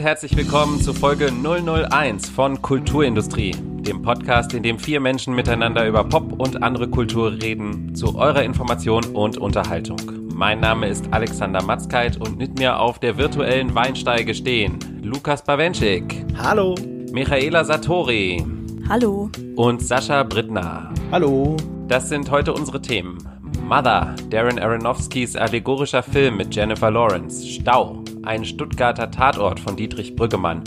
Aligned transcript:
und 0.00 0.06
herzlich 0.06 0.34
willkommen 0.34 0.80
zu 0.80 0.94
Folge 0.94 1.30
001 1.30 2.30
von 2.30 2.62
Kulturindustrie, 2.62 3.54
dem 3.54 4.00
Podcast, 4.00 4.54
in 4.54 4.62
dem 4.62 4.78
vier 4.78 4.98
Menschen 4.98 5.34
miteinander 5.34 5.86
über 5.86 6.04
Pop 6.04 6.40
und 6.40 6.62
andere 6.62 6.88
Kultur 6.88 7.32
reden, 7.32 7.94
zu 7.94 8.16
eurer 8.16 8.42
Information 8.42 9.04
und 9.12 9.36
Unterhaltung. 9.36 10.00
Mein 10.34 10.60
Name 10.60 10.88
ist 10.88 11.04
Alexander 11.10 11.62
Matzkeit 11.62 12.16
und 12.16 12.38
mit 12.38 12.58
mir 12.58 12.80
auf 12.80 12.98
der 12.98 13.18
virtuellen 13.18 13.74
Weinsteige 13.74 14.34
stehen 14.34 14.78
Lukas 15.02 15.44
Bawenschik. 15.44 16.24
Hallo. 16.38 16.74
Michaela 17.12 17.62
Satori. 17.62 18.42
Hallo. 18.88 19.28
Und 19.56 19.82
Sascha 19.82 20.22
Brittner. 20.22 20.94
Hallo. 21.12 21.58
Das 21.88 22.08
sind 22.08 22.30
heute 22.30 22.54
unsere 22.54 22.80
Themen. 22.80 23.18
Mother, 23.68 24.14
Darren 24.30 24.58
Aronofskys 24.58 25.36
allegorischer 25.36 26.02
Film 26.02 26.38
mit 26.38 26.54
Jennifer 26.54 26.90
Lawrence. 26.90 27.46
Stau, 27.46 27.99
ein 28.22 28.44
Stuttgarter 28.44 29.10
Tatort 29.10 29.60
von 29.60 29.76
Dietrich 29.76 30.16
Brüggemann. 30.16 30.62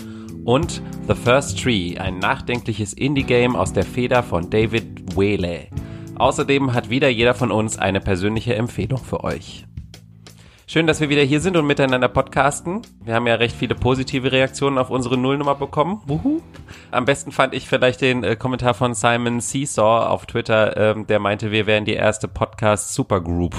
Und 0.46 0.82
The 1.08 1.16
First 1.16 1.62
Tree, 1.62 1.98
ein 1.98 2.20
nachdenkliches 2.20 2.94
Indie-Game 2.94 3.56
aus 3.56 3.72
der 3.72 3.84
Feder 3.84 4.24
von 4.24 4.50
David 4.50 5.16
Whaley. 5.16 5.70
Außerdem 6.16 6.74
hat 6.74 6.90
wieder 6.90 7.08
jeder 7.10 7.34
von 7.34 7.52
uns 7.52 7.78
eine 7.80 8.02
persönliche 8.02 8.56
Empfehlung 8.56 9.00
für 9.00 9.24
euch. 9.24 9.66
Schön, 10.66 10.88
dass 10.88 11.00
wir 11.00 11.10
wieder 11.10 11.22
hier 11.22 11.40
sind 11.40 11.56
und 11.56 11.68
miteinander 11.68 12.08
podcasten. 12.08 12.82
Wir 13.04 13.14
haben 13.14 13.28
ja 13.28 13.36
recht 13.36 13.56
viele 13.56 13.76
positive 13.76 14.32
Reaktionen 14.32 14.78
auf 14.78 14.90
unsere 14.90 15.18
Nullnummer 15.18 15.56
bekommen. 15.56 16.02
Wuhu. 16.08 16.42
Am 16.90 17.06
besten 17.06 17.32
fand 17.32 17.54
ich 17.54 17.68
vielleicht 17.68 18.02
den 18.02 18.24
äh, 18.24 18.36
Kommentar 18.36 18.74
von 18.74 18.96
Simon 18.96 19.40
Seesaw 19.40 20.08
auf 20.08 20.26
Twitter, 20.26 20.76
ähm, 20.78 21.06
der 21.06 21.20
meinte, 21.20 21.52
wir 21.52 21.68
wären 21.68 21.86
die 21.86 21.94
erste 21.94 22.28
Podcast-Supergroup. 22.28 23.56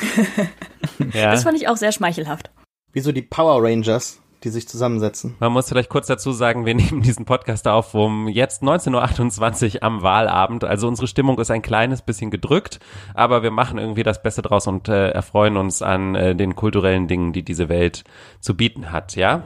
ja. 1.12 1.32
Das 1.32 1.42
fand 1.42 1.58
ich 1.58 1.68
auch 1.68 1.76
sehr 1.76 1.92
schmeichelhaft. 1.92 2.50
Wie 2.92 3.00
so 3.00 3.12
die 3.12 3.22
Power 3.22 3.62
Rangers 3.62 4.20
die 4.42 4.48
sich 4.48 4.66
zusammensetzen. 4.66 5.36
Man 5.38 5.52
muss 5.52 5.68
vielleicht 5.68 5.90
kurz 5.90 6.06
dazu 6.06 6.32
sagen, 6.32 6.64
wir 6.64 6.74
nehmen 6.74 7.02
diesen 7.02 7.24
Podcast 7.24 7.68
auf 7.68 7.94
um 7.94 8.28
jetzt 8.28 8.62
19.28 8.62 9.76
Uhr 9.76 9.82
am 9.82 10.02
Wahlabend. 10.02 10.64
Also 10.64 10.88
unsere 10.88 11.06
Stimmung 11.06 11.38
ist 11.38 11.50
ein 11.50 11.62
kleines 11.62 12.02
bisschen 12.02 12.30
gedrückt, 12.30 12.80
aber 13.14 13.42
wir 13.42 13.50
machen 13.50 13.78
irgendwie 13.78 14.02
das 14.02 14.22
Beste 14.22 14.42
draus 14.42 14.66
und 14.66 14.88
äh, 14.88 15.10
erfreuen 15.10 15.56
uns 15.56 15.82
an 15.82 16.14
äh, 16.14 16.34
den 16.34 16.56
kulturellen 16.56 17.06
Dingen, 17.06 17.32
die 17.32 17.42
diese 17.42 17.68
Welt 17.68 18.04
zu 18.40 18.56
bieten 18.56 18.90
hat, 18.92 19.16
ja? 19.16 19.42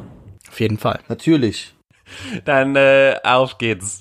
Auf 0.49 0.61
jeden 0.61 0.79
Fall. 0.79 1.01
Natürlich. 1.09 1.75
Dann 2.45 2.77
äh, 2.77 3.17
auf 3.25 3.59
geht's. 3.59 4.01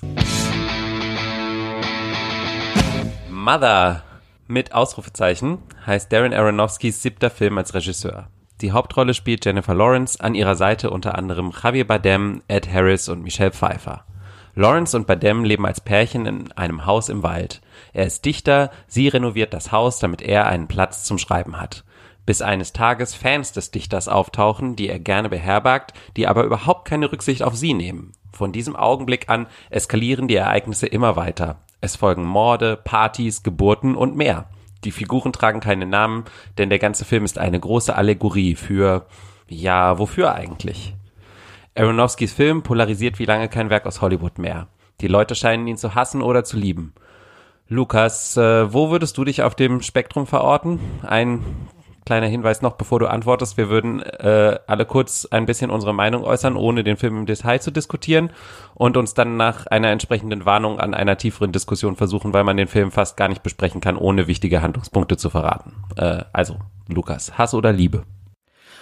Mother 3.30 4.04
mit 4.46 4.72
Ausrufezeichen 4.72 5.58
heißt 5.84 6.12
Darren 6.12 6.32
Aronofskys 6.32 7.02
siebter 7.02 7.30
Film 7.30 7.58
als 7.58 7.74
Regisseur. 7.74 8.28
Die 8.60 8.72
Hauptrolle 8.72 9.14
spielt 9.14 9.44
Jennifer 9.44 9.74
Lawrence, 9.74 10.20
an 10.20 10.34
ihrer 10.34 10.54
Seite 10.54 10.90
unter 10.90 11.18
anderem 11.18 11.50
Javier 11.50 11.86
Bardem, 11.86 12.42
Ed 12.46 12.72
Harris 12.72 13.08
und 13.08 13.22
Michelle 13.22 13.50
Pfeiffer. 13.50 14.04
Lawrence 14.54 14.96
und 14.96 15.08
Bardem 15.08 15.42
leben 15.42 15.66
als 15.66 15.80
Pärchen 15.80 16.26
in 16.26 16.52
einem 16.52 16.86
Haus 16.86 17.08
im 17.08 17.24
Wald. 17.24 17.60
Er 17.92 18.06
ist 18.06 18.24
Dichter, 18.24 18.70
sie 18.86 19.08
renoviert 19.08 19.52
das 19.52 19.72
Haus, 19.72 19.98
damit 19.98 20.22
er 20.22 20.46
einen 20.46 20.68
Platz 20.68 21.02
zum 21.02 21.18
Schreiben 21.18 21.60
hat. 21.60 21.84
Bis 22.24 22.40
eines 22.40 22.72
Tages 22.72 23.14
Fans 23.14 23.52
des 23.52 23.72
Dichters 23.72 24.06
auftauchen, 24.08 24.76
die 24.76 24.88
er 24.88 25.00
gerne 25.00 25.28
beherbergt, 25.28 25.92
die 26.16 26.28
aber 26.28 26.44
überhaupt 26.44 26.86
keine 26.86 27.10
Rücksicht 27.10 27.42
auf 27.42 27.56
sie 27.56 27.74
nehmen. 27.74 28.12
Von 28.32 28.52
diesem 28.52 28.76
Augenblick 28.76 29.28
an 29.28 29.46
eskalieren 29.70 30.28
die 30.28 30.36
Ereignisse 30.36 30.86
immer 30.86 31.16
weiter. 31.16 31.58
Es 31.80 31.96
folgen 31.96 32.24
Morde, 32.24 32.76
Partys, 32.76 33.42
Geburten 33.42 33.96
und 33.96 34.16
mehr. 34.16 34.46
Die 34.84 34.92
Figuren 34.92 35.32
tragen 35.32 35.60
keine 35.60 35.86
Namen, 35.86 36.24
denn 36.58 36.70
der 36.70 36.78
ganze 36.78 37.04
Film 37.04 37.24
ist 37.24 37.38
eine 37.38 37.58
große 37.58 37.94
Allegorie 37.94 38.54
für, 38.54 39.06
ja, 39.48 39.98
wofür 39.98 40.34
eigentlich? 40.34 40.94
Aronofskys 41.74 42.32
Film 42.32 42.62
polarisiert 42.62 43.18
wie 43.18 43.24
lange 43.24 43.48
kein 43.48 43.70
Werk 43.70 43.86
aus 43.86 44.00
Hollywood 44.00 44.38
mehr. 44.38 44.68
Die 45.00 45.08
Leute 45.08 45.34
scheinen 45.34 45.66
ihn 45.66 45.76
zu 45.76 45.94
hassen 45.94 46.22
oder 46.22 46.44
zu 46.44 46.56
lieben. 46.56 46.94
Lukas, 47.68 48.36
äh, 48.36 48.72
wo 48.72 48.90
würdest 48.90 49.16
du 49.18 49.24
dich 49.24 49.42
auf 49.42 49.54
dem 49.54 49.80
Spektrum 49.80 50.26
verorten? 50.26 50.78
Ein 51.02 51.42
kleiner 52.04 52.26
Hinweis 52.26 52.62
noch, 52.62 52.74
bevor 52.74 53.00
du 53.00 53.06
antwortest. 53.06 53.56
Wir 53.56 53.68
würden 53.68 54.00
äh, 54.00 54.58
alle 54.66 54.84
kurz 54.86 55.26
ein 55.26 55.46
bisschen 55.46 55.70
unsere 55.70 55.94
Meinung 55.94 56.24
äußern, 56.24 56.56
ohne 56.56 56.84
den 56.84 56.96
Film 56.96 57.18
im 57.18 57.26
Detail 57.26 57.60
zu 57.60 57.70
diskutieren 57.70 58.30
und 58.74 58.96
uns 58.96 59.14
dann 59.14 59.36
nach 59.36 59.66
einer 59.66 59.90
entsprechenden 59.90 60.44
Warnung 60.44 60.80
an 60.80 60.94
einer 60.94 61.16
tieferen 61.16 61.52
Diskussion 61.52 61.96
versuchen, 61.96 62.32
weil 62.32 62.44
man 62.44 62.56
den 62.56 62.68
Film 62.68 62.90
fast 62.90 63.16
gar 63.16 63.28
nicht 63.28 63.42
besprechen 63.42 63.80
kann, 63.80 63.96
ohne 63.96 64.26
wichtige 64.26 64.62
Handlungspunkte 64.62 65.16
zu 65.16 65.30
verraten. 65.30 65.72
Äh, 65.96 66.24
also, 66.32 66.58
Lukas, 66.88 67.38
Hass 67.38 67.54
oder 67.54 67.72
Liebe? 67.72 68.04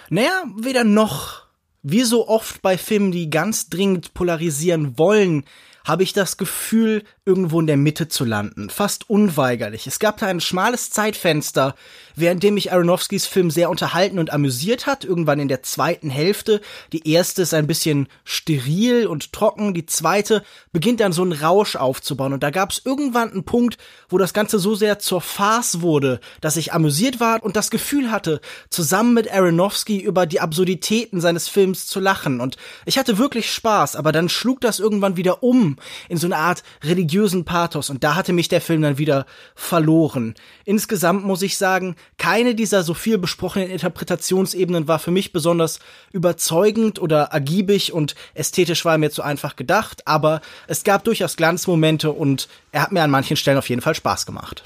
Naja, 0.09 0.43
weder 0.57 0.83
noch. 0.83 1.43
Wie 1.81 2.03
so 2.03 2.29
oft 2.29 2.61
bei 2.61 2.77
Filmen, 2.77 3.11
die 3.11 3.29
ganz 3.29 3.69
dringend 3.69 4.13
polarisieren 4.13 4.97
wollen, 4.97 5.43
habe 5.85 6.03
ich 6.03 6.13
das 6.13 6.37
Gefühl, 6.37 7.03
irgendwo 7.25 7.59
in 7.59 7.67
der 7.67 7.77
Mitte 7.77 8.07
zu 8.07 8.23
landen. 8.23 8.69
Fast 8.69 9.09
unweigerlich. 9.09 9.85
Es 9.85 9.99
gab 9.99 10.17
da 10.17 10.27
ein 10.27 10.39
schmales 10.39 10.91
Zeitfenster, 10.91 11.75
währenddem 12.15 12.53
mich 12.53 12.71
Aronofskys 12.71 13.25
Film 13.25 13.51
sehr 13.51 13.69
unterhalten 13.69 14.19
und 14.19 14.31
amüsiert 14.31 14.85
hat, 14.85 15.03
irgendwann 15.03 15.39
in 15.39 15.47
der 15.47 15.63
zweiten 15.63 16.09
Hälfte. 16.09 16.61
Die 16.91 17.09
erste 17.09 17.41
ist 17.41 17.53
ein 17.53 17.67
bisschen 17.67 18.07
steril 18.23 19.07
und 19.07 19.33
trocken, 19.33 19.73
die 19.73 19.85
zweite 19.85 20.43
beginnt 20.71 20.99
dann 20.99 21.13
so 21.13 21.21
einen 21.21 21.33
Rausch 21.33 21.75
aufzubauen. 21.75 22.33
Und 22.33 22.43
da 22.43 22.49
gab 22.49 22.71
es 22.71 22.81
irgendwann 22.83 23.31
einen 23.31 23.43
Punkt, 23.43 23.77
wo 24.09 24.17
das 24.17 24.33
Ganze 24.33 24.59
so 24.59 24.75
sehr 24.75 24.99
zur 24.99 25.21
Farce 25.21 25.81
wurde, 25.81 26.19
dass 26.41 26.57
ich 26.57 26.73
amüsiert 26.73 27.19
war 27.19 27.43
und 27.43 27.55
das 27.55 27.71
Gefühl 27.71 28.11
hatte, 28.11 28.41
zusammen 28.69 29.13
mit 29.13 29.31
Aronofsky 29.31 29.99
über 29.99 30.25
die 30.25 30.39
Absurditäten 30.39 31.21
seines 31.21 31.47
Films 31.47 31.87
zu 31.87 31.99
lachen. 31.99 32.41
Und 32.41 32.57
ich 32.85 32.97
hatte 32.97 33.17
wirklich 33.17 33.51
Spaß, 33.51 33.95
aber 33.95 34.11
dann 34.11 34.29
schlug 34.29 34.61
das 34.61 34.79
irgendwann 34.79 35.17
wieder 35.17 35.43
um 35.43 35.77
in 36.09 36.17
so 36.17 36.27
eine 36.27 36.37
Art 36.37 36.63
religiösen 36.83 37.45
Pathos. 37.45 37.89
Und 37.89 38.03
da 38.03 38.15
hatte 38.15 38.33
mich 38.33 38.47
der 38.47 38.61
Film 38.61 38.81
dann 38.81 38.97
wieder 38.97 39.25
verloren. 39.55 40.35
Insgesamt 40.65 41.25
muss 41.25 41.41
ich 41.41 41.57
sagen, 41.57 41.95
keine 42.17 42.55
dieser 42.55 42.83
so 42.83 42.93
viel 42.93 43.17
besprochenen 43.17 43.69
Interpretationsebenen 43.69 44.87
war 44.87 44.99
für 44.99 45.11
mich 45.11 45.33
besonders 45.33 45.79
überzeugend 46.11 47.01
oder 47.01 47.23
ergiebig 47.25 47.93
und 47.93 48.15
ästhetisch 48.33 48.85
war 48.85 48.97
mir 48.97 49.11
zu 49.11 49.21
einfach 49.21 49.55
gedacht, 49.55 50.07
aber 50.07 50.41
es 50.67 50.83
gab 50.83 51.03
durchaus 51.03 51.35
Glanzmomente 51.35 52.11
und 52.11 52.47
er 52.71 52.83
hat 52.83 52.91
mir 52.91 53.03
an 53.03 53.11
manchen 53.11 53.37
Stellen 53.37 53.57
auf 53.57 53.69
jeden 53.69 53.81
Fall 53.81 53.95
Spaß 53.95 54.25
gemacht. 54.25 54.63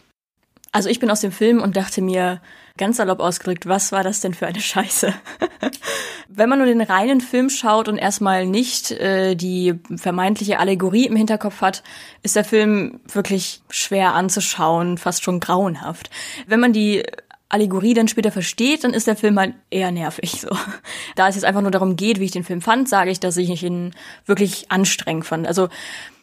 Also 0.71 0.89
ich 0.89 0.99
bin 0.99 1.09
aus 1.09 1.21
dem 1.21 1.31
Film 1.31 1.61
und 1.61 1.77
dachte 1.77 2.01
mir, 2.01 2.41
ganz 2.77 2.97
salopp 2.97 3.19
ausgedrückt, 3.19 3.67
was 3.67 3.91
war 3.91 4.03
das 4.03 4.19
denn 4.19 4.33
für 4.33 4.47
eine 4.47 4.59
Scheiße? 4.59 5.13
Wenn 6.27 6.49
man 6.49 6.59
nur 6.59 6.67
den 6.67 6.81
reinen 6.81 7.21
Film 7.21 7.49
schaut 7.49 7.87
und 7.87 7.97
erstmal 7.97 8.45
nicht 8.45 8.91
äh, 8.91 9.35
die 9.35 9.75
vermeintliche 9.95 10.59
Allegorie 10.59 11.07
im 11.07 11.15
Hinterkopf 11.15 11.61
hat, 11.61 11.83
ist 12.21 12.35
der 12.35 12.43
Film 12.43 12.99
wirklich 13.11 13.61
schwer 13.69 14.13
anzuschauen, 14.13 14.97
fast 14.97 15.23
schon 15.23 15.39
grauenhaft. 15.39 16.09
Wenn 16.45 16.59
man 16.59 16.73
die 16.73 17.03
Allegorie 17.49 17.93
dann 17.93 18.09
später 18.09 18.31
versteht, 18.31 18.83
dann 18.83 18.93
ist 18.93 19.07
der 19.07 19.15
Film 19.15 19.39
halt 19.39 19.53
eher 19.69 19.91
nervig. 19.91 20.41
So. 20.41 20.49
Da 21.15 21.29
es 21.29 21.35
jetzt 21.35 21.45
einfach 21.45 21.61
nur 21.61 21.71
darum 21.71 21.95
geht, 21.95 22.19
wie 22.19 22.25
ich 22.25 22.31
den 22.31 22.43
Film 22.43 22.61
fand, 22.61 22.89
sage 22.89 23.09
ich, 23.09 23.19
dass 23.19 23.37
ich 23.37 23.63
ihn 23.63 23.93
wirklich 24.25 24.69
anstrengend 24.69 25.25
fand. 25.25 25.47
Also 25.47 25.69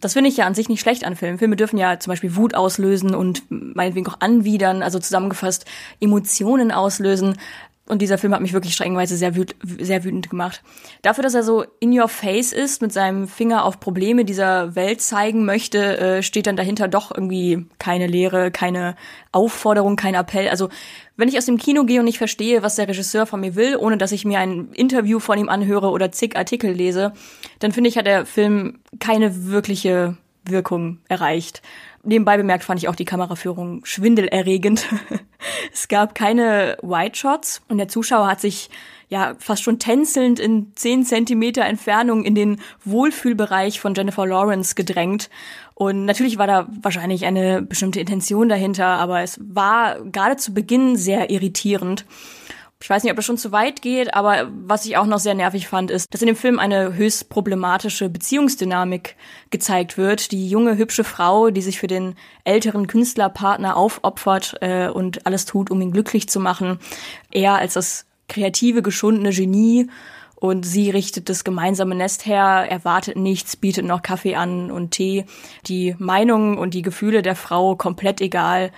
das 0.00 0.12
finde 0.12 0.28
ich 0.28 0.36
ja 0.36 0.46
an 0.46 0.54
sich 0.54 0.68
nicht 0.68 0.80
schlecht 0.80 1.04
an 1.04 1.16
Filmen. 1.16 1.38
Filme 1.38 1.56
dürfen 1.56 1.78
ja 1.78 1.98
zum 1.98 2.10
Beispiel 2.10 2.36
Wut 2.36 2.54
auslösen 2.54 3.14
und 3.14 3.42
meinetwegen 3.48 4.06
auch 4.06 4.20
anwidern, 4.20 4.82
also 4.82 4.98
zusammengefasst 4.98 5.64
Emotionen 5.98 6.70
auslösen. 6.70 7.38
Und 7.86 8.00
dieser 8.00 8.16
Film 8.16 8.32
hat 8.32 8.40
mich 8.40 8.54
wirklich 8.54 8.72
streckenweise 8.72 9.16
sehr, 9.16 9.36
wüt 9.36 9.56
sehr 9.62 10.04
wütend 10.04 10.30
gemacht. 10.30 10.62
Dafür, 11.02 11.22
dass 11.22 11.34
er 11.34 11.42
so 11.42 11.64
in 11.80 11.98
your 11.98 12.08
face 12.08 12.52
ist, 12.52 12.80
mit 12.80 12.94
seinem 12.94 13.28
Finger 13.28 13.64
auf 13.64 13.78
Probleme 13.78 14.24
dieser 14.24 14.74
Welt 14.74 15.02
zeigen 15.02 15.44
möchte, 15.44 15.98
äh, 15.98 16.22
steht 16.22 16.46
dann 16.46 16.56
dahinter 16.56 16.88
doch 16.88 17.10
irgendwie 17.14 17.66
keine 17.78 18.06
Lehre, 18.06 18.50
keine 18.50 18.96
Aufforderung, 19.32 19.96
kein 19.96 20.14
Appell. 20.14 20.48
Also 20.48 20.70
wenn 21.18 21.28
ich 21.28 21.36
aus 21.36 21.44
dem 21.44 21.58
Kino 21.58 21.84
gehe 21.84 21.98
und 21.98 22.06
nicht 22.06 22.16
verstehe, 22.16 22.62
was 22.62 22.76
der 22.76 22.88
Regisseur 22.88 23.26
von 23.26 23.40
mir 23.40 23.54
will, 23.54 23.76
ohne 23.76 23.98
dass 23.98 24.12
ich 24.12 24.24
mir 24.24 24.38
ein 24.38 24.72
Interview 24.72 25.18
von 25.18 25.38
ihm 25.38 25.50
anhöre 25.50 25.90
oder 25.90 26.10
zig 26.10 26.36
Artikel 26.36 26.72
lese, 26.72 27.12
dann 27.58 27.72
finde 27.72 27.90
ich, 27.90 27.98
hat 27.98 28.06
der 28.06 28.24
Film 28.24 28.78
keine 28.98 29.50
wirkliche 29.50 30.16
Wirkung 30.46 31.00
erreicht. 31.08 31.60
Nebenbei 32.04 32.36
bemerkt 32.36 32.64
fand 32.64 32.80
ich 32.80 32.88
auch 32.88 32.96
die 32.96 33.04
Kameraführung 33.04 33.84
schwindelerregend. 33.84 34.86
es 35.72 35.88
gab 35.88 36.14
keine 36.14 36.76
White 36.82 37.18
Shots 37.18 37.62
und 37.68 37.78
der 37.78 37.88
Zuschauer 37.88 38.26
hat 38.26 38.40
sich 38.40 38.70
ja 39.08 39.34
fast 39.38 39.62
schon 39.62 39.78
tänzelnd 39.78 40.38
in 40.38 40.72
zehn 40.74 41.04
Zentimeter 41.04 41.64
Entfernung 41.64 42.24
in 42.24 42.34
den 42.34 42.60
Wohlfühlbereich 42.84 43.80
von 43.80 43.94
Jennifer 43.94 44.26
Lawrence 44.26 44.74
gedrängt. 44.74 45.30
Und 45.74 46.04
natürlich 46.04 46.38
war 46.38 46.46
da 46.46 46.68
wahrscheinlich 46.82 47.24
eine 47.24 47.62
bestimmte 47.62 48.00
Intention 48.00 48.48
dahinter, 48.48 48.86
aber 48.86 49.22
es 49.22 49.38
war 49.42 50.00
gerade 50.04 50.36
zu 50.36 50.54
Beginn 50.54 50.96
sehr 50.96 51.30
irritierend. 51.30 52.04
Ich 52.84 52.90
weiß 52.90 53.02
nicht, 53.02 53.12
ob 53.12 53.16
das 53.16 53.24
schon 53.24 53.38
zu 53.38 53.50
weit 53.50 53.80
geht, 53.80 54.12
aber 54.12 54.46
was 54.66 54.84
ich 54.84 54.98
auch 54.98 55.06
noch 55.06 55.18
sehr 55.18 55.32
nervig 55.32 55.68
fand, 55.68 55.90
ist, 55.90 56.12
dass 56.12 56.20
in 56.20 56.26
dem 56.26 56.36
Film 56.36 56.58
eine 56.58 56.92
höchst 56.92 57.30
problematische 57.30 58.10
Beziehungsdynamik 58.10 59.16
gezeigt 59.48 59.96
wird. 59.96 60.32
Die 60.32 60.50
junge, 60.50 60.76
hübsche 60.76 61.02
Frau, 61.02 61.48
die 61.48 61.62
sich 61.62 61.78
für 61.80 61.86
den 61.86 62.14
älteren 62.44 62.86
Künstlerpartner 62.86 63.78
aufopfert 63.78 64.56
äh, 64.60 64.88
und 64.88 65.24
alles 65.24 65.46
tut, 65.46 65.70
um 65.70 65.80
ihn 65.80 65.92
glücklich 65.92 66.28
zu 66.28 66.40
machen. 66.40 66.78
Er 67.30 67.54
als 67.54 67.72
das 67.72 68.04
kreative, 68.28 68.82
geschundene 68.82 69.30
Genie 69.30 69.88
und 70.36 70.66
sie 70.66 70.90
richtet 70.90 71.30
das 71.30 71.42
gemeinsame 71.42 71.94
Nest 71.94 72.26
her, 72.26 72.66
erwartet 72.68 73.16
nichts, 73.16 73.56
bietet 73.56 73.86
noch 73.86 74.02
Kaffee 74.02 74.34
an 74.34 74.70
und 74.70 74.90
Tee. 74.90 75.24
Die 75.68 75.96
Meinungen 75.98 76.58
und 76.58 76.74
die 76.74 76.82
Gefühle 76.82 77.22
der 77.22 77.34
Frau 77.34 77.76
komplett 77.76 78.20
egal. 78.20 78.72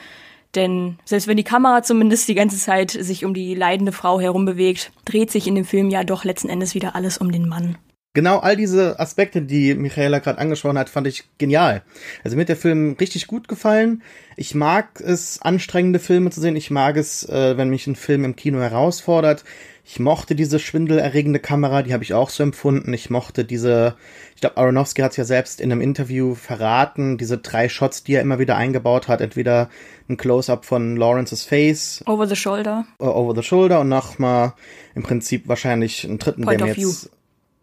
Denn 0.57 0.99
selbst 1.05 1.29
wenn 1.29 1.37
die 1.37 1.45
Kamera 1.45 1.83
zumindest 1.83 2.29
die 2.29 2.35
ganze 2.35 2.57
Zeit 2.57 2.91
sich 2.91 3.25
um 3.25 3.35
die 3.35 3.55
leidende 3.55 3.93
Frau 3.93 4.19
herum 4.19 4.47
bewegt, 4.47 4.91
dreht 5.05 5.31
sich 5.31 5.47
in 5.47 5.55
dem 5.55 5.65
Film 5.65 5.91
ja 5.91 6.03
doch 6.03 6.25
letzten 6.25 6.49
Endes 6.49 6.75
wieder 6.75 6.97
alles 6.97 7.19
um 7.19 7.31
den 7.31 7.47
Mann. 7.47 7.77
Genau 8.17 8.39
all 8.39 8.57
diese 8.57 8.99
Aspekte, 8.99 9.43
die 9.43 9.75
Michaela 9.75 10.21
gerade 10.21 10.39
angesprochen 10.39 10.79
hat, 10.79 10.89
fand 10.89 11.07
ich 11.07 11.25
genial. 11.37 11.83
Also 12.25 12.35
mir 12.35 12.41
hat 12.41 12.49
der 12.49 12.57
Film 12.57 12.97
richtig 12.99 13.27
gut 13.27 13.47
gefallen. 13.47 14.03
Ich 14.37 14.55
mag 14.55 15.03
es, 15.03 15.43
anstrengende 15.43 15.99
Filme 15.99 16.31
zu 16.31 16.41
sehen. 16.41 16.57
Ich 16.57 16.71
mag 16.71 16.97
es, 16.97 17.29
äh, 17.29 17.59
wenn 17.59 17.69
mich 17.69 17.87
ein 17.87 17.95
Film 17.95 18.25
im 18.25 18.35
Kino 18.35 18.59
herausfordert. 18.59 19.45
Ich 19.89 20.01
mochte 20.01 20.35
diese 20.35 20.59
schwindelerregende 20.59 21.39
Kamera, 21.39 21.85
die 21.85 21.93
habe 21.93 22.03
ich 22.03 22.13
auch 22.13 22.29
so 22.29 22.43
empfunden. 22.43 22.93
Ich 22.93 23.09
mochte 23.09 23.45
diese, 23.45 23.95
ich 24.35 24.41
glaube, 24.41 24.57
Aronofsky 24.57 25.01
hat 25.01 25.13
es 25.13 25.17
ja 25.17 25.25
selbst 25.25 25.61
in 25.61 25.71
einem 25.71 25.81
Interview 25.81 26.35
verraten, 26.35 27.19
diese 27.19 27.39
drei 27.39 27.69
Shots, 27.69 28.03
die 28.03 28.15
er 28.15 28.23
immer 28.23 28.41
wieder 28.41 28.57
eingebaut 28.57 29.07
hat. 29.07 29.21
Entweder 29.21 29.71
ein 30.09 30.17
Close-up 30.17 30.65
von 30.65 30.97
Lawrences 30.97 31.45
Face. 31.45 32.03
Over 32.07 32.27
the 32.27 32.35
shoulder. 32.35 32.85
Over 32.99 33.41
the 33.41 33.47
shoulder 33.47 33.79
und 33.79 33.89
nochmal 33.89 34.55
im 34.97 35.05
Prinzip 35.05 35.47
wahrscheinlich 35.47 36.05
einen 36.05 36.19
dritten, 36.19 36.43
Point 36.43 36.59
der 36.59 36.67
mir 36.67 36.73
jetzt. 36.73 37.05
View. 37.05 37.11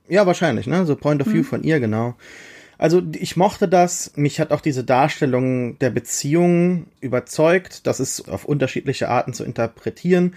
Ja, 0.07 0.25
wahrscheinlich, 0.25 0.65
ne? 0.65 0.85
So 0.85 0.95
Point 0.95 1.21
of 1.21 1.27
View 1.27 1.43
von 1.43 1.63
ihr, 1.63 1.81
genau. 1.81 2.15
Also 2.77 3.01
ich 3.13 3.35
mochte 3.35 3.67
das. 3.67 4.13
Mich 4.15 4.39
hat 4.39 4.51
auch 4.51 4.61
diese 4.61 4.85
Darstellung 4.85 5.77
der 5.79 5.89
Beziehung 5.89 6.85
überzeugt. 7.01 7.85
Das 7.85 7.99
ist 7.99 8.29
auf 8.29 8.45
unterschiedliche 8.45 9.09
Arten 9.09 9.33
zu 9.33 9.43
interpretieren. 9.43 10.35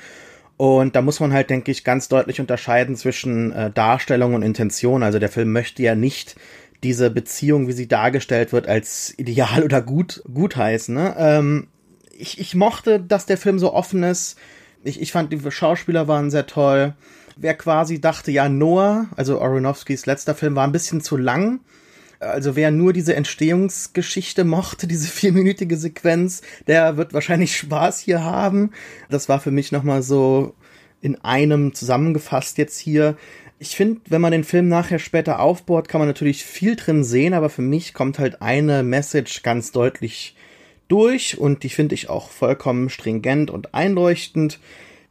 Und 0.56 0.96
da 0.96 1.02
muss 1.02 1.20
man 1.20 1.32
halt, 1.32 1.50
denke 1.50 1.70
ich, 1.70 1.84
ganz 1.84 2.08
deutlich 2.08 2.40
unterscheiden 2.40 2.96
zwischen 2.96 3.52
äh, 3.52 3.70
Darstellung 3.70 4.34
und 4.34 4.42
Intention. 4.42 5.02
Also 5.02 5.18
der 5.18 5.28
Film 5.28 5.52
möchte 5.52 5.82
ja 5.82 5.94
nicht 5.94 6.36
diese 6.82 7.10
Beziehung, 7.10 7.68
wie 7.68 7.72
sie 7.72 7.88
dargestellt 7.88 8.52
wird, 8.52 8.66
als 8.66 9.14
ideal 9.18 9.62
oder 9.64 9.82
gut, 9.82 10.22
gut 10.32 10.56
heißen. 10.56 10.94
Ne? 10.94 11.14
Ähm, 11.18 11.66
ich, 12.12 12.40
ich 12.40 12.54
mochte, 12.54 13.00
dass 13.00 13.26
der 13.26 13.38
Film 13.38 13.58
so 13.58 13.74
offen 13.74 14.02
ist. 14.02 14.38
Ich, 14.82 15.00
ich 15.00 15.12
fand, 15.12 15.32
die 15.32 15.50
Schauspieler 15.50 16.08
waren 16.08 16.30
sehr 16.30 16.46
toll. 16.46 16.94
Wer 17.36 17.54
quasi 17.54 18.00
dachte, 18.00 18.30
ja, 18.30 18.48
Noah, 18.48 19.08
also 19.16 19.42
Aronofskis 19.42 20.06
letzter 20.06 20.34
Film, 20.34 20.56
war 20.56 20.66
ein 20.66 20.72
bisschen 20.72 21.02
zu 21.02 21.18
lang. 21.18 21.60
Also 22.18 22.56
wer 22.56 22.70
nur 22.70 22.92
diese 22.92 23.14
Entstehungsgeschichte 23.14 24.44
mochte, 24.44 24.86
diese 24.86 25.08
vierminütige 25.12 25.76
Sequenz, 25.76 26.42
der 26.66 26.96
wird 26.96 27.12
wahrscheinlich 27.12 27.56
Spaß 27.56 28.00
hier 28.00 28.22
haben. 28.22 28.70
Das 29.10 29.28
war 29.28 29.40
für 29.40 29.50
mich 29.50 29.72
nochmal 29.72 30.02
so 30.02 30.54
in 31.00 31.16
einem 31.16 31.74
zusammengefasst 31.74 32.58
jetzt 32.58 32.78
hier. 32.78 33.16
Ich 33.58 33.76
finde, 33.76 34.00
wenn 34.08 34.20
man 34.20 34.32
den 34.32 34.44
Film 34.44 34.68
nachher 34.68 34.98
später 34.98 35.40
aufbaut, 35.40 35.88
kann 35.88 35.98
man 35.98 36.08
natürlich 36.08 36.44
viel 36.44 36.76
drin 36.76 37.04
sehen, 37.04 37.32
aber 37.32 37.48
für 37.48 37.62
mich 37.62 37.94
kommt 37.94 38.18
halt 38.18 38.42
eine 38.42 38.82
Message 38.82 39.42
ganz 39.42 39.72
deutlich 39.72 40.36
durch 40.88 41.38
und 41.38 41.62
die 41.62 41.70
finde 41.70 41.94
ich 41.94 42.08
auch 42.10 42.30
vollkommen 42.30 42.90
stringent 42.90 43.50
und 43.50 43.74
einleuchtend. 43.74 44.60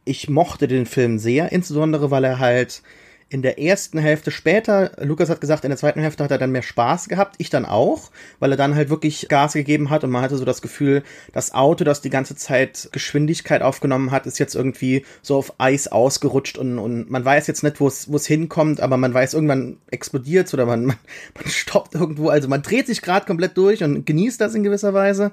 Ich 0.04 0.28
mochte 0.28 0.68
den 0.68 0.86
Film 0.86 1.18
sehr, 1.18 1.50
insbesondere 1.52 2.10
weil 2.10 2.24
er 2.24 2.38
halt 2.38 2.82
in 3.28 3.42
der 3.42 3.58
ersten 3.58 3.98
Hälfte 3.98 4.30
später, 4.30 4.92
Lukas 5.00 5.30
hat 5.30 5.40
gesagt, 5.40 5.64
in 5.64 5.70
der 5.70 5.78
zweiten 5.78 6.00
Hälfte 6.00 6.22
hat 6.22 6.30
er 6.30 6.38
dann 6.38 6.52
mehr 6.52 6.62
Spaß 6.62 7.08
gehabt, 7.08 7.34
ich 7.38 7.50
dann 7.50 7.64
auch, 7.64 8.12
weil 8.38 8.52
er 8.52 8.56
dann 8.56 8.76
halt 8.76 8.88
wirklich 8.88 9.26
Gas 9.28 9.54
gegeben 9.54 9.90
hat 9.90 10.04
und 10.04 10.10
man 10.10 10.22
hatte 10.22 10.36
so 10.36 10.44
das 10.44 10.62
Gefühl, 10.62 11.02
das 11.32 11.52
Auto, 11.52 11.82
das 11.82 12.00
die 12.00 12.10
ganze 12.10 12.36
Zeit 12.36 12.88
Geschwindigkeit 12.92 13.62
aufgenommen 13.62 14.12
hat, 14.12 14.26
ist 14.26 14.38
jetzt 14.38 14.54
irgendwie 14.54 15.04
so 15.22 15.36
auf 15.36 15.54
Eis 15.58 15.88
ausgerutscht 15.88 16.56
und, 16.56 16.78
und 16.78 17.10
man 17.10 17.24
weiß 17.24 17.48
jetzt 17.48 17.64
nicht, 17.64 17.80
wo 17.80 17.88
es 17.88 18.26
hinkommt, 18.26 18.80
aber 18.80 18.96
man 18.96 19.12
weiß, 19.12 19.34
irgendwann 19.34 19.78
explodiert 19.90 20.52
oder 20.54 20.64
man, 20.64 20.84
man, 20.86 20.96
man 21.34 21.48
stoppt 21.48 21.96
irgendwo, 21.96 22.28
also 22.28 22.46
man 22.46 22.62
dreht 22.62 22.86
sich 22.86 23.02
gerade 23.02 23.26
komplett 23.26 23.56
durch 23.56 23.82
und 23.82 24.06
genießt 24.06 24.40
das 24.40 24.54
in 24.54 24.62
gewisser 24.62 24.94
Weise. 24.94 25.32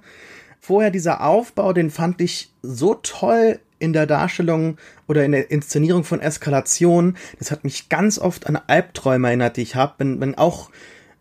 Vorher 0.59 0.91
dieser 0.91 1.21
Aufbau, 1.21 1.73
den 1.73 1.91
fand 1.91 2.21
ich 2.21 2.51
so 2.63 2.95
toll 2.95 3.59
in 3.83 3.93
der 3.93 4.07
Darstellung 4.07 4.77
oder 5.07 5.25
in 5.25 5.33
der 5.33 5.51
Inszenierung 5.51 6.05
von 6.05 6.21
Eskalation. 6.21 7.17
Das 7.37 7.51
hat 7.51 7.63
mich 7.63 7.89
ganz 7.89 8.17
oft 8.17 8.47
an 8.47 8.57
Albträume 8.67 9.27
erinnert, 9.27 9.57
die 9.57 9.61
ich 9.61 9.75
habe. 9.75 9.95
Wenn, 9.97 10.21
wenn 10.21 10.35
auch, 10.35 10.69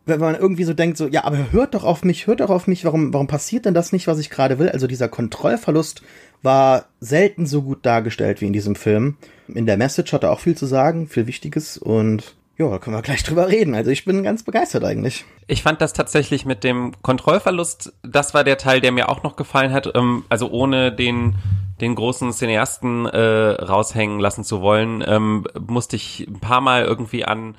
wenn 0.06 0.20
man 0.20 0.36
irgendwie 0.36 0.64
so 0.64 0.72
denkt, 0.72 0.96
so, 0.96 1.08
ja, 1.08 1.24
aber 1.24 1.50
hört 1.50 1.74
doch 1.74 1.82
auf 1.82 2.04
mich, 2.04 2.28
hört 2.28 2.40
doch 2.40 2.50
auf 2.50 2.68
mich, 2.68 2.84
warum, 2.84 3.12
warum 3.12 3.26
passiert 3.26 3.64
denn 3.64 3.74
das 3.74 3.92
nicht, 3.92 4.06
was 4.06 4.20
ich 4.20 4.30
gerade 4.30 4.60
will? 4.60 4.68
Also 4.68 4.86
dieser 4.86 5.08
Kontrollverlust 5.08 6.02
war 6.42 6.86
selten 7.00 7.46
so 7.46 7.62
gut 7.62 7.84
dargestellt 7.84 8.40
wie 8.40 8.46
in 8.46 8.52
diesem 8.52 8.76
Film. 8.76 9.16
In 9.48 9.66
der 9.66 9.76
Message 9.76 10.12
hat 10.12 10.22
er 10.22 10.30
auch 10.30 10.40
viel 10.40 10.56
zu 10.56 10.66
sagen, 10.66 11.08
viel 11.08 11.26
Wichtiges 11.26 11.78
und 11.78 12.36
ja, 12.62 12.70
da 12.70 12.78
können 12.78 12.96
wir 12.96 13.02
gleich 13.02 13.22
drüber 13.22 13.48
reden. 13.48 13.74
Also 13.74 13.90
ich 13.90 14.04
bin 14.04 14.22
ganz 14.22 14.42
begeistert 14.42 14.84
eigentlich. 14.84 15.24
Ich 15.46 15.62
fand 15.62 15.80
das 15.80 15.92
tatsächlich 15.92 16.44
mit 16.46 16.64
dem 16.64 16.92
Kontrollverlust, 17.02 17.92
das 18.02 18.34
war 18.34 18.44
der 18.44 18.58
Teil, 18.58 18.80
der 18.80 18.92
mir 18.92 19.08
auch 19.08 19.22
noch 19.22 19.36
gefallen 19.36 19.72
hat. 19.72 19.90
Ähm, 19.94 20.24
also 20.28 20.50
ohne 20.50 20.92
den 20.92 21.36
den 21.80 21.96
großen 21.96 22.32
Cineasten 22.32 23.06
äh, 23.06 23.18
raushängen 23.18 24.20
lassen 24.20 24.44
zu 24.44 24.60
wollen, 24.62 25.02
ähm, 25.04 25.44
musste 25.66 25.96
ich 25.96 26.26
ein 26.28 26.38
paar 26.38 26.60
Mal 26.60 26.84
irgendwie 26.84 27.24
an 27.24 27.56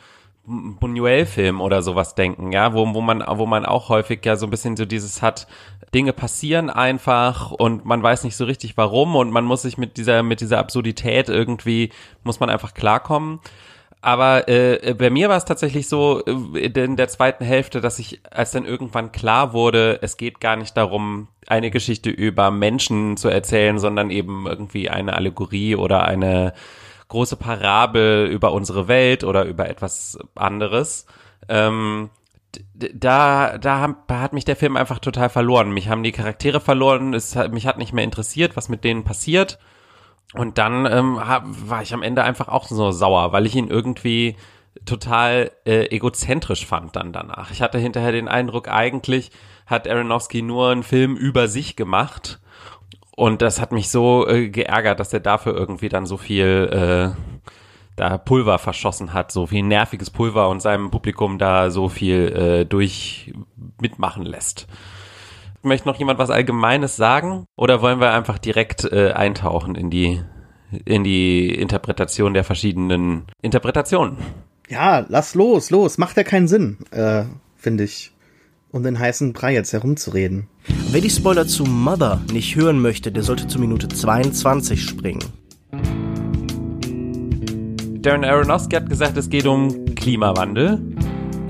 Buñuel-Film 0.48 1.62
oder 1.62 1.82
sowas 1.82 2.16
denken, 2.16 2.52
ja, 2.52 2.74
wo, 2.74 2.94
wo 2.94 3.02
man, 3.02 3.24
wo 3.28 3.46
man 3.46 3.66
auch 3.66 3.90
häufig 3.90 4.26
ja 4.26 4.36
so 4.38 4.48
ein 4.48 4.50
bisschen 4.50 4.78
so 4.78 4.86
dieses 4.86 5.22
hat, 5.22 5.48
Dinge 5.94 6.14
passieren 6.14 6.70
einfach 6.70 7.52
und 7.52 7.86
man 7.86 8.02
weiß 8.02 8.24
nicht 8.24 8.36
so 8.36 8.46
richtig 8.46 8.76
warum 8.78 9.16
und 9.16 9.30
man 9.30 9.46
muss 9.46 9.62
sich 9.62 9.78
mit 9.78 9.98
dieser, 9.98 10.24
mit 10.24 10.42
dieser 10.42 10.60
Absurdität 10.60 11.30
irgendwie, 11.30 11.92
muss 12.24 12.40
man 12.40 12.50
einfach 12.50 12.74
klarkommen. 12.74 13.40
Aber 14.04 14.50
äh, 14.50 14.94
bei 14.98 15.10
mir 15.10 15.30
war 15.30 15.38
es 15.38 15.46
tatsächlich 15.46 15.88
so 15.88 16.22
äh, 16.26 16.68
in 16.68 16.98
der 16.98 17.08
zweiten 17.08 17.46
Hälfte, 17.46 17.80
dass 17.80 18.00
ich, 18.00 18.20
als 18.30 18.52
dann 18.52 18.66
irgendwann 18.66 19.14
klar 19.14 19.54
wurde, 19.54 20.00
es 20.02 20.18
geht 20.18 20.42
gar 20.42 20.58
nicht 20.58 20.76
darum, 20.76 21.30
eine 21.48 21.72
Geschichte 21.72 22.10
über 22.10 22.52
Menschen 22.52 23.16
zu 23.16 23.30
erzählen, 23.30 23.80
sondern 23.80 24.10
eben 24.10 24.46
irgendwie 24.46 24.90
eine 24.90 25.14
Allegorie 25.14 25.78
oder 25.78 26.04
eine 26.04 26.54
große 27.08 27.38
Parabel 27.38 28.28
über 28.28 28.52
unsere 28.52 28.90
Welt 28.90 29.24
oder 29.24 29.46
über 29.46 29.70
etwas 29.70 30.20
anderes. 30.36 31.06
Ähm, 31.48 32.10
da, 32.74 33.58
da 33.58 33.96
hat 34.10 34.34
mich 34.34 34.44
der 34.44 34.58
Film 34.58 34.76
einfach 34.76 35.00
total 35.00 35.30
verloren. 35.30 35.72
Mich 35.72 35.88
haben 35.88 36.04
die 36.04 36.12
Charaktere 36.12 36.60
verloren, 36.60 37.14
es 37.14 37.38
hat, 37.38 37.54
mich 37.54 37.68
hat 37.68 37.78
nicht 37.78 37.94
mehr 37.94 38.04
interessiert, 38.04 38.58
was 38.58 38.68
mit 38.68 38.84
denen 38.84 39.06
passiert. 39.06 39.60
Und 40.34 40.58
dann 40.58 40.86
ähm, 40.86 41.28
hab, 41.28 41.46
war 41.46 41.82
ich 41.82 41.94
am 41.94 42.02
Ende 42.02 42.24
einfach 42.24 42.48
auch 42.48 42.68
so 42.68 42.92
sauer, 42.92 43.32
weil 43.34 43.46
ich 43.46 43.56
ihn 43.56 43.68
irgendwie 43.68 44.36
total 44.86 45.52
äh, 45.66 45.86
egozentrisch 45.96 46.66
fand 46.66 46.96
dann 46.96 47.14
danach. 47.14 47.52
Ich 47.52 47.62
hatte 47.62 47.78
hinterher 47.78 48.12
den 48.12 48.28
Eindruck, 48.28 48.68
eigentlich 48.68 49.32
hat 49.66 49.88
Aronofsky 49.88 50.42
nur 50.42 50.72
einen 50.72 50.84
Film 50.84 51.16
über 51.16 51.48
sich 51.48 51.76
gemacht. 51.76 52.40
Und 53.16 53.44
das 53.44 53.62
hat 53.62 53.72
mich 53.72 53.90
so 53.90 54.28
äh, 54.28 54.50
geärgert, 54.50 55.00
dass 55.00 55.14
er 55.14 55.20
dafür 55.20 55.54
irgendwie 55.54 55.90
dann 55.90 56.08
so 56.08 56.18
viel 56.18 57.14
äh, 57.16 57.44
da 57.96 58.18
Pulver 58.18 58.58
verschossen 58.58 59.14
hat, 59.14 59.32
so 59.32 59.46
viel 59.46 59.62
nerviges 59.62 60.10
Pulver 60.10 60.50
und 60.50 60.62
seinem 60.62 60.90
Publikum 60.90 61.38
da 61.38 61.70
so 61.70 61.90
viel 61.90 62.28
äh, 62.36 62.66
durch 62.66 63.34
mitmachen 63.80 64.24
lässt. 64.24 64.68
Möchte 65.66 65.88
noch 65.88 65.98
jemand 65.98 66.20
was 66.20 66.30
Allgemeines 66.30 66.98
sagen? 66.98 67.46
Oder 67.56 67.82
wollen 67.82 68.02
wir 68.02 68.12
einfach 68.12 68.38
direkt 68.38 68.84
äh, 68.84 69.14
eintauchen 69.14 69.76
in 69.76 69.90
die, 69.90 70.22
in 70.84 71.06
die 71.06 71.56
Interpretation 71.56 72.34
der 72.34 72.44
verschiedenen 72.44 73.24
Interpretationen? 73.42 74.18
Ja, 74.68 75.06
lass 75.08 75.36
los, 75.36 75.70
los. 75.70 75.98
Macht 75.98 76.18
ja 76.18 76.24
keinen 76.24 76.50
Sinn, 76.50 76.80
äh, 76.92 77.24
finde 77.56 77.86
ich, 77.86 78.12
um 78.72 78.84
den 78.84 79.00
heißen 79.00 79.32
Brei 79.32 79.54
jetzt 79.54 79.72
herumzureden. 79.72 80.50
Wer 80.92 81.00
die 81.00 81.10
Spoiler 81.10 81.48
zu 81.48 81.64
Mother 81.64 82.22
nicht 82.34 82.58
hören 82.58 82.82
möchte, 82.82 83.14
der 83.14 83.24
sollte 83.24 83.48
zu 83.48 83.58
Minute 83.58 83.88
22 83.88 84.84
springen. 84.84 85.24
Darren 88.02 88.26
Aronofsky 88.26 88.76
hat 88.76 88.90
gesagt, 88.90 89.16
es 89.16 89.30
geht 89.30 89.46
um 89.46 89.96
Klimawandel. 89.96 90.82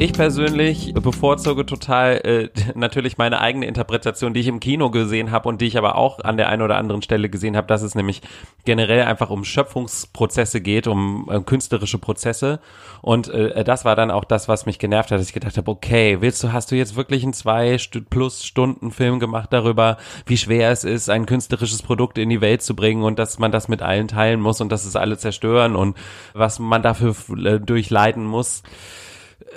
Ich 0.03 0.11
persönlich 0.11 0.93
bevorzuge 0.93 1.65
total 1.65 2.17
äh, 2.25 2.49
natürlich 2.75 3.17
meine 3.17 3.39
eigene 3.39 3.67
Interpretation, 3.67 4.33
die 4.33 4.41
ich 4.41 4.49
im 4.49 4.59
Kino 4.59 4.91
gesehen 4.91 5.31
habe 5.31 5.47
und 5.47 5.61
die 5.61 5.65
ich 5.65 5.77
aber 5.77 5.95
auch 5.95 6.19
an 6.19 6.35
der 6.35 6.49
einen 6.49 6.61
oder 6.61 6.75
anderen 6.75 7.01
Stelle 7.01 7.29
gesehen 7.29 7.55
habe, 7.55 7.67
dass 7.67 7.83
es 7.83 7.95
nämlich 7.95 8.21
generell 8.65 9.03
einfach 9.03 9.29
um 9.29 9.45
Schöpfungsprozesse 9.45 10.59
geht, 10.59 10.87
um 10.87 11.29
äh, 11.31 11.39
künstlerische 11.39 11.99
Prozesse. 11.99 12.59
Und 13.01 13.29
äh, 13.29 13.63
das 13.63 13.85
war 13.85 13.95
dann 13.95 14.11
auch 14.11 14.25
das, 14.25 14.49
was 14.49 14.65
mich 14.65 14.77
genervt 14.77 15.09
hat, 15.09 15.21
dass 15.21 15.27
ich 15.27 15.33
gedacht 15.33 15.55
habe, 15.55 15.71
okay, 15.71 16.17
willst 16.19 16.43
du, 16.43 16.51
hast 16.51 16.69
du 16.71 16.75
jetzt 16.75 16.97
wirklich 16.97 17.23
einen 17.23 17.31
zwei 17.31 17.77
plus 18.09 18.43
Stunden 18.43 18.91
Film 18.91 19.21
gemacht 19.21 19.53
darüber, 19.53 19.95
wie 20.25 20.35
schwer 20.35 20.69
es 20.71 20.83
ist, 20.83 21.09
ein 21.09 21.25
künstlerisches 21.25 21.81
Produkt 21.81 22.17
in 22.17 22.29
die 22.29 22.41
Welt 22.41 22.61
zu 22.61 22.75
bringen 22.75 23.03
und 23.03 23.19
dass 23.19 23.39
man 23.39 23.53
das 23.53 23.69
mit 23.69 23.81
allen 23.81 24.09
teilen 24.09 24.41
muss 24.41 24.59
und 24.59 24.69
dass 24.69 24.83
es 24.83 24.97
alle 24.97 25.17
zerstören 25.17 25.77
und 25.77 25.95
was 26.33 26.59
man 26.59 26.81
dafür 26.81 27.15
äh, 27.45 27.61
durchleiden 27.61 28.25
muss 28.25 28.63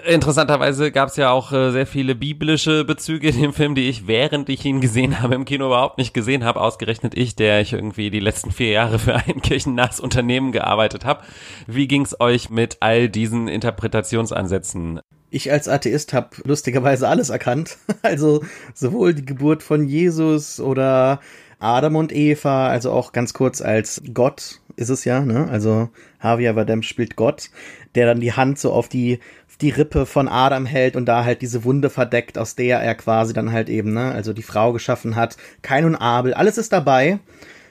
Interessanterweise 0.06 0.92
gab 0.92 1.08
es 1.08 1.16
ja 1.16 1.30
auch 1.30 1.52
äh, 1.52 1.70
sehr 1.70 1.86
viele 1.86 2.14
biblische 2.14 2.84
Bezüge 2.84 3.28
in 3.28 3.40
dem 3.40 3.52
Film, 3.52 3.74
die 3.74 3.88
ich, 3.88 4.06
während 4.06 4.48
ich 4.48 4.64
ihn 4.64 4.80
gesehen 4.80 5.20
habe, 5.20 5.34
im 5.34 5.44
Kino 5.44 5.66
überhaupt 5.66 5.98
nicht 5.98 6.14
gesehen 6.14 6.44
habe. 6.44 6.60
Ausgerechnet 6.60 7.16
ich, 7.16 7.36
der 7.36 7.60
ich 7.60 7.72
irgendwie 7.72 8.10
die 8.10 8.20
letzten 8.20 8.50
vier 8.50 8.70
Jahre 8.70 8.98
für 8.98 9.14
ein 9.14 9.42
kirchennahes 9.42 10.00
Unternehmen 10.00 10.52
gearbeitet 10.52 11.04
habe. 11.04 11.22
Wie 11.66 11.88
ging's 11.88 12.18
euch 12.20 12.50
mit 12.50 12.78
all 12.80 13.08
diesen 13.08 13.48
Interpretationsansätzen? 13.48 15.00
Ich 15.30 15.50
als 15.50 15.68
Atheist 15.68 16.12
habe 16.12 16.30
lustigerweise 16.44 17.08
alles 17.08 17.30
erkannt. 17.30 17.78
Also 18.02 18.44
sowohl 18.74 19.14
die 19.14 19.24
Geburt 19.24 19.62
von 19.62 19.86
Jesus 19.88 20.60
oder 20.60 21.20
Adam 21.58 21.96
und 21.96 22.12
Eva, 22.12 22.68
also 22.68 22.92
auch 22.92 23.12
ganz 23.12 23.32
kurz 23.32 23.60
als 23.60 24.02
Gott 24.14 24.60
ist 24.76 24.90
es 24.90 25.04
ja, 25.04 25.20
ne? 25.20 25.48
Also 25.48 25.88
Javier 26.22 26.52
Bardem 26.52 26.82
spielt 26.82 27.16
Gott, 27.16 27.50
der 27.94 28.06
dann 28.06 28.20
die 28.20 28.32
Hand 28.32 28.58
so 28.58 28.72
auf 28.72 28.88
die 28.88 29.20
die 29.60 29.70
Rippe 29.70 30.04
von 30.06 30.28
Adam 30.28 30.66
hält 30.66 30.96
und 30.96 31.06
da 31.06 31.24
halt 31.24 31.40
diese 31.42 31.64
Wunde 31.64 31.88
verdeckt, 31.88 32.36
aus 32.36 32.56
der 32.56 32.80
er 32.80 32.94
quasi 32.94 33.32
dann 33.32 33.52
halt 33.52 33.68
eben, 33.68 33.94
ne, 33.94 34.12
also 34.12 34.32
die 34.32 34.42
Frau 34.42 34.72
geschaffen 34.72 35.16
hat. 35.16 35.36
Kein 35.62 35.84
und 35.84 35.96
Abel, 35.96 36.34
alles 36.34 36.58
ist 36.58 36.72
dabei. 36.72 37.18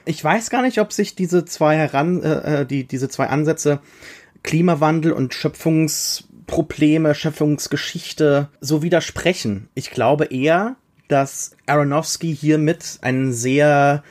Ich 0.04 0.22
weiß 0.22 0.50
gar 0.50 0.62
nicht, 0.62 0.80
ob 0.80 0.92
sich 0.92 1.14
diese 1.14 1.44
zwei 1.44 1.76
heran, 1.76 2.22
äh, 2.22 2.62
äh, 2.62 2.66
die, 2.66 2.84
diese 2.84 3.08
zwei 3.08 3.26
Ansätze 3.26 3.80
Klimawandel 4.42 5.12
und 5.12 5.34
Schöpfungsprobleme, 5.34 7.14
Schöpfungsgeschichte 7.14 8.48
so 8.60 8.82
widersprechen. 8.82 9.68
Ich 9.74 9.90
glaube 9.90 10.26
eher, 10.26 10.76
dass 11.08 11.56
Aronofsky 11.66 12.34
hiermit 12.34 12.98
einen 13.02 13.32
sehr, 13.32 14.02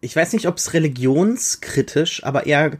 ich 0.00 0.14
weiß 0.14 0.32
nicht, 0.32 0.46
ob 0.46 0.56
es 0.56 0.74
religionskritisch, 0.74 2.24
aber 2.24 2.46
eher 2.46 2.78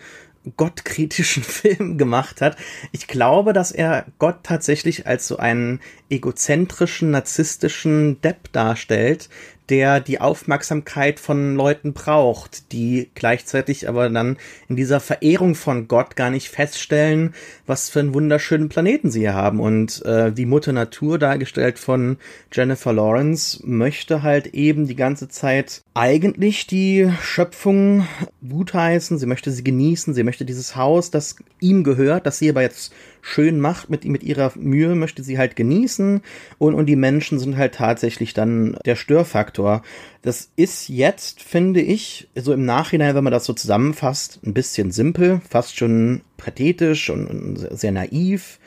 gottkritischen 0.56 1.42
Film 1.42 1.98
gemacht 1.98 2.40
hat. 2.40 2.56
Ich 2.92 3.06
glaube, 3.06 3.52
dass 3.52 3.72
er 3.72 4.06
Gott 4.18 4.44
tatsächlich 4.44 5.06
als 5.06 5.26
so 5.26 5.38
einen 5.38 5.80
egozentrischen, 6.08 7.10
narzisstischen 7.10 8.20
Depp 8.20 8.52
darstellt, 8.52 9.28
der 9.68 10.00
die 10.00 10.20
Aufmerksamkeit 10.20 11.18
von 11.20 11.56
Leuten 11.56 11.92
braucht, 11.92 12.72
die 12.72 13.10
gleichzeitig 13.14 13.88
aber 13.88 14.08
dann 14.08 14.36
in 14.68 14.76
dieser 14.76 15.00
Verehrung 15.00 15.54
von 15.54 15.88
Gott 15.88 16.16
gar 16.16 16.30
nicht 16.30 16.48
feststellen, 16.48 17.34
was 17.66 17.90
für 17.90 18.00
einen 18.00 18.14
wunderschönen 18.14 18.68
Planeten 18.68 19.10
sie 19.10 19.20
hier 19.20 19.34
haben. 19.34 19.60
Und 19.60 20.04
äh, 20.04 20.32
die 20.32 20.46
Mutter 20.46 20.72
Natur, 20.72 21.18
dargestellt 21.18 21.78
von 21.78 22.18
Jennifer 22.52 22.92
Lawrence, 22.92 23.60
möchte 23.64 24.22
halt 24.22 24.48
eben 24.48 24.86
die 24.86 24.96
ganze 24.96 25.28
Zeit 25.28 25.82
eigentlich 25.94 26.66
die 26.66 27.10
Schöpfung 27.20 28.06
gutheißen, 28.48 29.18
sie 29.18 29.26
möchte 29.26 29.50
sie 29.50 29.64
genießen, 29.64 30.14
sie 30.14 30.22
möchte 30.22 30.44
dieses 30.44 30.76
Haus, 30.76 31.10
das 31.10 31.36
ihm 31.60 31.84
gehört, 31.84 32.26
das 32.26 32.38
sie 32.38 32.50
aber 32.50 32.62
jetzt 32.62 32.92
schön 33.26 33.58
macht 33.58 33.90
mit, 33.90 34.04
mit 34.04 34.22
ihrer 34.22 34.52
Mühe, 34.54 34.94
möchte 34.94 35.24
sie 35.24 35.36
halt 35.36 35.56
genießen 35.56 36.22
und, 36.58 36.74
und 36.74 36.86
die 36.86 36.94
Menschen 36.94 37.40
sind 37.40 37.56
halt 37.56 37.74
tatsächlich 37.74 38.34
dann 38.34 38.78
der 38.84 38.94
Störfaktor. 38.94 39.82
Das 40.22 40.52
ist 40.54 40.88
jetzt, 40.88 41.42
finde 41.42 41.80
ich, 41.80 42.28
so 42.36 42.52
im 42.52 42.64
Nachhinein, 42.64 43.16
wenn 43.16 43.24
man 43.24 43.32
das 43.32 43.44
so 43.44 43.52
zusammenfasst, 43.52 44.38
ein 44.46 44.54
bisschen 44.54 44.92
simpel, 44.92 45.40
fast 45.50 45.76
schon 45.76 46.20
pathetisch 46.36 47.10
und, 47.10 47.26
und 47.26 47.56
sehr 47.76 47.90
naiv. 47.90 48.60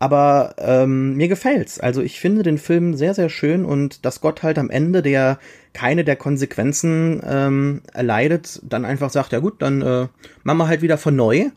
Aber 0.00 0.56
ähm, 0.58 1.14
mir 1.16 1.28
gefällt's. 1.28 1.78
Also 1.78 2.02
ich 2.02 2.18
finde 2.18 2.42
den 2.42 2.58
Film 2.58 2.94
sehr, 2.94 3.14
sehr 3.14 3.28
schön 3.28 3.64
und 3.64 4.04
dass 4.04 4.20
Gott 4.20 4.42
halt 4.42 4.58
am 4.58 4.70
Ende, 4.70 5.02
der 5.02 5.38
keine 5.72 6.02
der 6.04 6.16
Konsequenzen 6.16 7.22
ähm, 7.24 7.82
erleidet, 7.92 8.60
dann 8.64 8.84
einfach 8.84 9.10
sagt, 9.10 9.32
ja 9.32 9.38
gut, 9.38 9.62
dann 9.62 9.82
äh, 9.82 10.08
machen 10.42 10.58
wir 10.58 10.66
halt 10.66 10.82
wieder 10.82 10.98
von 10.98 11.14
neu 11.14 11.50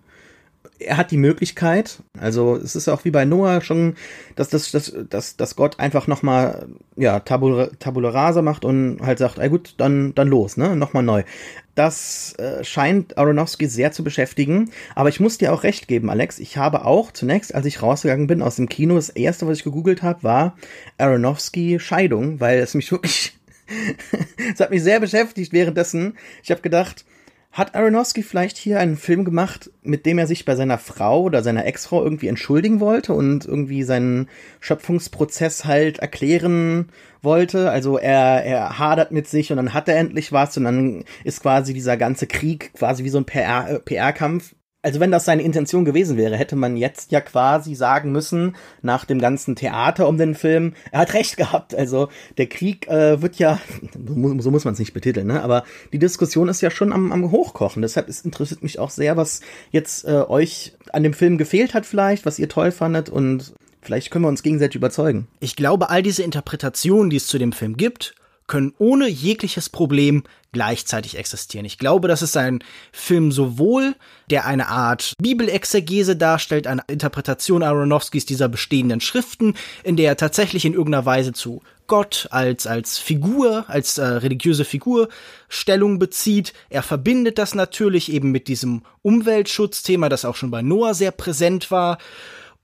er 0.85 0.97
hat 0.97 1.11
die 1.11 1.17
Möglichkeit, 1.17 2.03
also 2.19 2.55
es 2.55 2.75
ist 2.75 2.87
auch 2.87 3.05
wie 3.05 3.11
bei 3.11 3.25
Noah 3.25 3.61
schon, 3.61 3.95
dass, 4.35 4.49
dass, 4.49 4.71
dass, 4.71 4.93
dass, 5.09 5.37
dass 5.37 5.55
Gott 5.55 5.79
einfach 5.79 6.07
nochmal, 6.07 6.67
ja, 6.95 7.19
Tabula, 7.19 7.69
Tabula 7.79 8.09
Rasa 8.09 8.41
macht 8.41 8.65
und 8.65 8.99
halt 9.01 9.19
sagt, 9.19 9.39
ey 9.39 9.49
gut, 9.49 9.75
dann, 9.77 10.13
dann 10.15 10.27
los, 10.27 10.57
ne, 10.57 10.75
nochmal 10.75 11.03
neu. 11.03 11.23
Das 11.75 12.35
äh, 12.37 12.63
scheint 12.63 13.17
Aronofsky 13.17 13.65
sehr 13.67 13.91
zu 13.91 14.03
beschäftigen, 14.03 14.69
aber 14.95 15.09
ich 15.09 15.19
muss 15.19 15.39
dir 15.39 15.53
auch 15.53 15.63
recht 15.63 15.87
geben, 15.87 16.09
Alex, 16.09 16.39
ich 16.39 16.57
habe 16.57 16.85
auch 16.85 17.11
zunächst, 17.11 17.55
als 17.55 17.65
ich 17.65 17.81
rausgegangen 17.81 18.27
bin 18.27 18.41
aus 18.41 18.57
dem 18.57 18.69
Kino, 18.69 18.95
das 18.95 19.09
erste, 19.09 19.47
was 19.47 19.57
ich 19.57 19.63
gegoogelt 19.63 20.03
habe, 20.03 20.23
war 20.23 20.55
Aronofsky 20.97 21.79
Scheidung, 21.79 22.39
weil 22.39 22.59
es 22.59 22.75
mich 22.75 22.91
wirklich, 22.91 23.37
es 24.53 24.59
hat 24.59 24.69
mich 24.69 24.83
sehr 24.83 24.99
beschäftigt 24.99 25.51
währenddessen. 25.51 26.15
Ich 26.43 26.51
habe 26.51 26.61
gedacht, 26.61 27.05
hat 27.53 27.75
Aronofsky 27.75 28.23
vielleicht 28.23 28.57
hier 28.57 28.79
einen 28.79 28.97
Film 28.97 29.23
gemacht, 29.25 29.69
mit 29.83 30.07
dem 30.07 30.17
er 30.17 30.25
sich 30.25 30.43
bei 30.43 30.55
seiner 30.55 30.79
Frau 30.79 31.21
oder 31.21 31.43
seiner 31.43 31.67
Ex-Frau 31.67 32.03
irgendwie 32.03 32.27
entschuldigen 32.27 32.79
wollte 32.79 33.13
und 33.13 33.45
irgendwie 33.45 33.83
seinen 33.83 34.27
Schöpfungsprozess 34.59 35.63
halt 35.63 35.99
erklären 35.99 36.87
wollte? 37.21 37.69
Also 37.69 37.99
er, 37.99 38.43
er 38.43 38.79
hadert 38.79 39.11
mit 39.11 39.27
sich 39.27 39.51
und 39.51 39.57
dann 39.57 39.73
hat 39.75 39.87
er 39.87 39.97
endlich 39.97 40.31
was 40.31 40.57
und 40.57 40.63
dann 40.63 41.05
ist 41.23 41.43
quasi 41.43 41.75
dieser 41.75 41.95
ganze 41.95 42.25
Krieg 42.25 42.73
quasi 42.73 43.03
wie 43.03 43.09
so 43.09 43.19
ein 43.19 43.25
PR-Kampf 43.25 44.55
also 44.83 44.99
wenn 44.99 45.11
das 45.11 45.25
seine 45.25 45.41
Intention 45.41 45.85
gewesen 45.85 46.17
wäre, 46.17 46.35
hätte 46.35 46.57
man 46.57 46.75
jetzt 46.75 47.11
ja 47.13 47.21
quasi 47.21 47.73
sagen 47.73 48.11
müssen, 48.11 48.55
nach 48.81 49.05
dem 49.05 49.19
ganzen 49.19 49.55
Theater 49.55 50.09
um 50.09 50.17
den 50.17 50.35
Film, 50.35 50.73
er 50.91 50.99
hat 50.99 51.13
recht 51.13 51.37
gehabt. 51.37 51.73
Also 51.73 52.09
der 52.37 52.47
Krieg 52.47 52.87
äh, 52.89 53.21
wird 53.21 53.37
ja, 53.37 53.59
so 54.05 54.51
muss 54.51 54.65
man 54.65 54.73
es 54.73 54.79
nicht 54.79 54.93
betiteln, 54.93 55.27
ne? 55.27 55.41
aber 55.41 55.63
die 55.93 55.99
Diskussion 55.99 56.49
ist 56.49 56.61
ja 56.61 56.69
schon 56.69 56.91
am, 56.91 57.13
am 57.13 57.31
Hochkochen. 57.31 57.81
Deshalb 57.81 58.09
ist, 58.09 58.25
interessiert 58.25 58.61
mich 58.61 58.77
auch 58.77 58.89
sehr, 58.89 59.15
was 59.15 59.39
jetzt 59.71 60.05
äh, 60.05 60.25
euch 60.27 60.73
an 60.91 61.03
dem 61.03 61.13
Film 61.13 61.37
gefehlt 61.37 61.73
hat 61.73 61.85
vielleicht, 61.85 62.25
was 62.25 62.37
ihr 62.37 62.49
toll 62.49 62.71
fandet 62.71 63.09
und 63.09 63.53
vielleicht 63.81 64.11
können 64.11 64.25
wir 64.25 64.29
uns 64.29 64.43
gegenseitig 64.43 64.75
überzeugen. 64.75 65.27
Ich 65.39 65.55
glaube, 65.55 65.89
all 65.91 66.03
diese 66.03 66.23
Interpretationen, 66.23 67.09
die 67.09 67.17
es 67.17 67.27
zu 67.27 67.37
dem 67.37 67.53
Film 67.53 67.77
gibt, 67.77 68.15
können 68.47 68.73
ohne 68.77 69.07
jegliches 69.07 69.69
Problem 69.69 70.23
gleichzeitig 70.53 71.17
existieren. 71.17 71.65
Ich 71.65 71.77
glaube, 71.77 72.07
das 72.07 72.21
ist 72.21 72.37
ein 72.37 72.63
Film 72.93 73.31
sowohl, 73.31 73.95
der 74.29 74.45
eine 74.45 74.69
Art 74.69 75.13
Bibelexegese 75.21 76.15
darstellt, 76.15 76.67
eine 76.67 76.83
Interpretation 76.87 77.63
Aronofskis 77.63 78.25
dieser 78.25 78.47
bestehenden 78.47 79.01
Schriften, 79.01 79.55
in 79.83 79.97
der 79.97 80.07
er 80.09 80.17
tatsächlich 80.17 80.63
in 80.63 80.73
irgendeiner 80.73 81.05
Weise 81.05 81.33
zu 81.33 81.61
Gott 81.87 82.27
als, 82.31 82.65
als 82.65 82.97
Figur, 82.97 83.65
als 83.67 83.97
äh, 83.97 84.05
religiöse 84.05 84.63
Figur 84.63 85.09
Stellung 85.49 85.99
bezieht. 85.99 86.53
Er 86.69 86.81
verbindet 86.81 87.37
das 87.37 87.55
natürlich 87.55 88.11
eben 88.11 88.31
mit 88.31 88.47
diesem 88.47 88.83
Umweltschutzthema, 89.01 90.07
das 90.07 90.23
auch 90.23 90.35
schon 90.35 90.51
bei 90.51 90.61
Noah 90.61 90.93
sehr 90.93 91.11
präsent 91.11 91.71
war 91.71 91.97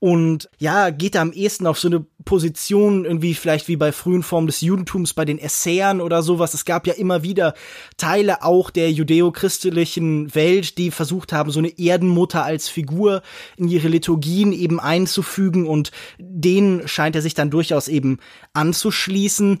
und 0.00 0.48
ja, 0.58 0.88
geht 0.88 1.14
da 1.14 1.20
am 1.20 1.32
ehesten 1.32 1.66
auf 1.66 1.78
so 1.78 1.86
eine 1.86 2.04
Position 2.24 3.04
irgendwie 3.04 3.34
vielleicht 3.34 3.68
wie 3.68 3.76
bei 3.76 3.92
frühen 3.92 4.22
Formen 4.22 4.46
des 4.46 4.62
Judentums 4.62 5.12
bei 5.12 5.26
den 5.26 5.38
Essayern 5.38 6.00
oder 6.00 6.22
sowas. 6.22 6.54
Es 6.54 6.64
gab 6.64 6.86
ja 6.86 6.94
immer 6.94 7.22
wieder 7.22 7.52
Teile 7.98 8.42
auch 8.42 8.70
der 8.70 8.90
judeo-christlichen 8.90 10.34
Welt, 10.34 10.78
die 10.78 10.90
versucht 10.90 11.34
haben, 11.34 11.50
so 11.50 11.58
eine 11.58 11.78
Erdenmutter 11.78 12.42
als 12.42 12.68
Figur 12.70 13.20
in 13.58 13.68
ihre 13.68 13.88
Liturgien 13.88 14.54
eben 14.54 14.80
einzufügen 14.80 15.66
und 15.66 15.90
denen 16.18 16.88
scheint 16.88 17.14
er 17.14 17.22
sich 17.22 17.34
dann 17.34 17.50
durchaus 17.50 17.88
eben 17.88 18.20
anzuschließen. 18.54 19.58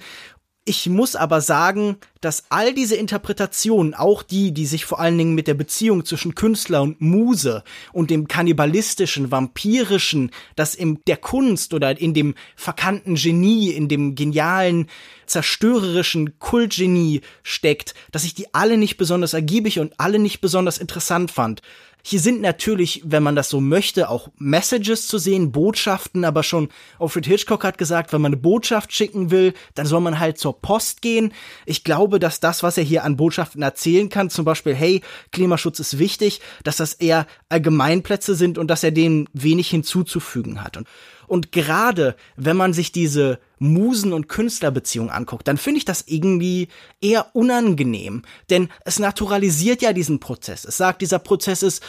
Ich 0.70 0.88
muss 0.88 1.16
aber 1.16 1.40
sagen, 1.40 1.96
dass 2.20 2.44
all 2.48 2.72
diese 2.72 2.94
Interpretationen, 2.94 3.92
auch 3.92 4.22
die, 4.22 4.54
die 4.54 4.66
sich 4.66 4.84
vor 4.84 5.00
allen 5.00 5.18
Dingen 5.18 5.34
mit 5.34 5.48
der 5.48 5.54
Beziehung 5.54 6.04
zwischen 6.04 6.36
Künstler 6.36 6.82
und 6.82 7.00
Muse 7.00 7.64
und 7.92 8.08
dem 8.08 8.28
kannibalistischen, 8.28 9.32
vampirischen, 9.32 10.30
das 10.54 10.76
in 10.76 11.00
der 11.08 11.16
Kunst 11.16 11.74
oder 11.74 12.00
in 12.00 12.14
dem 12.14 12.36
verkannten 12.54 13.16
Genie, 13.16 13.70
in 13.70 13.88
dem 13.88 14.14
genialen, 14.14 14.86
zerstörerischen 15.26 16.38
Kultgenie 16.38 17.22
steckt, 17.42 17.94
dass 18.12 18.22
ich 18.22 18.34
die 18.34 18.54
alle 18.54 18.76
nicht 18.76 18.96
besonders 18.96 19.34
ergiebig 19.34 19.80
und 19.80 19.94
alle 19.98 20.20
nicht 20.20 20.40
besonders 20.40 20.78
interessant 20.78 21.32
fand. 21.32 21.62
Hier 22.02 22.20
sind 22.20 22.40
natürlich, 22.40 23.02
wenn 23.04 23.22
man 23.22 23.36
das 23.36 23.48
so 23.50 23.60
möchte, 23.60 24.08
auch 24.08 24.28
Messages 24.38 25.06
zu 25.06 25.18
sehen, 25.18 25.52
Botschaften, 25.52 26.24
aber 26.24 26.42
schon 26.42 26.68
Alfred 26.98 27.26
Hitchcock 27.26 27.64
hat 27.64 27.78
gesagt, 27.78 28.12
wenn 28.12 28.20
man 28.20 28.32
eine 28.32 28.40
Botschaft 28.40 28.92
schicken 28.92 29.30
will, 29.30 29.54
dann 29.74 29.86
soll 29.86 30.00
man 30.00 30.18
halt 30.18 30.38
zur 30.38 30.60
Post 30.60 31.02
gehen. 31.02 31.32
Ich 31.66 31.84
glaube, 31.84 32.18
dass 32.18 32.40
das, 32.40 32.62
was 32.62 32.78
er 32.78 32.84
hier 32.84 33.04
an 33.04 33.16
Botschaften 33.16 33.62
erzählen 33.62 34.08
kann, 34.08 34.30
zum 34.30 34.44
Beispiel, 34.44 34.74
hey, 34.74 35.02
Klimaschutz 35.32 35.78
ist 35.80 35.98
wichtig, 35.98 36.40
dass 36.64 36.76
das 36.76 36.94
eher 36.94 37.26
Allgemeinplätze 37.48 38.34
sind 38.34 38.58
und 38.58 38.68
dass 38.68 38.82
er 38.82 38.92
denen 38.92 39.28
wenig 39.32 39.68
hinzuzufügen 39.68 40.62
hat. 40.62 40.76
Und 40.76 40.86
und 41.30 41.52
gerade 41.52 42.16
wenn 42.34 42.56
man 42.56 42.72
sich 42.72 42.90
diese 42.90 43.38
Musen- 43.60 44.12
und 44.12 44.28
Künstlerbeziehung 44.28 45.10
anguckt, 45.10 45.46
dann 45.46 45.58
finde 45.58 45.78
ich 45.78 45.84
das 45.84 46.02
irgendwie 46.08 46.66
eher 47.00 47.36
unangenehm. 47.36 48.22
Denn 48.50 48.68
es 48.84 48.98
naturalisiert 48.98 49.80
ja 49.80 49.92
diesen 49.92 50.18
Prozess. 50.18 50.64
Es 50.64 50.76
sagt, 50.76 51.02
dieser 51.02 51.20
Prozess 51.20 51.62
ist 51.62 51.84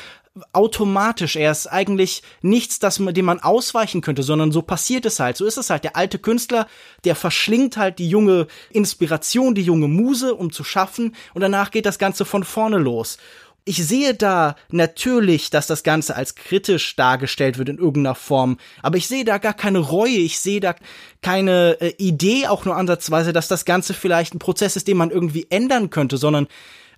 automatisch. 0.53 1.37
Er 1.37 1.51
ist 1.51 1.65
eigentlich 1.65 2.21
nichts, 2.43 2.77
das, 2.77 2.97
dem 2.97 3.25
man 3.25 3.39
ausweichen 3.39 4.01
könnte, 4.01 4.21
sondern 4.21 4.51
so 4.51 4.61
passiert 4.61 5.07
es 5.07 5.19
halt. 5.19 5.37
So 5.37 5.47
ist 5.47 5.57
es 5.57 5.71
halt. 5.71 5.85
Der 5.85 5.95
alte 5.95 6.19
Künstler, 6.19 6.67
der 7.03 7.15
verschlingt 7.15 7.77
halt 7.77 7.97
die 7.97 8.09
junge 8.09 8.45
Inspiration, 8.69 9.55
die 9.55 9.63
junge 9.63 9.87
Muse, 9.87 10.35
um 10.35 10.51
zu 10.51 10.63
schaffen. 10.63 11.15
Und 11.33 11.41
danach 11.41 11.71
geht 11.71 11.87
das 11.87 11.97
Ganze 11.97 12.25
von 12.25 12.43
vorne 12.43 12.77
los. 12.77 13.17
Ich 13.63 13.85
sehe 13.85 14.13
da 14.13 14.55
natürlich, 14.69 15.49
dass 15.49 15.67
das 15.67 15.83
Ganze 15.83 16.15
als 16.15 16.35
kritisch 16.35 16.95
dargestellt 16.95 17.57
wird 17.57 17.69
in 17.69 17.77
irgendeiner 17.77 18.15
Form, 18.15 18.57
aber 18.81 18.97
ich 18.97 19.07
sehe 19.07 19.23
da 19.23 19.37
gar 19.37 19.53
keine 19.53 19.79
Reue, 19.79 20.09
ich 20.09 20.39
sehe 20.39 20.59
da 20.59 20.75
keine 21.21 21.77
äh, 21.79 21.93
Idee 21.97 22.47
auch 22.47 22.65
nur 22.65 22.75
ansatzweise, 22.75 23.33
dass 23.33 23.47
das 23.47 23.65
Ganze 23.65 23.93
vielleicht 23.93 24.33
ein 24.33 24.39
Prozess 24.39 24.75
ist, 24.75 24.87
den 24.87 24.97
man 24.97 25.11
irgendwie 25.11 25.47
ändern 25.49 25.89
könnte, 25.89 26.17
sondern 26.17 26.47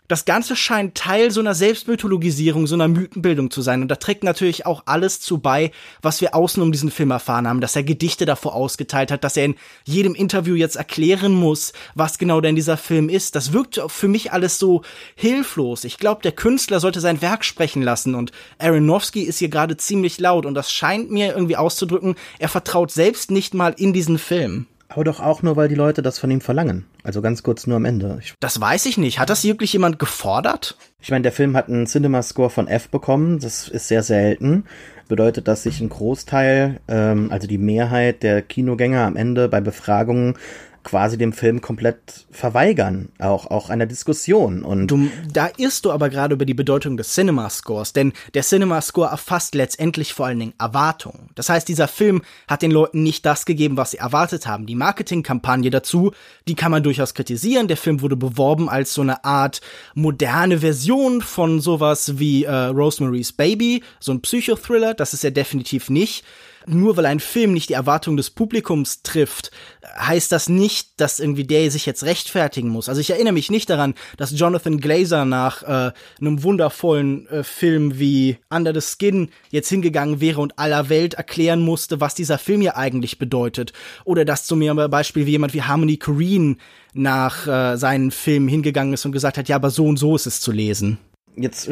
das 0.08 0.26
Ganze 0.26 0.56
scheint 0.56 0.96
Teil 0.96 1.32
so 1.32 1.40
einer 1.40 1.56
Selbstmythologisierung, 1.56 2.68
so 2.68 2.76
einer 2.76 2.88
Mythenbildung 2.88 3.52
zu 3.52 3.62
sein. 3.62 3.82
Und 3.82 3.88
da 3.88 3.96
trägt 3.96 4.24
natürlich 4.24 4.66
auch 4.66 4.84
alles 4.86 5.22
zu 5.22 5.38
bei, 5.38 5.72
was 6.02 6.20
wir 6.20 6.36
außen 6.36 6.62
um 6.62 6.72
diesen 6.72 6.92
Film 6.92 7.12
erfahren 7.12 7.48
haben, 7.48 7.62
dass 7.62 7.76
er 7.76 7.84
Gedichte 7.84 8.26
davor 8.26 8.54
ausgeteilt 8.54 9.12
hat, 9.12 9.24
dass 9.24 9.38
er 9.38 9.46
in 9.46 9.56
jedem 9.86 10.14
Interview 10.14 10.56
jetzt 10.56 10.76
erklären 10.76 11.34
muss, 11.34 11.72
was 11.96 12.18
genau 12.18 12.42
denn 12.42 12.56
dieser 12.56 12.78
Film 12.78 13.08
ist. 13.08 13.36
Das 13.36 13.54
wirkt 13.54 13.80
für 13.88 14.08
mich 14.10 14.34
alles 14.34 14.60
so 14.60 14.82
hilflos. 15.16 15.86
Ich 15.86 15.98
glaube, 15.98 16.22
der 16.22 16.34
Künstler 16.34 16.80
sollte 16.80 17.00
sein 17.00 17.22
Werk 17.22 17.46
sprechen 17.46 17.82
lassen 17.82 18.14
und 18.16 18.32
Aronofsky 18.60 19.22
ist 19.22 19.40
hier 19.40 19.50
gerade 19.50 19.78
ziemlich 19.78 20.20
laut 20.20 20.46
und 20.46 20.54
das 20.54 20.72
scheint 20.72 21.12
mir 21.12 21.34
irgendwie 21.34 21.58
auszudrücken, 21.58 22.16
er 22.40 22.50
vertraut 22.50 22.92
selbst 22.92 23.32
nicht 23.32 23.54
mal 23.54 23.74
in 23.78 23.94
diesen 23.94 24.18
Film. 24.18 24.68
Aber 24.94 25.04
doch 25.04 25.20
auch 25.20 25.42
nur, 25.42 25.56
weil 25.56 25.70
die 25.70 25.76
Leute 25.76 26.04
das 26.04 26.20
von 26.20 26.30
ihm 26.30 26.40
verlangen. 26.40 26.86
Also 27.04 27.22
ganz 27.22 27.42
kurz 27.42 27.66
nur 27.66 27.78
am 27.78 27.86
Ende. 27.86 28.20
Ich 28.22 28.36
das 28.40 28.62
weiß 28.62 28.86
ich 28.86 28.98
nicht. 28.98 29.18
Hat 29.20 29.30
das 29.30 29.44
wirklich 29.44 29.74
jemand 29.74 29.98
gefordert? 29.98 30.78
Ich 31.02 31.10
meine, 31.10 31.24
der 31.24 31.32
Film 31.32 31.58
hat 31.58 31.68
einen 31.68 31.88
Cinema-Score 31.88 32.52
von 32.52 32.68
F 32.68 32.90
bekommen. 32.90 33.40
Das 33.40 33.68
ist 33.68 33.88
sehr 33.88 34.04
selten. 34.04 34.66
Bedeutet, 35.08 35.48
dass 35.48 35.64
sich 35.64 35.82
ein 35.82 35.90
Großteil, 35.90 36.80
ähm, 36.88 37.32
also 37.32 37.48
die 37.48 37.58
Mehrheit 37.58 38.22
der 38.22 38.44
Kinogänger 38.44 39.02
am 39.02 39.16
Ende 39.16 39.50
bei 39.50 39.62
Befragungen 39.62 40.36
quasi 40.84 41.18
dem 41.18 41.34
Film 41.34 41.62
komplett 41.62 42.26
verweigern, 42.32 43.10
auch, 43.20 43.48
auch 43.48 43.70
einer 43.70 43.86
Diskussion. 43.86 44.64
Und 44.64 44.88
du, 44.88 45.10
da 45.32 45.50
irrst 45.58 45.86
du 45.86 45.92
aber 45.92 46.10
gerade 46.10 46.34
über 46.34 46.46
die 46.46 46.54
Bedeutung 46.54 46.98
des 46.98 47.14
Cinema 47.14 47.50
Scores, 47.50 47.94
denn 47.94 48.14
der 48.34 48.44
Cinema 48.44 48.82
Score 48.82 49.10
erfasst 49.10 49.56
letztendlich 49.56 50.14
vor 50.14 50.26
allen 50.26 50.40
Dingen 50.40 50.54
Erwartungen. 50.60 51.30
Das 51.36 51.50
heißt, 51.50 51.68
dieser 51.68 51.88
Film 51.88 52.22
hat 52.48 52.62
den 52.62 52.72
Leuten 52.72 53.04
nicht 53.04 53.26
das 53.26 53.46
gegeben, 53.46 53.78
was 53.78 53.92
sie 53.92 53.98
erwartet 53.98 54.46
haben. 54.46 54.66
Die 54.66 54.76
Marketingkampagne 54.76 55.70
dazu, 55.70 56.12
die 56.48 56.56
kann 56.56 56.72
man 56.72 56.84
durchaus 56.84 57.14
kritisieren. 57.14 57.68
Der 57.68 57.78
Film 57.78 58.02
wurde 58.02 58.16
beworben 58.16 58.70
als 58.70 58.94
so 58.94 59.02
eine 59.02 59.24
Art 59.24 59.62
moderne 59.96 60.60
Version 60.60 61.22
von 61.22 61.62
sowas 61.62 62.20
wie 62.20 62.44
äh, 62.44 62.52
Rosemary's 62.52 63.32
Baby, 63.32 63.84
so 64.00 64.12
ein 64.12 64.22
Psychothriller. 64.22 64.94
Das 64.94 65.14
ist 65.14 65.24
er 65.24 65.32
definitiv 65.32 65.90
nicht 65.90 66.24
nur 66.68 66.98
weil 66.98 67.06
ein 67.06 67.20
Film 67.20 67.54
nicht 67.54 67.70
die 67.70 67.74
Erwartung 67.74 68.18
des 68.18 68.30
Publikums 68.30 69.04
trifft, 69.04 69.52
heißt 69.98 70.32
das 70.32 70.50
nicht, 70.50 71.00
dass 71.00 71.20
irgendwie 71.20 71.44
der 71.44 71.70
sich 71.72 71.86
jetzt 71.86 72.04
rechtfertigen 72.04 72.70
muss. 72.70 72.90
Also 72.90 73.02
ich 73.02 73.10
erinnere 73.10 73.34
mich 73.34 73.52
nicht 73.52 73.70
daran, 73.70 73.94
dass 74.18 74.38
Jonathan 74.38 74.80
Glazer 74.80 75.26
nach 75.26 75.64
äh, 75.64 75.92
einem 76.20 76.44
wundervollen 76.44 77.28
äh, 77.28 77.44
Film 77.44 78.00
wie 78.00 78.38
Under 78.50 78.74
the 78.74 78.82
Skin 78.82 79.30
jetzt 79.50 79.70
hingegangen 79.70 80.22
wäre 80.22 80.42
und 80.42 80.58
aller 80.58 80.90
Welt 80.90 81.16
erklären 81.16 81.62
musste, 81.62 82.02
was 82.02 82.16
dieser 82.16 82.38
Film 82.38 82.62
hier 82.62 82.78
eigentlich 82.78 83.20
bedeutet. 83.20 83.74
Oder 84.06 84.26
dass 84.26 84.46
zum 84.46 84.60
Beispiel 84.90 85.26
wie 85.26 85.32
jemand 85.32 85.54
wie 85.54 85.64
Harmony 85.64 85.98
Korine 85.98 86.58
nach 86.94 87.48
äh, 87.48 87.78
seinen 87.78 88.12
Film 88.12 88.48
hingegangen 88.48 88.94
ist 88.94 89.06
und 89.06 89.12
gesagt 89.12 89.38
hat, 89.38 89.50
ja, 89.50 89.56
aber 89.56 89.70
so 89.70 89.86
und 89.86 89.98
so 89.98 90.16
ist 90.16 90.28
es 90.28 90.40
zu 90.40 90.52
lesen. 90.52 90.98
Jetzt 91.36 91.70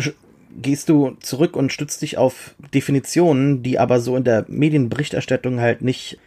gehst 0.56 0.90
du 0.90 1.18
zurück 1.20 1.56
und 1.56 1.72
stützt 1.72 2.02
dich 2.02 2.18
auf 2.18 2.56
Definitionen, 2.74 3.64
die 3.64 3.80
aber 3.80 4.00
so 4.00 4.16
in 4.16 4.24
der 4.24 4.46
Medienberichterstattung 4.48 5.60
halt 5.60 5.82
nicht 5.82 6.18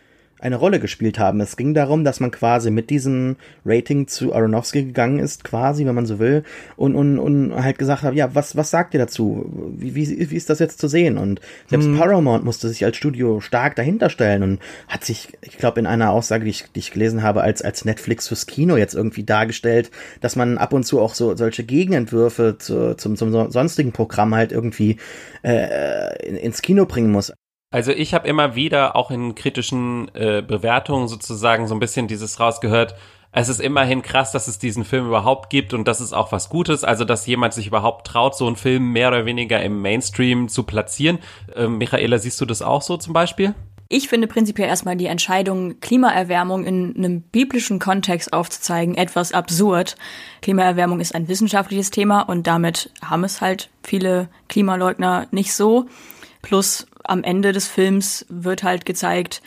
eine 0.45 0.57
Rolle 0.57 0.79
gespielt 0.79 1.19
haben. 1.19 1.41
Es 1.41 1.57
ging 1.57 1.73
darum, 1.73 2.05
dass 2.05 2.21
man 2.21 2.31
quasi 2.31 2.71
mit 2.71 2.91
diesem 2.91 3.37
Rating 3.65 4.07
zu 4.07 4.35
Aronofsky 4.35 4.85
gegangen 4.85 5.19
ist, 5.19 5.43
quasi, 5.43 5.87
wenn 5.87 5.95
man 5.95 6.05
so 6.05 6.19
will, 6.19 6.45
und, 6.77 6.95
und, 6.95 7.19
und 7.19 7.55
halt 7.55 7.79
gesagt 7.79 8.03
hat, 8.03 8.15
ja, 8.15 8.35
was, 8.35 8.55
was 8.55 8.71
sagt 8.71 8.93
ihr 8.93 9.01
dazu? 9.01 9.51
Wie, 9.75 9.95
wie, 9.95 10.31
wie 10.31 10.37
ist 10.37 10.51
das 10.51 10.59
jetzt 10.59 10.79
zu 10.81 10.87
sehen? 10.87 11.17
Und 11.17 11.41
selbst 11.69 11.87
hm. 11.87 11.97
Paramount 11.97 12.45
musste 12.45 12.69
sich 12.69 12.85
als 12.85 12.99
Studio 12.99 13.41
stark 13.41 13.75
dahinter 13.75 14.11
stellen 14.11 14.43
und 14.43 14.59
hat 14.87 15.05
sich, 15.05 15.33
ich 15.41 15.57
glaube, 15.57 15.81
in 15.81 15.87
einer 15.87 16.11
Aussage, 16.11 16.45
die 16.45 16.51
ich, 16.51 16.67
die 16.75 16.81
ich 16.81 16.93
gelesen 16.93 17.23
habe, 17.23 17.41
als, 17.41 17.63
als 17.63 17.87
Netflix 17.87 18.29
fürs 18.29 18.47
Kino 18.47 18.77
jetzt 18.77 18.95
irgendwie 18.95 19.25
dargestellt, 19.25 19.91
dass 20.21 20.37
man 20.37 20.59
ab 20.59 20.75
und 20.75 20.85
zu 20.85 21.01
auch 21.01 21.15
so 21.15 21.35
solche 21.37 21.65
Gegenentwürfe 21.65 22.57
zu, 22.59 22.95
zum, 22.97 23.17
zum 23.17 23.51
sonstigen 23.51 23.93
Programm 23.93 24.35
halt 24.35 24.53
irgendwie 24.53 24.99
äh, 25.43 26.37
ins 26.39 26.61
Kino 26.61 26.85
bringen 26.85 27.11
muss. 27.11 27.33
Also 27.75 27.91
ich 27.91 28.15
habe 28.15 28.29
immer 28.29 28.55
wieder 28.55 28.95
auch 28.95 29.11
in 29.11 29.35
kritischen 29.35 30.09
äh, 30.15 30.45
Bewertungen 30.47 31.09
sozusagen 31.09 31.67
so 31.67 31.75
ein 31.75 31.81
bisschen 31.81 32.07
dieses 32.07 32.39
rausgehört. 32.39 32.95
Es 33.33 33.49
ist 33.49 33.61
immerhin 33.61 34.01
krass, 34.01 34.31
dass 34.31 34.47
es 34.47 34.61
diesen 34.61 34.85
Film 34.85 35.09
überhaupt 35.09 35.51
gibt 35.51 35.75
und 35.75 35.89
das 35.89 36.01
ist 36.01 36.13
auch 36.13 36.31
was 36.31 36.51
Gutes. 36.51 36.85
Also 36.85 37.05
dass 37.05 37.27
jemand 37.27 37.53
sich 37.53 37.67
überhaupt 37.67 38.07
traut, 38.07 38.37
so 38.37 38.47
einen 38.47 38.55
Film 38.55 38.93
mehr 38.93 39.09
oder 39.09 39.27
weniger 39.27 39.61
im 39.61 39.83
Mainstream 39.83 40.49
zu 40.49 40.63
platzieren. 40.63 41.19
Äh, 41.57 41.67
Michaela, 41.67 42.17
siehst 42.19 42.41
du 42.41 42.47
das 42.47 42.63
auch 42.63 42.81
so 42.81 42.97
zum 42.97 43.13
Beispiel? 43.13 43.57
Ich 43.89 44.09
finde 44.09 44.29
prinzipiell 44.29 44.69
erstmal 44.69 44.95
die 44.95 45.07
Entscheidung, 45.07 45.81
Klimaerwärmung 45.81 46.65
in 46.65 46.95
einem 46.97 47.23
biblischen 47.23 47.81
Kontext 47.81 48.33
aufzuzeigen, 48.33 48.97
etwas 48.97 49.33
absurd. 49.33 49.97
Klimaerwärmung 50.43 51.01
ist 51.01 51.13
ein 51.13 51.27
wissenschaftliches 51.27 51.91
Thema 51.91 52.21
und 52.21 52.47
damit 52.47 52.93
haben 53.03 53.25
es 53.25 53.41
halt 53.41 53.69
viele 53.83 54.29
Klimaleugner 54.49 55.27
nicht 55.33 55.53
so. 55.53 55.87
Plus 56.41 56.87
am 57.05 57.23
Ende 57.23 57.53
des 57.53 57.69
Films 57.69 58.27
wird 58.29 58.63
halt 58.63 58.85
gezeigt, 58.85 59.43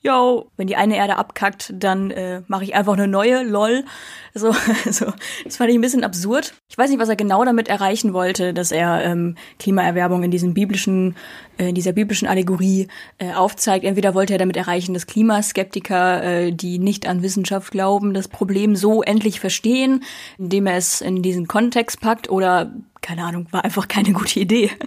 yo, 0.00 0.50
wenn 0.56 0.68
die 0.68 0.76
eine 0.76 0.96
Erde 0.96 1.16
abkackt, 1.16 1.72
dann 1.74 2.10
äh, 2.10 2.42
mache 2.46 2.64
ich 2.64 2.74
einfach 2.74 2.92
eine 2.92 3.08
neue, 3.08 3.42
lol. 3.42 3.84
So, 4.32 4.54
also, 4.86 5.12
das 5.44 5.56
fand 5.56 5.70
ich 5.70 5.76
ein 5.76 5.80
bisschen 5.80 6.04
absurd. 6.04 6.54
Ich 6.68 6.78
weiß 6.78 6.88
nicht, 6.90 7.00
was 7.00 7.08
er 7.08 7.16
genau 7.16 7.44
damit 7.44 7.68
erreichen 7.68 8.12
wollte, 8.12 8.54
dass 8.54 8.70
er 8.70 9.04
ähm, 9.04 9.36
Klimaerwerbung 9.58 10.22
in 10.22 10.30
diesem 10.30 10.54
biblischen, 10.54 11.16
äh, 11.58 11.70
in 11.70 11.74
dieser 11.74 11.92
biblischen 11.92 12.28
Allegorie 12.28 12.86
äh, 13.18 13.32
aufzeigt. 13.32 13.84
Entweder 13.84 14.14
wollte 14.14 14.34
er 14.34 14.38
damit 14.38 14.56
erreichen, 14.56 14.94
dass 14.94 15.06
Klimaskeptiker, 15.06 16.22
äh, 16.22 16.52
die 16.52 16.78
nicht 16.78 17.08
an 17.08 17.22
Wissenschaft 17.22 17.72
glauben, 17.72 18.14
das 18.14 18.28
Problem 18.28 18.76
so 18.76 19.02
endlich 19.02 19.40
verstehen, 19.40 20.04
indem 20.38 20.66
er 20.66 20.76
es 20.76 21.00
in 21.00 21.22
diesen 21.22 21.48
Kontext 21.48 22.00
packt, 22.00 22.30
oder 22.30 22.72
keine 23.00 23.24
Ahnung, 23.24 23.46
war 23.50 23.64
einfach 23.64 23.88
keine 23.88 24.12
gute 24.12 24.40
Idee. 24.40 24.70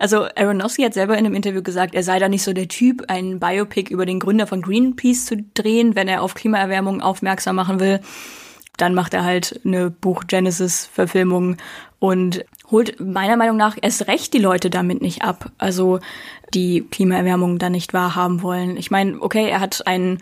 Also 0.00 0.26
Aronofsky 0.34 0.82
hat 0.82 0.94
selber 0.94 1.16
in 1.16 1.24
einem 1.24 1.36
Interview 1.36 1.62
gesagt, 1.62 1.94
er 1.94 2.02
sei 2.02 2.18
da 2.18 2.28
nicht 2.28 2.42
so 2.42 2.52
der 2.52 2.66
Typ, 2.66 3.04
ein 3.06 3.38
Biopic 3.38 3.92
über 3.92 4.04
den 4.04 4.18
Gründer 4.18 4.48
von 4.48 4.60
Greenpeace 4.60 5.26
zu 5.26 5.36
drehen, 5.54 5.94
wenn 5.94 6.08
er 6.08 6.22
auf 6.22 6.34
Klimaerwärmung 6.34 7.00
aufmerksam 7.00 7.54
machen 7.54 7.78
will. 7.78 8.00
Dann 8.76 8.94
macht 8.94 9.14
er 9.14 9.22
halt 9.22 9.60
eine 9.64 9.90
Buch 9.90 10.24
Genesis 10.26 10.86
Verfilmung 10.92 11.58
und 12.00 12.44
holt 12.72 12.98
meiner 12.98 13.36
Meinung 13.36 13.56
nach 13.56 13.76
erst 13.80 14.08
recht 14.08 14.34
die 14.34 14.38
Leute 14.38 14.70
damit 14.70 15.02
nicht 15.02 15.22
ab. 15.22 15.52
Also 15.58 16.00
die 16.52 16.80
Klimaerwärmung 16.90 17.60
dann 17.60 17.72
nicht 17.72 17.94
wahrhaben 17.94 18.42
wollen. 18.42 18.76
Ich 18.76 18.90
meine, 18.90 19.20
okay, 19.20 19.48
er 19.48 19.60
hat 19.60 19.86
einen 19.86 20.18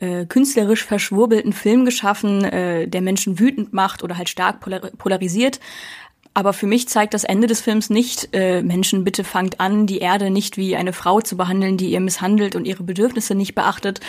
äh, 0.00 0.26
künstlerisch 0.26 0.84
verschwurbelten 0.84 1.52
Film 1.52 1.84
geschaffen, 1.84 2.44
äh, 2.44 2.88
der 2.88 3.00
Menschen 3.00 3.38
wütend 3.38 3.72
macht 3.72 4.02
oder 4.02 4.18
halt 4.18 4.28
stark 4.28 4.60
polar 4.60 4.80
polarisiert. 4.98 5.60
Aber 6.34 6.52
für 6.52 6.66
mich 6.66 6.88
zeigt 6.88 7.14
das 7.14 7.22
Ende 7.22 7.46
des 7.46 7.60
Films 7.60 7.90
nicht, 7.90 8.28
äh, 8.32 8.60
Menschen, 8.60 9.04
bitte 9.04 9.22
fangt 9.22 9.60
an, 9.60 9.86
die 9.86 9.98
Erde 9.98 10.30
nicht 10.30 10.56
wie 10.56 10.74
eine 10.74 10.92
Frau 10.92 11.20
zu 11.20 11.36
behandeln, 11.36 11.76
die 11.76 11.90
ihr 11.90 12.00
misshandelt 12.00 12.56
und 12.56 12.64
ihre 12.64 12.82
Bedürfnisse 12.82 13.36
nicht 13.36 13.54
beachtet, 13.54 14.00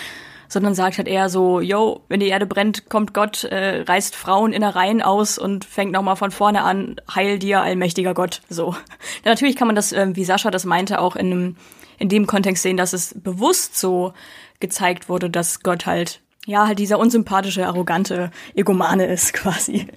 sondern 0.48 0.74
sagt 0.74 0.98
halt 0.98 1.08
eher 1.08 1.30
so, 1.30 1.62
yo, 1.62 2.02
wenn 2.08 2.20
die 2.20 2.28
Erde 2.28 2.48
brennt, 2.48 2.90
kommt 2.90 3.14
Gott, 3.14 3.44
äh, 3.44 3.82
reißt 3.82 4.16
Frauen 4.16 4.54
in 4.54 4.62
der 4.62 4.76
Reihen 4.76 5.04
aus 5.04 5.38
und 5.38 5.66
fängt 5.66 5.92
nochmal 5.92 6.16
von 6.16 6.32
vorne 6.32 6.64
an, 6.64 6.96
heil 7.14 7.38
dir, 7.38 7.62
allmächtiger 7.62 8.14
Gott. 8.14 8.42
So. 8.50 8.76
Ja, 9.24 9.32
natürlich 9.32 9.56
kann 9.56 9.68
man 9.68 9.76
das, 9.76 9.92
äh, 9.92 10.08
wie 10.14 10.26
Sascha 10.26 10.50
das 10.52 10.66
meinte, 10.66 11.00
auch 11.00 11.16
in, 11.16 11.56
in 12.00 12.10
dem 12.10 12.26
Kontext 12.26 12.64
sehen, 12.64 12.78
dass 12.78 12.94
es 12.94 13.14
bewusst 13.16 13.78
so 13.78 14.14
gezeigt 14.60 15.10
wurde, 15.10 15.30
dass 15.30 15.62
Gott 15.62 15.86
halt, 15.86 16.22
ja, 16.46 16.66
halt 16.68 16.80
dieser 16.80 17.00
unsympathische, 17.00 17.68
arrogante 17.68 18.32
Egomane 18.56 19.06
ist 19.06 19.34
quasi. 19.34 19.88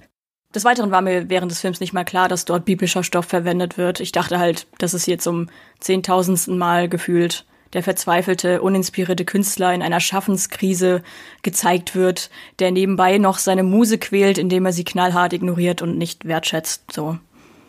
Des 0.55 0.65
Weiteren 0.65 0.89
war 0.89 1.01
mir 1.01 1.29
während 1.29 1.51
des 1.51 1.61
Films 1.61 1.79
nicht 1.79 1.93
mal 1.93 2.03
klar, 2.03 2.27
dass 2.27 2.43
dort 2.43 2.65
biblischer 2.65 3.03
Stoff 3.03 3.25
verwendet 3.25 3.77
wird. 3.77 3.99
Ich 3.99 4.11
dachte 4.11 4.39
halt, 4.39 4.65
dass 4.79 4.93
es 4.93 5.05
hier 5.05 5.19
zum 5.19 5.47
zehntausendsten 5.79 6.57
Mal 6.57 6.89
gefühlt 6.89 7.45
der 7.73 7.83
verzweifelte, 7.83 8.63
uninspirierte 8.63 9.25
Künstler 9.25 9.75
in 9.75 9.83
einer 9.83 9.99
Schaffenskrise 9.99 11.03
gezeigt 11.43 11.93
wird, 11.95 12.31
der 12.57 12.71
nebenbei 12.71 13.19
noch 13.19 13.37
seine 13.37 13.61
Muse 13.61 13.99
quält, 13.99 14.39
indem 14.39 14.65
er 14.65 14.73
sie 14.73 14.83
knallhart 14.83 15.33
ignoriert 15.33 15.83
und 15.83 15.99
nicht 15.99 16.25
wertschätzt, 16.25 16.91
so. 16.91 17.19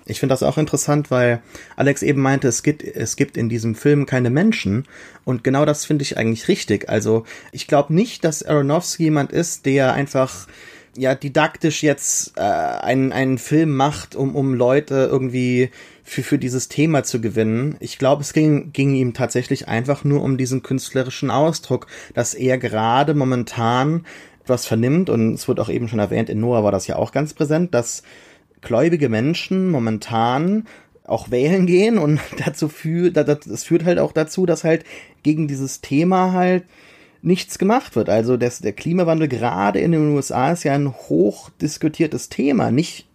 Ich 0.06 0.18
finde 0.18 0.32
das 0.32 0.42
auch 0.42 0.56
interessant, 0.56 1.10
weil 1.10 1.42
Alex 1.76 2.02
eben 2.02 2.22
meinte, 2.22 2.48
es 2.48 2.62
gibt, 2.62 2.82
es 2.82 3.16
gibt 3.16 3.36
in 3.36 3.50
diesem 3.50 3.74
Film 3.74 4.06
keine 4.06 4.30
Menschen. 4.30 4.88
Und 5.24 5.44
genau 5.44 5.66
das 5.66 5.84
finde 5.84 6.02
ich 6.02 6.16
eigentlich 6.16 6.48
richtig. 6.48 6.88
Also 6.88 7.24
ich 7.52 7.68
glaube 7.68 7.94
nicht, 7.94 8.24
dass 8.24 8.42
Aronofsky 8.42 9.04
jemand 9.04 9.30
ist, 9.30 9.66
der 9.66 9.92
einfach 9.92 10.48
ja 10.96 11.14
didaktisch 11.14 11.82
jetzt 11.82 12.36
äh, 12.36 12.40
einen, 12.40 13.12
einen 13.12 13.38
Film 13.38 13.76
macht, 13.76 14.14
um, 14.14 14.34
um 14.34 14.54
Leute 14.54 15.08
irgendwie 15.10 15.70
für, 16.02 16.22
für 16.22 16.38
dieses 16.38 16.68
Thema 16.68 17.04
zu 17.04 17.20
gewinnen. 17.20 17.76
Ich 17.80 17.98
glaube, 17.98 18.22
es 18.22 18.32
ging, 18.32 18.72
ging 18.72 18.94
ihm 18.94 19.14
tatsächlich 19.14 19.68
einfach 19.68 20.04
nur 20.04 20.22
um 20.22 20.36
diesen 20.36 20.62
künstlerischen 20.62 21.30
Ausdruck, 21.30 21.86
dass 22.14 22.34
er 22.34 22.58
gerade 22.58 23.14
momentan 23.14 24.04
etwas 24.42 24.66
vernimmt 24.66 25.10
und 25.10 25.34
es 25.34 25.46
wird 25.46 25.60
auch 25.60 25.68
eben 25.68 25.88
schon 25.88 26.00
erwähnt, 26.00 26.28
in 26.28 26.40
Noah 26.40 26.64
war 26.64 26.72
das 26.72 26.86
ja 26.86 26.96
auch 26.96 27.12
ganz 27.12 27.34
präsent, 27.34 27.72
dass 27.74 28.02
gläubige 28.60 29.08
Menschen 29.08 29.70
momentan 29.70 30.66
auch 31.04 31.30
wählen 31.30 31.66
gehen 31.66 31.98
und 31.98 32.20
dazu 32.44 32.68
führt, 32.68 33.16
das 33.16 33.64
führt 33.64 33.84
halt 33.84 33.98
auch 33.98 34.12
dazu, 34.12 34.46
dass 34.46 34.64
halt 34.64 34.84
gegen 35.22 35.46
dieses 35.46 35.80
Thema 35.80 36.32
halt 36.32 36.64
nichts 37.22 37.58
gemacht 37.58 37.96
wird. 37.96 38.08
Also 38.08 38.36
das, 38.36 38.60
der 38.60 38.72
Klimawandel 38.72 39.28
gerade 39.28 39.78
in 39.78 39.92
den 39.92 40.14
USA 40.14 40.52
ist 40.52 40.64
ja 40.64 40.74
ein 40.74 40.92
hoch 40.92 41.50
diskutiertes 41.60 42.28
Thema, 42.28 42.70
nicht 42.70 43.06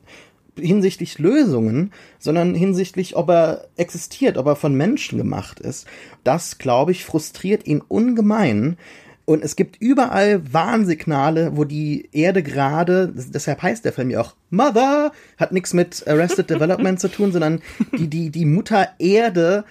hinsichtlich 0.58 1.20
Lösungen, 1.20 1.92
sondern 2.20 2.56
hinsichtlich, 2.56 3.16
ob 3.16 3.30
er 3.30 3.68
existiert, 3.76 4.38
ob 4.38 4.46
er 4.46 4.56
von 4.56 4.74
Menschen 4.74 5.18
gemacht 5.18 5.60
ist. 5.60 5.86
Das, 6.24 6.58
glaube 6.58 6.92
ich, 6.92 7.04
frustriert 7.04 7.68
ihn 7.68 7.82
ungemein. 7.86 8.78
Und 9.26 9.44
es 9.44 9.56
gibt 9.56 9.82
überall 9.82 10.54
Warnsignale, 10.54 11.58
wo 11.58 11.64
die 11.64 12.10
Erde 12.12 12.44
gerade, 12.44 13.12
deshalb 13.16 13.64
heißt 13.64 13.84
der 13.84 13.92
Film 13.92 14.12
ja 14.12 14.22
auch 14.22 14.36
Mother, 14.52 15.12
hat 15.38 15.52
nichts 15.52 15.74
mit 15.74 16.08
Arrested 16.08 16.50
Development 16.50 17.00
zu 17.00 17.08
tun, 17.08 17.32
sondern 17.32 17.62
die, 17.98 18.08
die, 18.08 18.30
die 18.30 18.46
Mutter 18.46 18.90
Erde 19.00 19.66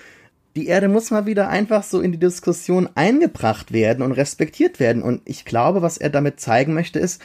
die 0.56 0.66
Erde 0.68 0.88
muss 0.88 1.10
mal 1.10 1.26
wieder 1.26 1.48
einfach 1.48 1.82
so 1.82 2.00
in 2.00 2.12
die 2.12 2.18
Diskussion 2.18 2.88
eingebracht 2.94 3.72
werden 3.72 4.02
und 4.02 4.12
respektiert 4.12 4.78
werden. 4.78 5.02
Und 5.02 5.22
ich 5.24 5.44
glaube, 5.44 5.82
was 5.82 5.98
er 5.98 6.10
damit 6.10 6.40
zeigen 6.40 6.74
möchte, 6.74 6.98
ist, 6.98 7.20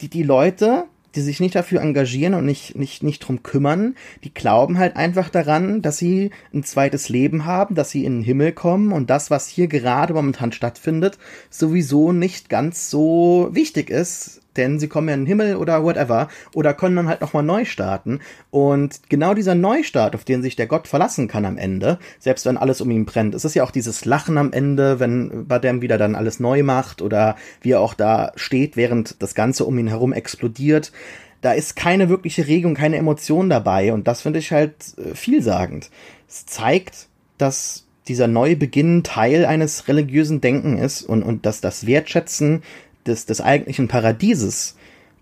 die, 0.00 0.08
die 0.08 0.24
Leute, 0.24 0.84
die 1.14 1.20
sich 1.20 1.38
nicht 1.38 1.54
dafür 1.54 1.80
engagieren 1.80 2.34
und 2.34 2.44
nicht, 2.44 2.74
nicht, 2.76 3.04
nicht 3.04 3.20
drum 3.20 3.44
kümmern, 3.44 3.94
die 4.24 4.34
glauben 4.34 4.78
halt 4.78 4.96
einfach 4.96 5.28
daran, 5.28 5.82
dass 5.82 5.98
sie 5.98 6.30
ein 6.52 6.64
zweites 6.64 7.08
Leben 7.08 7.44
haben, 7.44 7.76
dass 7.76 7.90
sie 7.90 8.04
in 8.04 8.18
den 8.18 8.24
Himmel 8.24 8.52
kommen 8.52 8.92
und 8.92 9.10
das, 9.10 9.30
was 9.30 9.46
hier 9.46 9.68
gerade 9.68 10.14
momentan 10.14 10.50
stattfindet, 10.50 11.18
sowieso 11.50 12.12
nicht 12.12 12.48
ganz 12.48 12.90
so 12.90 13.48
wichtig 13.52 13.90
ist, 13.90 14.40
denn 14.56 14.78
sie 14.78 14.88
kommen 14.88 15.08
ja 15.08 15.14
in 15.14 15.20
den 15.22 15.26
Himmel 15.26 15.56
oder 15.56 15.82
whatever 15.84 16.28
oder 16.54 16.74
können 16.74 16.96
dann 16.96 17.08
halt 17.08 17.20
nochmal 17.20 17.42
neu 17.42 17.64
starten. 17.64 18.20
Und 18.50 19.08
genau 19.08 19.34
dieser 19.34 19.54
Neustart, 19.54 20.14
auf 20.14 20.24
den 20.24 20.42
sich 20.42 20.56
der 20.56 20.66
Gott 20.66 20.88
verlassen 20.88 21.28
kann 21.28 21.44
am 21.44 21.58
Ende, 21.58 21.98
selbst 22.18 22.46
wenn 22.46 22.56
alles 22.56 22.80
um 22.80 22.90
ihn 22.90 23.04
brennt, 23.04 23.34
es 23.34 23.44
ist 23.44 23.54
ja 23.54 23.64
auch 23.64 23.70
dieses 23.70 24.04
Lachen 24.04 24.38
am 24.38 24.52
Ende, 24.52 25.00
wenn 25.00 25.46
Badem 25.46 25.82
wieder 25.82 25.98
dann 25.98 26.14
alles 26.14 26.40
neu 26.40 26.62
macht 26.62 27.02
oder 27.02 27.36
wie 27.60 27.72
er 27.72 27.80
auch 27.80 27.94
da 27.94 28.32
steht, 28.36 28.76
während 28.76 29.22
das 29.22 29.34
Ganze 29.34 29.64
um 29.64 29.78
ihn 29.78 29.88
herum 29.88 30.12
explodiert. 30.12 30.92
Da 31.40 31.52
ist 31.52 31.76
keine 31.76 32.08
wirkliche 32.08 32.46
Regung, 32.46 32.74
keine 32.74 32.96
Emotion 32.96 33.50
dabei 33.50 33.92
und 33.92 34.08
das 34.08 34.22
finde 34.22 34.38
ich 34.38 34.50
halt 34.50 34.74
äh, 34.96 35.14
vielsagend. 35.14 35.90
Es 36.26 36.46
zeigt, 36.46 37.08
dass 37.36 37.84
dieser 38.08 38.28
Neubeginn 38.28 39.02
Teil 39.02 39.46
eines 39.46 39.88
religiösen 39.88 40.40
Denken 40.40 40.76
ist 40.76 41.02
und, 41.02 41.22
und 41.22 41.46
dass 41.46 41.60
das 41.60 41.86
Wertschätzen 41.86 42.62
des, 43.06 43.26
des 43.26 43.40
eigentlichen 43.40 43.88
Paradieses, 43.88 44.76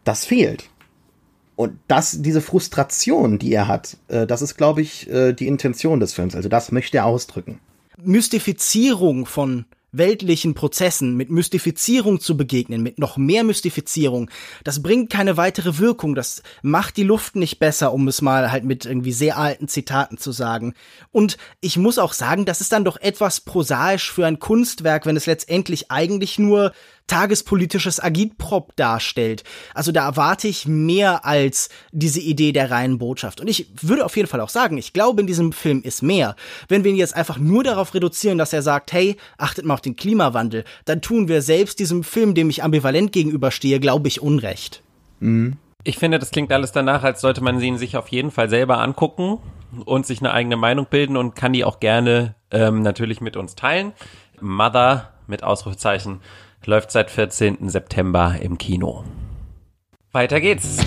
das 0.05 0.25
fehlt. 0.25 0.69
Und 1.55 1.79
das, 1.87 2.23
diese 2.23 2.41
Frustration, 2.41 3.39
die 3.39 3.53
er 3.53 3.69
hat, 3.69 3.97
äh, 4.09 4.27
das 4.27 4.43
ist, 4.43 4.57
glaube 4.57 4.83
ich, 4.83 5.09
äh, 5.11 5.33
die 5.33 5.47
Intention 5.47 6.01
des 6.01 6.15
Films. 6.15 6.35
Also 6.35 6.49
das 6.49 6.73
möchte 6.73 6.99
er 6.99 7.07
ausdrücken. 7.07 7.61
Mystifizierung 7.99 9.27
von 9.27 9.67
weltlichen 9.93 10.55
Prozessen, 10.55 11.17
mit 11.17 11.31
Mystifizierung 11.31 12.19
zu 12.19 12.37
begegnen, 12.37 12.83
mit 12.83 12.99
noch 12.99 13.19
mehr 13.19 13.45
Mystifizierung, 13.45 14.31
das 14.65 14.83
bringt 14.83 15.11
keine 15.11 15.37
weitere 15.37 15.79
Wirkung, 15.79 16.15
das 16.15 16.43
macht 16.63 16.97
die 16.97 17.03
Luft 17.03 17.37
nicht 17.37 17.59
besser, 17.59 17.93
um 17.93 18.09
es 18.09 18.23
mal 18.23 18.51
halt 18.51 18.65
mit 18.65 18.87
irgendwie 18.87 19.13
sehr 19.13 19.37
alten 19.37 19.69
Zitaten 19.69 20.17
zu 20.17 20.33
sagen. 20.33 20.73
Und 21.11 21.37
ich 21.61 21.77
muss 21.77 21.99
auch 21.99 22.15
sagen, 22.15 22.47
das 22.47 22.63
ist 22.63 22.73
dann 22.73 22.87
doch 22.87 22.97
etwas 22.97 23.41
prosaisch 23.41 24.11
für 24.11 24.27
ein 24.27 24.39
Kunstwerk, 24.39 25.05
wenn 25.05 25.17
es 25.17 25.27
letztendlich 25.27 25.91
eigentlich 25.91 26.39
nur 26.39 26.73
tagespolitisches 27.07 28.03
Agitprop 28.03 28.75
darstellt. 28.77 29.45
Also 29.75 29.93
da 29.93 30.07
erwarte 30.07 30.49
ich 30.49 30.67
mehr 30.67 31.25
als 31.25 31.69
diese 31.91 32.21
Idee 32.21 32.53
der 32.53 32.71
reinen 32.71 32.99
Botschaft. 32.99 33.41
Und 33.41 33.49
ich 33.49 33.67
würde 33.81 34.05
auf 34.05 34.17
jeden 34.17 34.29
Fall 34.29 34.41
auch 34.41 34.49
sagen, 34.49 34.79
ich 34.79 34.93
glaube, 34.93 35.21
in 35.21 35.27
diesem 35.27 35.53
Film 35.53 35.83
ist 35.83 36.03
mehr. 36.03 36.37
Wenn 36.69 36.85
wir 36.85 36.91
ihn 36.91 36.97
jetzt 36.97 37.15
einfach 37.15 37.39
nur 37.39 37.65
darauf 37.65 37.95
reduzieren, 37.95 38.39
dass 38.39 38.53
er 38.53 38.63
sagt, 38.63 38.93
hey, 38.93 39.17
achtet 39.39 39.65
mal 39.65 39.75
auf 39.75 39.81
den 39.81 39.97
Klimawandel, 39.97 40.65
dann 40.85 41.03
tun 41.03 41.29
wir 41.29 41.43
selbst 41.43 41.79
diesem 41.79 42.05
Film, 42.05 42.35
dem 42.35 42.51
ich 42.51 42.63
ambivalent 42.63 43.13
gegenüberstehe, 43.13 43.81
glaube 43.81 44.09
ich, 44.09 44.21
Unrecht. 44.21 44.83
Mhm. 45.21 45.57
Ich 45.85 45.99
finde, 45.99 46.21
das 46.21 46.31
klingt 46.31 46.53
alles 46.53 46.71
danach, 46.71 47.03
als 47.03 47.21
sollte 47.21 47.43
man 47.43 47.61
ihn 47.61 47.77
sich 47.77 47.97
auf 47.97 48.09
jeden 48.09 48.31
Fall 48.31 48.49
selber 48.49 48.79
angucken 48.79 49.39
und 49.85 50.07
sich 50.07 50.21
eine 50.21 50.33
eigene 50.33 50.57
Meinung 50.57 50.87
bilden 50.89 51.17
und 51.17 51.35
kann 51.35 51.53
die 51.53 51.65
auch 51.65 51.81
gerne 51.81 52.37
ähm, 52.53 52.83
natürlich 52.83 53.21
mit 53.21 53.37
uns 53.37 53.57
teilen. 53.57 53.93
Mother 54.41 55.13
mit 55.27 55.43
Ausrufezeichen 55.43 56.21
läuft 56.67 56.91
seit 56.91 57.11
14. 57.11 57.69
September 57.69 58.37
im 58.41 58.59
Kino. 58.59 59.05
Weiter 60.13 60.41
geht's. 60.41 60.79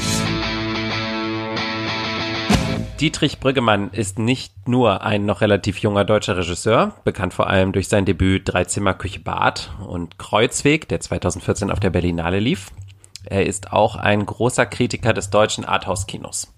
Dietrich 2.99 3.39
Brüggemann 3.39 3.89
ist 3.91 4.19
nicht 4.19 4.69
nur 4.69 5.03
ein 5.03 5.25
noch 5.25 5.41
relativ 5.41 5.79
junger 5.79 6.05
deutscher 6.05 6.37
Regisseur, 6.37 6.93
bekannt 7.03 7.33
vor 7.33 7.47
allem 7.47 7.73
durch 7.73 7.89
sein 7.89 8.05
Debüt 8.05 8.43
Dreizimmer 8.45 8.93
Küche 8.93 9.19
Bad 9.19 9.71
und 9.85 10.17
Kreuzweg, 10.17 10.87
der 10.87 11.01
2014 11.01 11.71
auf 11.71 11.81
der 11.81 11.89
Berlinale 11.89 12.39
lief. 12.39 12.71
Er 13.27 13.45
ist 13.45 13.73
auch 13.73 13.95
ein 13.95 14.25
großer 14.25 14.65
Kritiker 14.65 15.13
des 15.13 15.29
deutschen 15.29 15.65
Arthouse-Kinos. 15.65 16.53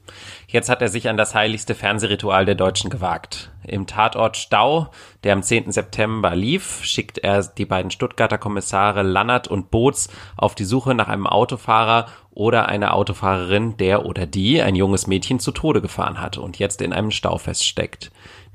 Jetzt 0.48 0.70
hat 0.70 0.82
er 0.82 0.90
sich 0.90 1.10
an 1.10 1.18
das 1.18 1.36
heiligste 1.36 1.76
Fernsehritual 1.76 2.46
der 2.46 2.56
Deutschen 2.56 2.90
gewagt. 2.90 3.52
Im 3.66 3.88
Tatort 3.88 4.38
Stau, 4.38 4.88
der 5.24 5.34
am 5.34 5.44
10. 5.44 5.72
September 5.72 6.36
lief, 6.36 6.84
schickt 6.84 7.18
er 7.18 7.44
die 7.44 7.66
beiden 7.66 7.92
Stuttgarter 7.92 8.38
Kommissare 8.38 9.04
Lannert 9.04 9.48
und 9.48 9.72
Boots 9.72 10.10
auf 10.38 10.56
die 10.56 10.64
Suche 10.64 10.94
nach 10.94 11.10
einem 11.10 11.28
Autofahrer 11.28 12.08
oder 12.32 12.68
einer 12.68 12.94
Autofahrerin, 12.94 13.78
der 13.78 14.06
oder 14.06 14.26
die 14.26 14.62
ein 14.62 14.76
junges 14.76 15.08
Mädchen 15.08 15.40
zu 15.40 15.52
Tode 15.52 15.82
gefahren 15.82 16.22
hat 16.22 16.38
und 16.38 16.60
jetzt 16.60 16.82
in 16.82 16.94
einem 16.94 17.12
Stau 17.12 17.38
feststeckt. 17.38 18.12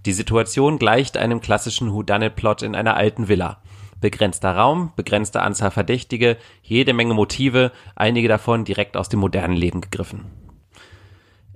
Die 0.06 0.12
Situation 0.12 0.78
gleicht 0.78 1.16
einem 1.16 1.40
klassischen 1.40 1.92
Whodunit-Plot 1.92 2.62
in 2.62 2.74
einer 2.74 2.96
alten 2.96 3.28
Villa. 3.28 3.58
Begrenzter 4.02 4.54
Raum, 4.54 4.92
begrenzte 4.96 5.40
Anzahl 5.40 5.70
Verdächtige, 5.70 6.36
jede 6.62 6.92
Menge 6.92 7.14
Motive, 7.14 7.72
einige 7.96 8.28
davon 8.28 8.66
direkt 8.66 8.98
aus 8.98 9.08
dem 9.08 9.20
modernen 9.20 9.56
Leben 9.56 9.80
gegriffen 9.80 10.26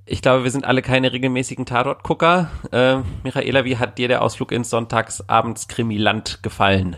ich 0.07 0.23
glaube, 0.23 0.45
wir 0.45 0.51
sind 0.51 0.65
alle 0.65 0.83
keine 0.83 1.13
regelmäßigen 1.13 1.67
Tatort-Gucker. 1.67 2.51
Äh, 2.71 2.99
Michaela, 3.25 3.65
wie 3.65 3.77
hat 3.77 3.99
dir 3.99 4.07
der 4.07 4.23
Ausflug 4.23 4.53
ins 4.53 4.71
Sonntagsabends-Krimiland 4.71 6.43
gefallen? 6.43 6.97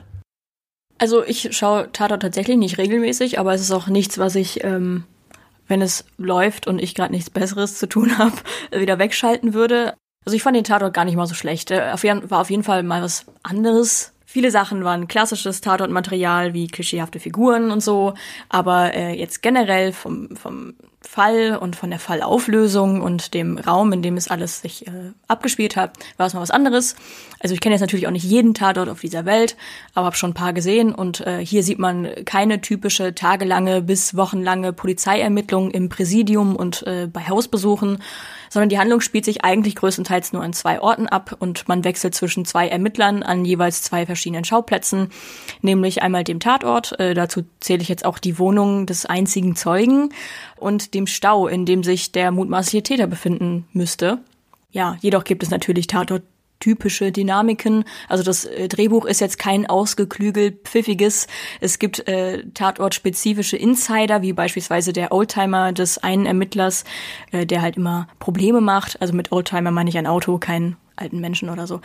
Also 0.99 1.25
ich 1.25 1.57
schaue 1.57 1.91
Tatort 1.93 2.23
tatsächlich 2.23 2.59
nicht 2.59 2.77
regelmäßig, 2.77 3.39
aber 3.39 3.55
es 3.55 3.63
ist 3.63 3.73
auch 3.73 3.87
nichts, 3.87 4.19
was 4.19 4.35
ich, 4.35 4.63
ähm, 4.63 5.05
wenn 5.67 5.81
es 5.81 6.05
läuft 6.19 6.67
und 6.67 6.81
ich 6.81 6.95
gerade 6.95 7.13
nichts 7.13 7.31
Besseres 7.31 7.79
zu 7.79 7.89
tun 7.89 8.19
habe, 8.19 8.37
wieder 8.73 8.99
wegschalten 8.99 9.55
würde. 9.55 9.95
Also 10.27 10.37
ich 10.37 10.43
fand 10.43 10.57
den 10.57 10.65
Tatort 10.65 10.93
gar 10.93 11.07
nicht 11.07 11.17
mal 11.17 11.27
so 11.27 11.35
schlecht. 11.35 11.71
Äh, 11.71 11.93
auf 11.93 12.05
war 12.05 12.41
auf 12.41 12.51
jeden 12.51 12.65
Fall 12.65 12.83
mal 12.83 13.03
was 13.03 13.25
anderes. 13.43 14.13
Viele 14.31 14.51
Sachen 14.51 14.85
waren 14.85 15.09
klassisches 15.09 15.63
Tatortmaterial 15.63 16.53
wie 16.53 16.67
klischeehafte 16.67 17.19
Figuren 17.19 17.71
und 17.71 17.83
so, 17.83 18.13
aber 18.51 18.93
äh, 18.93 19.19
jetzt 19.19 19.41
generell 19.41 19.91
vom, 19.95 20.37
vom 20.37 20.75
Fall 21.01 21.57
und 21.57 21.77
von 21.77 21.91
der 21.91 22.01
Fallauflösung 22.01 23.03
und 23.03 23.33
dem 23.33 23.57
Raum, 23.57 23.93
in 23.93 24.03
dem 24.03 24.17
es 24.17 24.29
alles 24.29 24.63
sich 24.63 24.89
äh, 24.89 25.13
abgespielt 25.29 25.77
hat, 25.77 25.97
war 26.17 26.27
es 26.27 26.35
mal 26.35 26.41
was 26.41 26.51
anderes. 26.51 26.97
Also 27.39 27.55
ich 27.55 27.61
kenne 27.61 27.75
jetzt 27.75 27.83
natürlich 27.83 28.09
auch 28.09 28.13
nicht 28.13 28.25
jeden 28.25 28.53
Tatort 28.53 28.89
auf 28.89 29.01
dieser 29.01 29.25
Welt, 29.25 29.57
aber 29.95 30.07
habe 30.07 30.17
schon 30.17 30.31
ein 30.31 30.35
paar 30.35 30.53
gesehen 30.53 30.93
und 30.93 31.21
äh, 31.21 31.39
hier 31.39 31.63
sieht 31.63 31.79
man 31.79 32.09
keine 32.25 32.61
typische 32.61 33.15
tagelange 33.15 33.81
bis 33.81 34.17
wochenlange 34.17 34.73
Polizeiermittlung 34.73 35.71
im 35.71 35.89
Präsidium 35.89 36.57
und 36.57 36.85
äh, 36.87 37.07
bei 37.07 37.29
Hausbesuchen, 37.29 38.03
sondern 38.51 38.69
die 38.69 38.79
Handlung 38.79 39.01
spielt 39.01 39.25
sich 39.25 39.45
eigentlich 39.45 39.77
größtenteils 39.77 40.33
nur 40.33 40.43
an 40.43 40.53
zwei 40.53 40.81
Orten 40.81 41.07
ab 41.07 41.37
und 41.39 41.69
man 41.69 41.85
wechselt 41.85 42.17
zwischen 42.17 42.45
zwei 42.45 42.67
Ermittlern 42.69 43.23
an 43.23 43.45
jeweils 43.45 43.83
zwei 43.83 44.05
verschiedenen 44.05 44.45
Schauplätzen, 44.45 45.11
nämlich 45.63 46.03
einmal 46.03 46.25
dem 46.25 46.41
Tatort, 46.41 46.99
äh, 46.99 47.15
dazu 47.15 47.43
zähle 47.61 47.83
ich 47.83 47.89
jetzt 47.89 48.05
auch 48.05 48.19
die 48.19 48.39
Wohnung 48.41 48.87
des 48.87 49.07
einzigen 49.07 49.55
Zeugen 49.55 50.11
und 50.61 50.95
dem 50.95 51.07
Stau, 51.07 51.47
in 51.47 51.67
dem 51.67 51.83
sich 51.83 52.13
der 52.13 52.31
mutmaßliche 52.31 52.83
Täter 52.83 53.07
befinden 53.07 53.67
müsste. 53.73 54.19
Ja, 54.71 54.97
jedoch 55.01 55.25
gibt 55.25 55.43
es 55.43 55.51
natürlich 55.51 55.87
Tatort 55.87 56.23
typische 56.61 57.13
Dynamiken. 57.13 57.85
Also 58.09 58.25
das 58.25 58.45
äh, 58.45 58.69
Drehbuch 58.69 59.05
ist 59.05 59.21
jetzt 59.21 59.39
kein 59.39 59.67
ausgeklügelt 59.67 60.65
pfiffiges. 60.65 61.27
Es 61.61 61.79
gibt 61.79 62.07
äh, 62.09 62.45
tatortspezifische 62.55 63.57
Insider, 63.57 64.23
wie 64.23 64.33
beispielsweise 64.33 64.93
der 64.93 65.13
Oldtimer 65.13 65.73
des 65.73 65.99
einen 65.99 66.27
Ermittlers, 66.27 66.85
äh, 67.33 67.47
der 67.47 67.63
halt 67.63 67.77
immer 67.77 68.09
Probleme 68.19 68.61
macht. 68.61 69.01
Also 69.01 69.15
mit 69.15 69.33
Oldtimer 69.33 69.71
meine 69.71 69.91
ich 69.91 69.99
ein 69.99 70.07
Auto, 70.07 70.39
keinen 70.39 70.77
alten 70.97 71.21
Menschen 71.21 71.49
oder 71.49 71.67
so. 71.67 71.81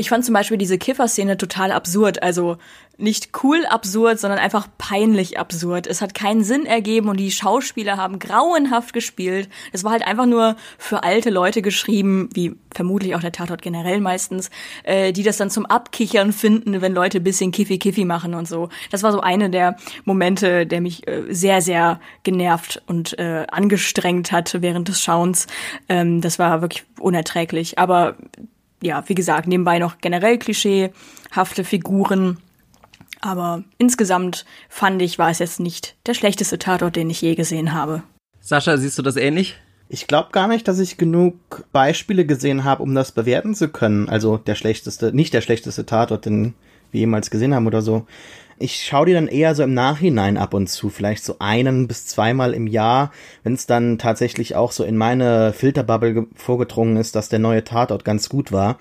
Ich 0.00 0.08
fand 0.08 0.24
zum 0.24 0.32
Beispiel 0.32 0.56
diese 0.56 0.78
Kiffer-Szene 0.78 1.36
total 1.36 1.72
absurd. 1.72 2.22
Also 2.22 2.56
nicht 2.96 3.30
cool 3.42 3.66
absurd, 3.66 4.18
sondern 4.18 4.38
einfach 4.38 4.66
peinlich 4.78 5.38
absurd. 5.38 5.86
Es 5.86 6.00
hat 6.00 6.14
keinen 6.14 6.42
Sinn 6.42 6.64
ergeben 6.64 7.10
und 7.10 7.18
die 7.18 7.30
Schauspieler 7.30 7.98
haben 7.98 8.18
grauenhaft 8.18 8.94
gespielt. 8.94 9.50
Es 9.72 9.84
war 9.84 9.92
halt 9.92 10.06
einfach 10.06 10.24
nur 10.24 10.56
für 10.78 11.02
alte 11.02 11.28
Leute 11.28 11.60
geschrieben, 11.60 12.30
wie 12.32 12.56
vermutlich 12.74 13.14
auch 13.14 13.20
der 13.20 13.32
Tatort 13.32 13.60
generell 13.60 14.00
meistens, 14.00 14.48
äh, 14.84 15.12
die 15.12 15.22
das 15.22 15.36
dann 15.36 15.50
zum 15.50 15.66
Abkichern 15.66 16.32
finden, 16.32 16.80
wenn 16.80 16.94
Leute 16.94 17.20
bisschen 17.20 17.52
Kiffi-Kiffi 17.52 18.06
machen 18.06 18.32
und 18.32 18.48
so. 18.48 18.70
Das 18.90 19.02
war 19.02 19.12
so 19.12 19.20
eine 19.20 19.50
der 19.50 19.76
Momente, 20.06 20.66
der 20.66 20.80
mich 20.80 21.06
äh, 21.06 21.24
sehr, 21.28 21.60
sehr 21.60 22.00
genervt 22.22 22.82
und 22.86 23.18
äh, 23.18 23.44
angestrengt 23.50 24.32
hat 24.32 24.56
während 24.62 24.88
des 24.88 25.02
Schauens. 25.02 25.46
Ähm, 25.90 26.22
das 26.22 26.38
war 26.38 26.62
wirklich 26.62 26.84
unerträglich. 26.98 27.78
Aber 27.78 28.16
ja, 28.82 29.02
wie 29.06 29.14
gesagt, 29.14 29.46
nebenbei 29.46 29.78
noch 29.78 29.98
generell 29.98 30.38
klischeehafte 30.38 31.64
Figuren. 31.64 32.38
Aber 33.20 33.64
insgesamt 33.78 34.46
fand 34.68 35.02
ich, 35.02 35.18
war 35.18 35.30
es 35.30 35.38
jetzt 35.40 35.60
nicht 35.60 35.96
der 36.06 36.14
schlechteste 36.14 36.58
Tatort, 36.58 36.96
den 36.96 37.10
ich 37.10 37.20
je 37.20 37.34
gesehen 37.34 37.72
habe. 37.74 38.02
Sascha, 38.40 38.76
siehst 38.78 38.98
du 38.98 39.02
das 39.02 39.16
ähnlich? 39.16 39.56
Ich 39.88 40.06
glaube 40.06 40.30
gar 40.32 40.48
nicht, 40.48 40.68
dass 40.68 40.78
ich 40.78 40.96
genug 40.96 41.64
Beispiele 41.72 42.24
gesehen 42.24 42.64
habe, 42.64 42.82
um 42.82 42.94
das 42.94 43.12
bewerten 43.12 43.54
zu 43.54 43.68
können. 43.68 44.08
Also 44.08 44.36
der 44.36 44.54
schlechteste, 44.54 45.12
nicht 45.12 45.34
der 45.34 45.40
schlechteste 45.40 45.84
Tatort, 45.84 46.24
den 46.24 46.54
wir 46.92 47.00
jemals 47.00 47.30
gesehen 47.30 47.54
haben 47.54 47.66
oder 47.66 47.82
so. 47.82 48.06
Ich 48.62 48.84
schaue 48.84 49.06
die 49.06 49.14
dann 49.14 49.26
eher 49.26 49.54
so 49.54 49.62
im 49.62 49.72
Nachhinein 49.72 50.36
ab 50.36 50.52
und 50.52 50.66
zu, 50.66 50.90
vielleicht 50.90 51.24
so 51.24 51.36
einen 51.38 51.88
bis 51.88 52.06
zweimal 52.06 52.52
im 52.52 52.66
Jahr, 52.66 53.10
wenn 53.42 53.54
es 53.54 53.66
dann 53.66 53.96
tatsächlich 53.96 54.54
auch 54.54 54.70
so 54.70 54.84
in 54.84 54.98
meine 54.98 55.54
Filterbubble 55.54 56.26
vorgedrungen 56.34 56.98
ist, 56.98 57.16
dass 57.16 57.30
der 57.30 57.38
neue 57.38 57.64
Tatort 57.64 58.04
ganz 58.04 58.28
gut 58.28 58.52
war. 58.52 58.78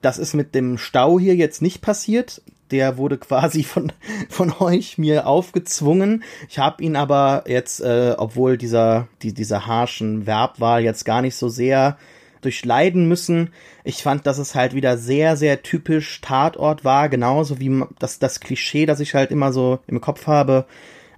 Das 0.00 0.18
ist 0.18 0.34
mit 0.34 0.54
dem 0.54 0.78
Stau 0.78 1.18
hier 1.18 1.34
jetzt 1.34 1.60
nicht 1.60 1.82
passiert. 1.82 2.40
Der 2.70 2.98
wurde 2.98 3.18
quasi 3.18 3.64
von, 3.64 3.92
von 4.28 4.52
euch 4.60 4.96
mir 4.96 5.26
aufgezwungen. 5.26 6.22
Ich 6.48 6.60
habe 6.60 6.84
ihn 6.84 6.94
aber 6.94 7.42
jetzt, 7.48 7.80
äh, 7.80 8.14
obwohl 8.16 8.56
dieser, 8.56 9.08
die, 9.22 9.34
dieser 9.34 9.66
harschen 9.66 10.26
Verbwahl 10.26 10.84
jetzt 10.84 11.04
gar 11.04 11.20
nicht 11.20 11.34
so 11.34 11.48
sehr 11.48 11.98
durchleiden 12.46 13.08
müssen. 13.08 13.50
Ich 13.84 14.02
fand, 14.02 14.26
dass 14.26 14.38
es 14.38 14.54
halt 14.54 14.74
wieder 14.74 14.96
sehr, 14.96 15.36
sehr 15.36 15.62
typisch 15.62 16.20
Tatort 16.20 16.84
war, 16.84 17.08
genauso 17.08 17.60
wie 17.60 17.82
das, 17.98 18.18
das 18.18 18.40
Klischee, 18.40 18.86
das 18.86 19.00
ich 19.00 19.14
halt 19.14 19.30
immer 19.30 19.52
so 19.52 19.80
im 19.86 20.00
Kopf 20.00 20.26
habe. 20.26 20.66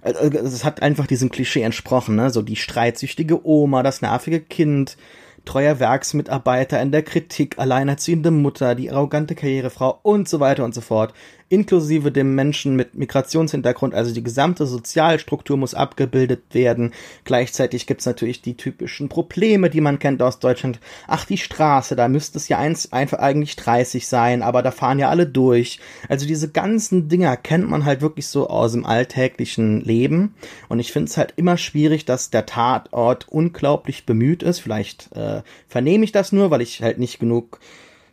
Also, 0.01 0.21
es 0.21 0.63
hat 0.63 0.81
einfach 0.81 1.07
diesem 1.07 1.29
Klischee 1.29 1.61
entsprochen, 1.61 2.15
ne? 2.15 2.29
So 2.29 2.41
die 2.41 2.55
streitsüchtige 2.55 3.45
Oma, 3.45 3.83
das 3.83 4.01
nervige 4.01 4.39
Kind, 4.41 4.97
treuer 5.45 5.79
Werksmitarbeiter 5.79 6.81
in 6.81 6.91
der 6.91 7.03
Kritik, 7.03 7.59
alleinerziehende 7.59 8.31
Mutter, 8.31 8.75
die 8.75 8.91
arrogante 8.91 9.35
Karrierefrau 9.35 9.99
und 10.03 10.27
so 10.27 10.39
weiter 10.39 10.63
und 10.63 10.73
so 10.73 10.81
fort 10.81 11.13
inklusive 11.49 12.11
dem 12.11 12.35
Menschen 12.35 12.75
mit 12.75 12.95
Migrationshintergrund, 12.95 13.95
also 13.95 14.13
die 14.13 14.23
gesamte 14.23 14.65
Sozialstruktur 14.67 15.57
muss 15.57 15.73
abgebildet 15.73 16.43
werden. 16.53 16.93
Gleichzeitig 17.25 17.87
gibt's 17.87 18.05
natürlich 18.05 18.41
die 18.41 18.55
typischen 18.55 19.09
Probleme, 19.09 19.69
die 19.69 19.81
man 19.81 19.99
kennt 19.99 20.21
aus 20.21 20.39
Deutschland. 20.39 20.79
Ach, 21.07 21.25
die 21.25 21.37
Straße, 21.37 21.95
da 21.95 22.07
müsste 22.07 22.37
es 22.37 22.47
ja 22.47 22.59
eins, 22.59 22.93
einfach 22.93 23.19
eigentlich 23.19 23.55
30 23.55 24.07
sein, 24.07 24.43
aber 24.43 24.61
da 24.61 24.71
fahren 24.71 24.99
ja 24.99 25.09
alle 25.09 25.25
durch. 25.25 25.79
Also 26.07 26.27
diese 26.27 26.49
ganzen 26.49 27.09
Dinger 27.09 27.35
kennt 27.35 27.69
man 27.69 27.83
halt 27.83 28.01
wirklich 28.01 28.27
so 28.27 28.47
aus 28.47 28.73
dem 28.73 28.85
alltäglichen 28.85 29.81
Leben. 29.81 30.35
Und 30.67 30.79
ich 30.79 30.91
finde 30.91 31.09
es 31.09 31.17
halt 31.17 31.33
immer 31.35 31.57
schwierig, 31.57 32.05
dass 32.05 32.29
der 32.29 32.45
Tatort 32.45 33.27
unglaublich 33.27 34.05
bemüht 34.05 34.43
ist. 34.43 34.59
Vielleicht 34.59 35.15
äh, 35.15 35.41
vernehme 35.67 36.03
ich 36.03 36.11
das 36.11 36.31
nur, 36.31 36.51
weil 36.51 36.61
ich 36.61 36.83
halt 36.83 36.99
nicht 36.99 37.19
genug 37.19 37.59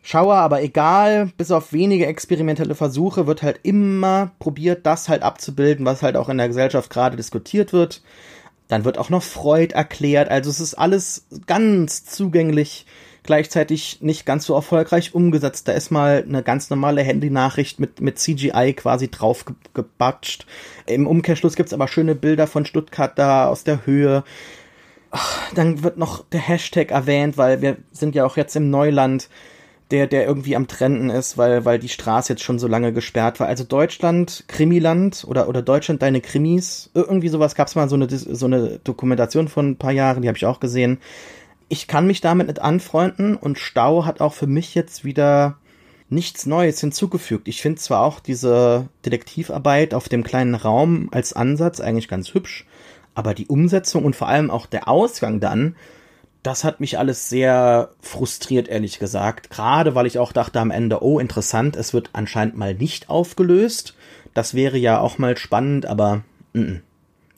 Schauer, 0.06 0.36
aber 0.36 0.62
egal, 0.62 1.32
bis 1.36 1.50
auf 1.50 1.72
wenige 1.72 2.06
experimentelle 2.06 2.76
Versuche 2.76 3.26
wird 3.26 3.42
halt 3.42 3.58
immer 3.64 4.30
probiert, 4.38 4.86
das 4.86 5.08
halt 5.08 5.24
abzubilden, 5.24 5.84
was 5.84 6.02
halt 6.02 6.16
auch 6.16 6.28
in 6.28 6.38
der 6.38 6.46
Gesellschaft 6.46 6.90
gerade 6.90 7.16
diskutiert 7.16 7.72
wird. 7.72 8.02
Dann 8.68 8.84
wird 8.84 8.98
auch 8.98 9.10
noch 9.10 9.24
Freud 9.24 9.74
erklärt, 9.74 10.30
also 10.30 10.48
es 10.48 10.60
ist 10.60 10.74
alles 10.74 11.26
ganz 11.48 12.04
zugänglich, 12.04 12.86
gleichzeitig 13.24 14.00
nicht 14.00 14.24
ganz 14.26 14.46
so 14.46 14.54
erfolgreich 14.54 15.12
umgesetzt. 15.12 15.66
Da 15.66 15.72
ist 15.72 15.90
mal 15.90 16.22
eine 16.24 16.44
ganz 16.44 16.70
normale 16.70 17.02
Handynachricht 17.02 17.80
mit, 17.80 18.00
mit 18.00 18.20
CGI 18.20 18.74
quasi 18.76 19.10
drauf 19.10 19.44
gebatscht. 19.74 20.46
Im 20.86 21.08
Umkehrschluss 21.08 21.56
gibt's 21.56 21.72
aber 21.72 21.88
schöne 21.88 22.14
Bilder 22.14 22.46
von 22.46 22.64
Stuttgart 22.64 23.18
da 23.18 23.48
aus 23.48 23.64
der 23.64 23.86
Höhe. 23.86 24.22
Ach, 25.10 25.52
dann 25.54 25.82
wird 25.82 25.98
noch 25.98 26.24
der 26.26 26.46
Hashtag 26.46 26.92
erwähnt, 26.92 27.36
weil 27.36 27.60
wir 27.60 27.78
sind 27.90 28.14
ja 28.14 28.24
auch 28.24 28.36
jetzt 28.36 28.54
im 28.54 28.70
Neuland 28.70 29.28
der, 29.90 30.06
der 30.06 30.26
irgendwie 30.26 30.56
am 30.56 30.66
Trenden 30.66 31.10
ist, 31.10 31.38
weil, 31.38 31.64
weil 31.64 31.78
die 31.78 31.88
Straße 31.88 32.32
jetzt 32.32 32.42
schon 32.42 32.58
so 32.58 32.66
lange 32.66 32.92
gesperrt 32.92 33.38
war. 33.38 33.46
Also 33.46 33.62
Deutschland, 33.62 34.44
Krimiland 34.48 35.24
oder, 35.28 35.48
oder 35.48 35.62
Deutschland, 35.62 36.02
deine 36.02 36.20
Krimis, 36.20 36.90
irgendwie 36.94 37.28
sowas 37.28 37.54
gab 37.54 37.68
es 37.68 37.76
mal 37.76 37.88
so 37.88 37.94
eine, 37.94 38.08
so 38.08 38.46
eine 38.46 38.80
Dokumentation 38.82 39.48
von 39.48 39.70
ein 39.70 39.76
paar 39.76 39.92
Jahren, 39.92 40.22
die 40.22 40.28
habe 40.28 40.38
ich 40.38 40.46
auch 40.46 40.58
gesehen. 40.58 40.98
Ich 41.68 41.86
kann 41.86 42.06
mich 42.06 42.20
damit 42.20 42.48
nicht 42.48 42.60
anfreunden 42.60 43.36
und 43.36 43.58
Stau 43.58 44.04
hat 44.04 44.20
auch 44.20 44.34
für 44.34 44.46
mich 44.46 44.74
jetzt 44.74 45.04
wieder 45.04 45.56
nichts 46.08 46.46
Neues 46.46 46.80
hinzugefügt. 46.80 47.48
Ich 47.48 47.62
finde 47.62 47.80
zwar 47.80 48.02
auch 48.02 48.20
diese 48.20 48.88
Detektivarbeit 49.04 49.94
auf 49.94 50.08
dem 50.08 50.22
kleinen 50.22 50.54
Raum 50.54 51.08
als 51.12 51.32
Ansatz 51.32 51.80
eigentlich 51.80 52.08
ganz 52.08 52.34
hübsch, 52.34 52.66
aber 53.14 53.34
die 53.34 53.46
Umsetzung 53.46 54.04
und 54.04 54.14
vor 54.14 54.28
allem 54.28 54.50
auch 54.50 54.66
der 54.66 54.88
Ausgang 54.88 55.40
dann, 55.40 55.76
das 56.46 56.62
hat 56.62 56.78
mich 56.78 56.96
alles 56.96 57.28
sehr 57.28 57.90
frustriert, 58.00 58.68
ehrlich 58.68 59.00
gesagt. 59.00 59.50
Gerade 59.50 59.96
weil 59.96 60.06
ich 60.06 60.20
auch 60.20 60.32
dachte 60.32 60.60
am 60.60 60.70
Ende, 60.70 61.02
oh, 61.02 61.18
interessant, 61.18 61.74
es 61.74 61.92
wird 61.92 62.10
anscheinend 62.12 62.56
mal 62.56 62.72
nicht 62.72 63.10
aufgelöst. 63.10 63.94
Das 64.32 64.54
wäre 64.54 64.78
ja 64.78 65.00
auch 65.00 65.18
mal 65.18 65.36
spannend, 65.36 65.86
aber 65.86 66.22
n 66.54 66.62
-n. 66.62 66.80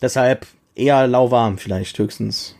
deshalb 0.03 0.47
eher 0.75 1.07
lauwarm 1.07 1.57
vielleicht 1.57 1.99
höchstens. 1.99 2.55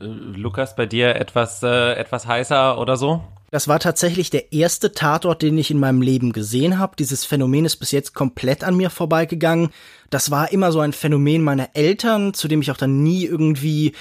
Äh, 0.00 0.04
Lukas, 0.04 0.74
bei 0.74 0.86
dir 0.86 1.16
etwas, 1.16 1.62
äh, 1.62 1.92
etwas 1.92 2.26
heißer 2.26 2.78
oder 2.78 2.96
so? 2.96 3.22
Das 3.54 3.68
war 3.68 3.78
tatsächlich 3.78 4.30
der 4.30 4.52
erste 4.52 4.90
Tatort, 4.90 5.40
den 5.40 5.56
ich 5.56 5.70
in 5.70 5.78
meinem 5.78 6.02
Leben 6.02 6.32
gesehen 6.32 6.80
habe. 6.80 6.96
Dieses 6.98 7.24
Phänomen 7.24 7.64
ist 7.64 7.76
bis 7.76 7.92
jetzt 7.92 8.12
komplett 8.12 8.64
an 8.64 8.76
mir 8.76 8.90
vorbeigegangen. 8.90 9.70
Das 10.10 10.32
war 10.32 10.50
immer 10.50 10.72
so 10.72 10.80
ein 10.80 10.92
Phänomen 10.92 11.44
meiner 11.44 11.68
Eltern, 11.74 12.34
zu 12.34 12.48
dem 12.48 12.62
ich 12.62 12.72
auch 12.72 12.76
dann 12.76 13.04
nie 13.04 13.24
irgendwie 13.24 13.92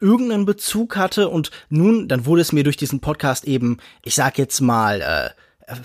irgendeinen 0.00 0.46
Bezug 0.46 0.96
hatte. 0.96 1.28
Und 1.28 1.50
nun, 1.68 2.08
dann 2.08 2.24
wurde 2.24 2.40
es 2.40 2.52
mir 2.52 2.64
durch 2.64 2.78
diesen 2.78 3.00
Podcast 3.00 3.44
eben, 3.44 3.76
ich 4.02 4.14
sag 4.14 4.38
jetzt 4.38 4.62
mal, 4.62 5.02
äh, 5.02 5.41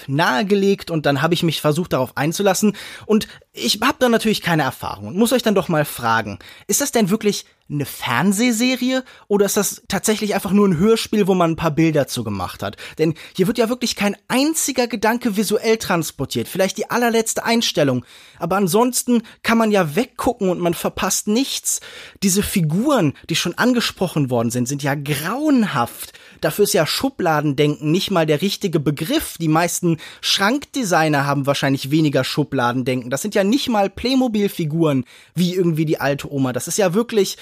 nahegelegt 0.07 0.91
und 0.91 1.05
dann 1.05 1.21
habe 1.21 1.33
ich 1.33 1.43
mich 1.43 1.61
versucht 1.61 1.93
darauf 1.93 2.15
einzulassen 2.17 2.75
und 3.05 3.27
ich 3.53 3.79
habe 3.81 3.97
da 3.99 4.09
natürlich 4.09 4.41
keine 4.41 4.63
Erfahrung 4.63 5.07
und 5.07 5.17
muss 5.17 5.33
euch 5.33 5.43
dann 5.43 5.55
doch 5.55 5.67
mal 5.67 5.85
fragen, 5.85 6.39
ist 6.67 6.81
das 6.81 6.91
denn 6.91 7.09
wirklich 7.09 7.45
eine 7.69 7.85
Fernsehserie 7.85 9.03
oder 9.27 9.45
ist 9.45 9.57
das 9.57 9.81
tatsächlich 9.87 10.35
einfach 10.35 10.51
nur 10.51 10.67
ein 10.67 10.77
Hörspiel, 10.77 11.27
wo 11.27 11.33
man 11.33 11.51
ein 11.51 11.55
paar 11.57 11.71
Bilder 11.71 12.07
zu 12.07 12.23
gemacht 12.23 12.63
hat? 12.63 12.77
Denn 12.97 13.15
hier 13.35 13.47
wird 13.47 13.57
ja 13.57 13.67
wirklich 13.67 13.95
kein 13.95 14.15
einziger 14.27 14.87
Gedanke 14.87 15.35
visuell 15.35 15.77
transportiert, 15.77 16.47
vielleicht 16.47 16.77
die 16.77 16.89
allerletzte 16.89 17.43
Einstellung, 17.43 18.05
aber 18.39 18.55
ansonsten 18.55 19.23
kann 19.43 19.57
man 19.57 19.71
ja 19.71 19.95
weggucken 19.95 20.49
und 20.49 20.59
man 20.59 20.73
verpasst 20.73 21.27
nichts. 21.27 21.81
Diese 22.23 22.43
Figuren, 22.43 23.13
die 23.29 23.35
schon 23.35 23.57
angesprochen 23.57 24.29
worden 24.29 24.51
sind, 24.51 24.67
sind 24.67 24.83
ja 24.83 24.95
grauenhaft. 24.95 26.13
Dafür 26.41 26.63
ist 26.63 26.73
ja 26.73 26.85
Schubladendenken 26.85 27.91
nicht 27.91 28.11
mal 28.11 28.25
der 28.25 28.41
richtige 28.41 28.79
Begriff. 28.79 29.37
Die 29.39 29.47
meisten 29.47 29.97
Schrankdesigner 30.21 31.25
haben 31.25 31.45
wahrscheinlich 31.45 31.91
weniger 31.91 32.23
Schubladendenken. 32.23 33.09
Das 33.09 33.21
sind 33.21 33.35
ja 33.35 33.43
nicht 33.43 33.69
mal 33.69 33.89
Playmobil-Figuren 33.89 35.05
wie 35.35 35.55
irgendwie 35.55 35.85
die 35.85 35.99
alte 35.99 36.31
Oma. 36.31 36.53
Das 36.53 36.67
ist 36.67 36.77
ja 36.77 36.93
wirklich 36.93 37.37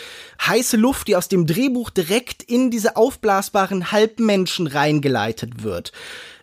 heiße 0.45 0.77
Luft, 0.77 1.07
die 1.07 1.15
aus 1.15 1.27
dem 1.27 1.45
Drehbuch 1.45 1.89
direkt 1.89 2.43
in 2.43 2.71
diese 2.71 2.95
aufblasbaren 2.95 3.91
Halbmenschen 3.91 4.67
reingeleitet 4.67 5.63
wird. 5.63 5.91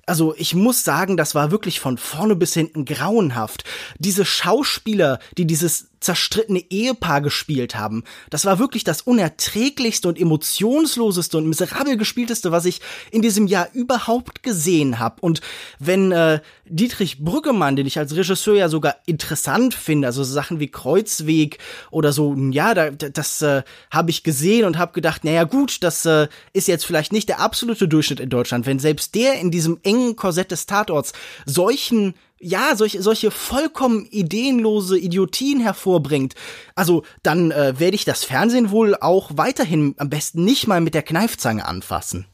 Also 0.07 0.35
ich 0.37 0.55
muss 0.55 0.83
sagen, 0.83 1.17
das 1.17 1.35
war 1.35 1.51
wirklich 1.51 1.79
von 1.79 1.97
vorne 1.97 2.35
bis 2.35 2.55
hinten 2.55 2.85
grauenhaft. 2.85 3.65
Diese 3.99 4.25
Schauspieler, 4.25 5.21
die 5.39 5.47
dieses 5.47 5.92
zerstrittene 6.03 6.65
Ehepaar 6.71 7.21
gespielt 7.21 7.75
haben. 7.75 8.05
Das 8.31 8.45
war 8.45 8.59
wirklich 8.59 8.85
das 8.85 9.03
unerträglichste 9.03 10.09
und 10.09 10.21
emotionsloseste 10.21 11.39
und 11.39 11.49
miserabel 11.49 11.97
gespielteste, 11.97 12.53
was 12.53 12.65
ich 12.65 12.81
in 13.11 13.23
diesem 13.23 13.47
Jahr 13.47 13.69
überhaupt 13.73 14.43
gesehen 14.43 14.99
habe. 14.99 15.17
Und 15.21 15.41
wenn 15.79 16.13
äh, 16.13 16.41
Dietrich 16.67 17.19
Brüggemann, 17.19 17.77
den 17.77 17.87
ich 17.87 17.99
als 17.99 18.15
Regisseur 18.17 18.57
ja 18.57 18.69
sogar 18.69 18.97
interessant 19.07 19.75
finde, 19.75 20.09
also 20.09 20.25
so 20.25 20.33
Sachen 20.33 20.61
wie 20.61 20.69
Kreuzweg 20.69 21.59
oder 21.91 22.13
so, 22.13 22.35
ja, 22.51 22.75
da, 22.75 22.91
das 22.91 23.43
äh, 23.43 23.63
habe 23.91 24.11
ich 24.11 24.23
gesehen 24.23 24.65
und 24.65 24.79
habe 24.79 24.93
gedacht, 24.93 25.25
naja 25.25 25.45
gut, 25.45 25.83
das 25.83 26.05
äh, 26.07 26.29
ist 26.53 26.69
jetzt 26.69 26.87
vielleicht 26.87 27.13
nicht 27.13 27.29
der 27.29 27.41
absolute 27.41 27.89
Durchschnitt 27.89 28.21
in 28.21 28.31
Deutschland. 28.31 28.67
Wenn 28.67 28.79
selbst 28.79 29.15
der 29.15 29.35
in 29.41 29.51
diesem 29.51 29.79
engen 29.83 30.17
Korsett 30.17 30.51
des 30.51 30.67
Tatorts 30.67 31.13
solchen 31.47 32.15
ja, 32.43 32.75
solche, 32.77 33.03
solche 33.03 33.31
vollkommen 33.31 34.07
ideenlose 34.11 34.99
Idiotien 34.99 35.61
hervorbringt, 35.61 36.35
also 36.75 37.05
dann 37.23 37.51
äh, 37.51 37.79
werde 37.79 37.95
ich 37.95 38.05
das 38.05 38.25
Fernsehen 38.25 38.71
wohl 38.71 38.97
auch 38.97 39.31
weiterhin 39.35 39.95
am 39.99 40.11
besten 40.11 40.45
nicht 40.45 40.67
mal 40.67 40.81
mit 40.81 40.95
der 40.95 41.03
Kneifzange 41.03 41.65
anfassen. 41.65 42.27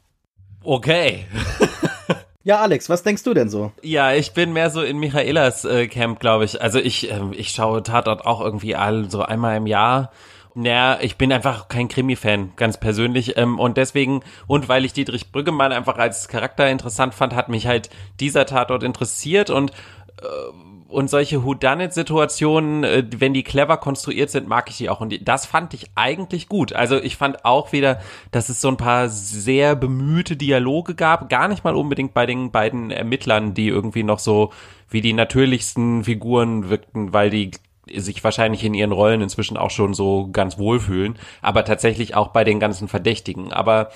Okay. 0.62 1.26
Ja, 2.44 2.60
Alex, 2.60 2.88
was 2.88 3.02
denkst 3.02 3.24
du 3.24 3.34
denn 3.34 3.50
so? 3.50 3.72
Ja, 3.82 4.14
ich 4.14 4.32
bin 4.32 4.54
mehr 4.54 4.70
so 4.70 4.80
in 4.80 4.96
Michaelas 4.96 5.66
äh, 5.66 5.86
Camp, 5.86 6.18
glaube 6.18 6.46
ich. 6.46 6.62
Also 6.62 6.78
ich, 6.78 7.10
äh, 7.10 7.20
ich 7.32 7.50
schaue 7.50 7.82
Tatort 7.82 8.24
auch 8.24 8.40
irgendwie 8.40 8.74
all 8.74 9.10
so 9.10 9.20
einmal 9.20 9.58
im 9.58 9.66
Jahr. 9.66 10.12
Naja, 10.54 10.98
ich 11.02 11.16
bin 11.16 11.30
einfach 11.30 11.68
kein 11.68 11.88
Krimi-Fan, 11.88 12.54
ganz 12.56 12.80
persönlich. 12.80 13.36
Ähm, 13.36 13.58
und 13.58 13.76
deswegen, 13.76 14.22
und 14.46 14.68
weil 14.68 14.84
ich 14.86 14.94
Dietrich 14.94 15.30
Brüggemann 15.30 15.72
einfach 15.72 15.98
als 15.98 16.26
Charakter 16.26 16.68
interessant 16.70 17.14
fand, 17.14 17.34
hat 17.34 17.50
mich 17.50 17.66
halt 17.66 17.90
dieser 18.18 18.46
Tatort 18.46 18.82
interessiert 18.82 19.50
und 19.50 19.72
und 20.88 21.10
solche 21.10 21.44
Whodunit-Situationen, 21.44 22.82
äh, 22.82 23.04
wenn 23.18 23.34
die 23.34 23.42
clever 23.42 23.76
konstruiert 23.76 24.30
sind, 24.30 24.48
mag 24.48 24.70
ich 24.70 24.78
die 24.78 24.88
auch. 24.88 25.00
Und 25.00 25.28
das 25.28 25.44
fand 25.44 25.74
ich 25.74 25.90
eigentlich 25.94 26.48
gut. 26.48 26.72
Also 26.72 26.96
ich 26.96 27.16
fand 27.16 27.44
auch 27.44 27.72
wieder, 27.72 28.00
dass 28.30 28.48
es 28.48 28.60
so 28.60 28.68
ein 28.68 28.78
paar 28.78 29.10
sehr 29.10 29.76
bemühte 29.76 30.36
Dialoge 30.36 30.94
gab. 30.94 31.28
Gar 31.28 31.48
nicht 31.48 31.62
mal 31.62 31.76
unbedingt 31.76 32.14
bei 32.14 32.24
den 32.24 32.50
beiden 32.50 32.90
Ermittlern, 32.90 33.52
die 33.52 33.68
irgendwie 33.68 34.02
noch 34.02 34.18
so 34.18 34.50
wie 34.88 35.02
die 35.02 35.12
natürlichsten 35.12 36.04
Figuren 36.04 36.70
wirkten, 36.70 37.12
weil 37.12 37.28
die 37.28 37.50
sich 37.94 38.24
wahrscheinlich 38.24 38.64
in 38.64 38.74
ihren 38.74 38.92
Rollen 38.92 39.20
inzwischen 39.20 39.56
auch 39.56 39.70
schon 39.70 39.94
so 39.94 40.28
ganz 40.30 40.58
wohlfühlen, 40.58 41.18
aber 41.40 41.64
tatsächlich 41.64 42.14
auch 42.14 42.28
bei 42.28 42.44
den 42.44 42.60
ganzen 42.60 42.88
Verdächtigen. 42.88 43.52
Aber 43.52 43.90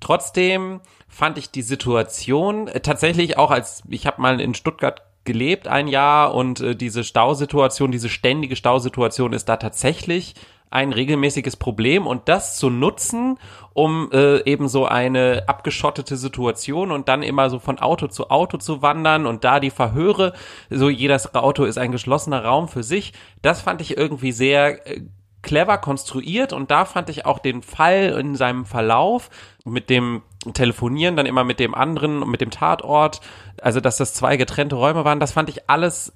trotzdem 0.00 0.80
fand 1.08 1.38
ich 1.38 1.50
die 1.50 1.62
Situation 1.62 2.68
äh, 2.68 2.80
tatsächlich 2.80 3.38
auch 3.38 3.50
als 3.50 3.82
ich 3.88 4.06
habe 4.06 4.20
mal 4.20 4.40
in 4.40 4.54
Stuttgart 4.54 5.02
gelebt 5.24 5.68
ein 5.68 5.88
Jahr 5.88 6.34
und 6.34 6.60
äh, 6.60 6.76
diese 6.76 7.04
Stausituation, 7.04 7.90
diese 7.90 8.08
ständige 8.08 8.56
Stausituation 8.56 9.32
ist 9.32 9.48
da 9.48 9.56
tatsächlich 9.56 10.34
ein 10.70 10.92
regelmäßiges 10.92 11.56
Problem 11.56 12.06
und 12.06 12.28
das 12.28 12.56
zu 12.56 12.68
nutzen, 12.68 13.38
um 13.74 14.10
äh, 14.12 14.42
eben 14.44 14.66
so 14.68 14.86
eine 14.86 15.44
abgeschottete 15.46 16.16
Situation 16.16 16.90
und 16.90 17.08
dann 17.08 17.22
immer 17.22 17.48
so 17.48 17.60
von 17.60 17.78
Auto 17.78 18.08
zu 18.08 18.28
Auto 18.28 18.58
zu 18.58 18.82
wandern 18.82 19.26
und 19.26 19.44
da 19.44 19.60
die 19.60 19.70
Verhöre, 19.70 20.32
so 20.70 20.88
jedes 20.90 21.34
Auto 21.34 21.64
ist 21.64 21.78
ein 21.78 21.92
geschlossener 21.92 22.44
Raum 22.44 22.66
für 22.66 22.82
sich, 22.82 23.12
das 23.40 23.60
fand 23.60 23.80
ich 23.80 23.96
irgendwie 23.96 24.32
sehr 24.32 24.86
äh, 24.88 25.02
clever 25.42 25.78
konstruiert 25.78 26.52
und 26.52 26.70
da 26.72 26.84
fand 26.84 27.08
ich 27.08 27.24
auch 27.24 27.38
den 27.38 27.62
Fall 27.62 28.16
in 28.18 28.34
seinem 28.34 28.64
Verlauf 28.64 29.30
mit 29.64 29.90
dem 29.90 30.22
Telefonieren, 30.52 31.16
dann 31.16 31.26
immer 31.26 31.44
mit 31.44 31.58
dem 31.58 31.74
anderen 31.74 32.22
und 32.22 32.30
mit 32.30 32.42
dem 32.42 32.50
Tatort, 32.50 33.20
also 33.60 33.80
dass 33.80 33.96
das 33.96 34.12
zwei 34.14 34.36
getrennte 34.36 34.76
Räume 34.76 35.04
waren, 35.04 35.20
das 35.20 35.32
fand 35.32 35.48
ich 35.48 35.68
alles 35.70 36.12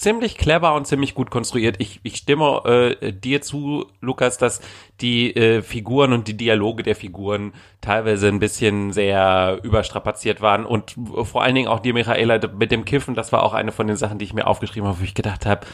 ziemlich 0.00 0.38
clever 0.38 0.74
und 0.74 0.86
ziemlich 0.86 1.14
gut 1.14 1.30
konstruiert. 1.30 1.76
Ich, 1.78 2.00
ich 2.02 2.16
stimme 2.16 2.62
äh, 3.00 3.12
dir 3.12 3.42
zu, 3.42 3.86
Lukas, 4.00 4.38
dass 4.38 4.62
die 5.02 5.36
äh, 5.36 5.60
Figuren 5.60 6.14
und 6.14 6.26
die 6.26 6.36
Dialoge 6.36 6.82
der 6.82 6.96
Figuren 6.96 7.52
teilweise 7.82 8.28
ein 8.28 8.38
bisschen 8.38 8.92
sehr 8.92 9.60
überstrapaziert 9.62 10.40
waren 10.40 10.64
und 10.64 10.96
vor 11.24 11.42
allen 11.42 11.54
Dingen 11.54 11.68
auch 11.68 11.80
die 11.80 11.92
Michaela 11.92 12.40
mit 12.56 12.72
dem 12.72 12.86
Kiffen, 12.86 13.14
das 13.14 13.30
war 13.30 13.42
auch 13.42 13.52
eine 13.52 13.72
von 13.72 13.86
den 13.86 13.96
Sachen, 13.96 14.18
die 14.18 14.24
ich 14.24 14.32
mir 14.32 14.46
aufgeschrieben 14.46 14.88
habe, 14.88 15.00
wo 15.00 15.04
ich 15.04 15.14
gedacht 15.14 15.44
habe, 15.44 15.66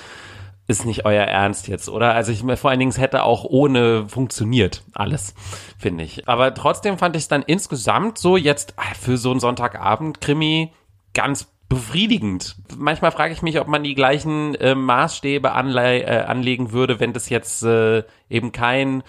ist 0.69 0.85
nicht 0.85 1.05
euer 1.05 1.25
Ernst 1.25 1.69
jetzt, 1.69 1.89
oder? 1.89 2.15
Also 2.15 2.33
ich 2.33 2.43
mir 2.43 2.57
vor 2.57 2.71
allen 2.71 2.81
Dingen, 2.81 2.91
es 2.91 2.99
hätte 2.99 3.23
auch 3.23 3.45
ohne 3.45 4.09
funktioniert, 4.09 4.83
alles, 4.93 5.35
finde 5.79 6.05
ich. 6.05 6.29
Aber 6.29 6.55
trotzdem 6.55 6.99
fand 6.99 7.17
ich 7.17 7.23
es 7.23 7.29
dann 7.29 7.43
insgesamt 7.43 8.19
so 8.19 8.37
jetzt 8.37 8.75
ah, 8.77 8.95
für 8.99 9.17
so 9.17 9.31
einen 9.31 9.41
Sonntagabend-Krimi 9.41 10.73
ganz 11.15 11.49
befriedigend. 11.69 12.57
Manchmal 12.77 13.13
frage 13.13 13.33
ich 13.33 13.43
mich, 13.43 13.61
ob 13.61 13.69
man 13.69 13.83
die 13.83 13.95
gleichen 13.95 14.55
äh, 14.57 14.75
Maßstäbe 14.75 15.53
anle 15.53 16.03
äh, 16.03 16.25
anlegen 16.25 16.73
würde, 16.73 17.01
wenn 17.01 17.13
das 17.13 17.29
jetzt 17.29 17.63
äh, 17.63 18.05
eben 18.29 18.53
kein 18.53 19.03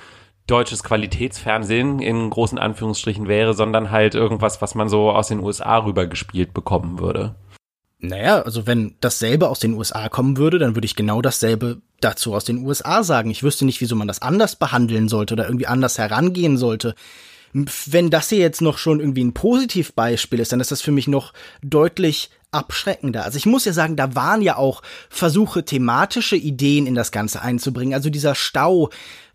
deutsches 0.48 0.84
Qualitätsfernsehen 0.84 2.00
in 2.00 2.30
großen 2.30 2.58
Anführungsstrichen 2.58 3.28
wäre, 3.28 3.54
sondern 3.54 3.92
halt 3.92 4.16
irgendwas, 4.16 4.62
was 4.62 4.76
man 4.76 4.88
so 4.90 5.12
aus 5.12 5.28
den 5.28 5.42
USA 5.42 5.80
rübergespielt 5.80 6.54
bekommen 6.54 7.00
würde. 7.00 7.36
Naja, 8.00 8.44
also 8.44 8.68
wenn 8.68 8.96
dasselbe 9.02 9.50
aus 9.50 9.60
den 9.60 9.74
USA 9.74 10.08
kommen 10.08 10.38
würde, 10.38 10.60
dann 10.60 10.76
würde 10.76 10.86
ich 10.86 10.96
genau 10.96 11.22
dasselbe 11.22 11.82
dazu 12.00 12.36
aus 12.36 12.46
den 12.46 12.60
USA 12.60 13.04
sagen. 13.04 13.32
Ich 13.32 13.42
wüsste 13.42 13.66
nicht, 13.66 13.82
wieso 13.82 13.96
man 13.96 14.08
das 14.08 14.22
anders 14.22 14.56
behandeln 14.56 15.10
sollte 15.10 15.34
oder 15.34 15.46
irgendwie 15.46 15.68
anders 15.68 15.98
herangehen 15.98 16.58
sollte. 16.58 16.94
Wenn 17.54 18.12
das 18.12 18.30
hier 18.30 18.38
jetzt 18.40 18.62
noch 18.62 18.78
schon 18.78 19.00
irgendwie 19.00 19.24
ein 19.24 19.34
Positivbeispiel 19.34 20.40
ist, 20.40 20.52
dann 20.52 20.60
ist 20.60 20.72
das 20.72 20.82
für 20.82 20.92
mich 20.92 21.08
noch 21.08 21.34
deutlich 21.64 22.30
abschreckender. 22.52 23.24
Also 23.24 23.38
ich 23.38 23.46
muss 23.46 23.66
ja 23.66 23.74
sagen, 23.74 23.96
da 23.96 24.16
waren 24.16 24.42
ja 24.42 24.58
auch 24.58 24.82
Versuche, 25.10 25.66
thematische 25.66 26.36
Ideen 26.36 26.86
in 26.86 26.96
das 26.96 27.12
Ganze 27.12 27.42
einzubringen. 27.42 27.94
Also 27.94 28.10
dieser 28.10 28.36
Stau, 28.36 28.90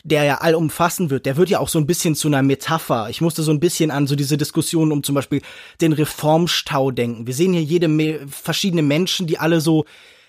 der 0.04 0.24
ja 0.24 0.38
allumfassend 0.38 1.10
wird, 1.10 1.26
der 1.26 1.36
wird 1.36 1.48
ja 1.48 1.60
auch 1.60 1.68
so 1.68 1.78
ein 1.78 1.86
bisschen 1.86 2.14
zu 2.14 2.28
einer 2.28 2.42
Metapher. 2.42 3.08
Ich 3.10 3.20
musste 3.20 3.42
so 3.42 3.52
ein 3.52 3.60
bisschen 3.60 3.90
an 3.90 4.06
so 4.06 4.16
diese 4.16 4.36
Diskussion 4.36 4.90
um 4.90 5.02
zum 5.02 5.14
Beispiel 5.14 5.42
den 5.80 5.92
Reformstau 5.92 6.90
denken. 6.90 7.26
Wir 7.26 7.34
sehen 7.34 7.52
hier 7.52 7.62
jede 7.62 7.88
Me 7.88 8.20
verschiedene 8.28 8.82
Menschen, 8.82 9.26
die 9.26 9.38
alle 9.38 9.60
so 9.60 9.84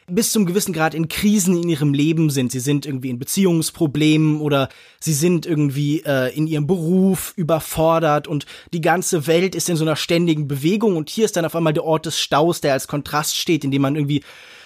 bis 0.07 0.31
zum 0.31 0.45
gewissen 0.45 0.73
Grad 0.73 0.93
in 0.93 1.07
Krisen 1.07 1.61
in 1.61 1.69
ihrem 1.69 1.93
Leben 1.93 2.29
sind. 2.29 2.51
Sie 2.51 2.59
sind 2.59 2.85
irgendwie 2.85 3.09
in 3.09 3.19
Beziehungsproblemen 3.19 4.41
oder 4.41 4.69
sie 4.99 5.13
sind 5.13 5.45
irgendwie 5.45 6.03
äh, 6.05 6.35
in 6.35 6.45
ihrem 6.45 6.67
Beruf 6.67 7.33
überfordert 7.37 8.27
und 8.27 8.45
die 8.73 8.81
ganze 8.81 9.27
Welt 9.27 9.55
ist 9.55 9.69
in 9.69 9.77
so 9.77 9.85
einer 9.85 9.95
ständigen 9.95 10.47
Bewegung 10.47 10.97
und 10.97 11.09
hier 11.09 11.25
ist 11.25 11.37
dann 11.37 11.45
auf 11.45 11.55
einmal 11.55 11.73
der 11.73 11.85
Ort 11.85 12.05
des 12.05 12.19
Staus, 12.19 12.61
der 12.61 12.73
als 12.73 12.87
Kontrast 12.87 13.37
steht, 13.37 13.63
in 13.63 13.71
dem 13.71 13.81
man 13.81 13.95
irgendwie 13.95 14.23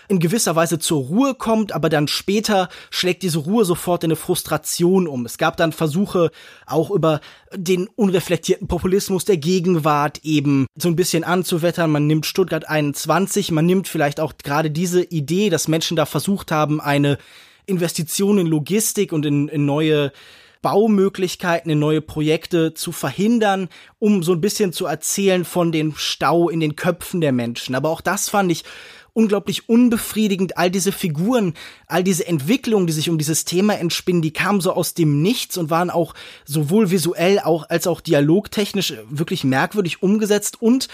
in 0.07 0.19
gewisser 0.19 0.55
Weise 0.55 0.79
zur 0.79 1.03
Ruhe 1.03 1.35
kommt, 1.35 1.71
aber 1.71 1.89
dann 1.89 2.07
später 2.07 2.69
schlägt 2.89 3.23
diese 3.23 3.39
Ruhe 3.39 3.65
sofort 3.65 4.03
in 4.03 4.11
eine 4.11 4.15
Frustration 4.15 5.07
um. 5.07 5.25
Es 5.25 5.37
gab 5.37 5.57
dann 5.57 5.71
Versuche, 5.71 6.31
auch 6.65 6.91
über 6.91 7.19
den 7.53 7.87
unreflektierten 7.87 8.67
Populismus 8.67 9.25
der 9.25 9.37
Gegenwart 9.37 10.19
eben 10.23 10.67
so 10.75 10.87
ein 10.87 10.95
bisschen 10.95 11.23
anzuwettern. 11.23 11.91
Man 11.91 12.07
nimmt 12.07 12.25
Stuttgart 12.25 12.67
21, 12.67 13.51
man 13.51 13.65
nimmt 13.65 13.87
vielleicht 13.87 14.19
auch 14.19 14.33
gerade 14.43 14.71
diese 14.71 15.03
Idee, 15.03 15.49
dass 15.49 15.67
Menschen 15.67 15.97
da 15.97 16.05
versucht 16.05 16.51
haben, 16.51 16.79
eine 16.79 17.17
Investition 17.65 18.37
in 18.37 18.47
Logistik 18.47 19.11
und 19.11 19.25
in, 19.25 19.49
in 19.49 19.65
neue 19.65 20.11
Baumöglichkeiten, 20.61 21.71
in 21.71 21.79
neue 21.79 22.01
Projekte 22.01 22.73
zu 22.73 22.91
verhindern, 22.91 23.69
um 23.99 24.23
so 24.23 24.33
ein 24.33 24.41
bisschen 24.41 24.73
zu 24.73 24.85
erzählen 24.85 25.45
von 25.45 25.71
dem 25.71 25.95
Stau 25.95 26.49
in 26.49 26.59
den 26.59 26.75
Köpfen 26.75 27.21
der 27.21 27.31
Menschen. 27.31 27.75
Aber 27.75 27.89
auch 27.89 28.01
das 28.01 28.29
fand 28.29 28.51
ich 28.51 28.63
unglaublich 29.17 29.67
unbefriedigend. 29.67 30.57
All 30.57 30.69
diese 30.69 30.91
Figuren, 30.91 31.55
all 31.87 32.03
diese 32.03 32.27
Entwicklungen, 32.27 32.85
die 32.85 32.93
sich 32.93 33.09
um 33.09 33.17
dieses 33.17 33.45
Thema 33.45 33.77
entspinnen, 33.77 34.21
die 34.21 34.31
kamen 34.31 34.61
so 34.61 34.71
aus 34.71 34.93
dem 34.93 35.23
Nichts 35.23 35.57
und 35.57 35.71
waren 35.71 35.89
auch 35.89 36.13
sowohl 36.45 36.91
visuell 36.91 37.39
auch 37.39 37.67
als 37.67 37.87
auch 37.87 37.99
dialogtechnisch 37.99 38.93
wirklich 39.09 39.43
merkwürdig 39.43 40.03
umgesetzt 40.03 40.61
und 40.61 40.87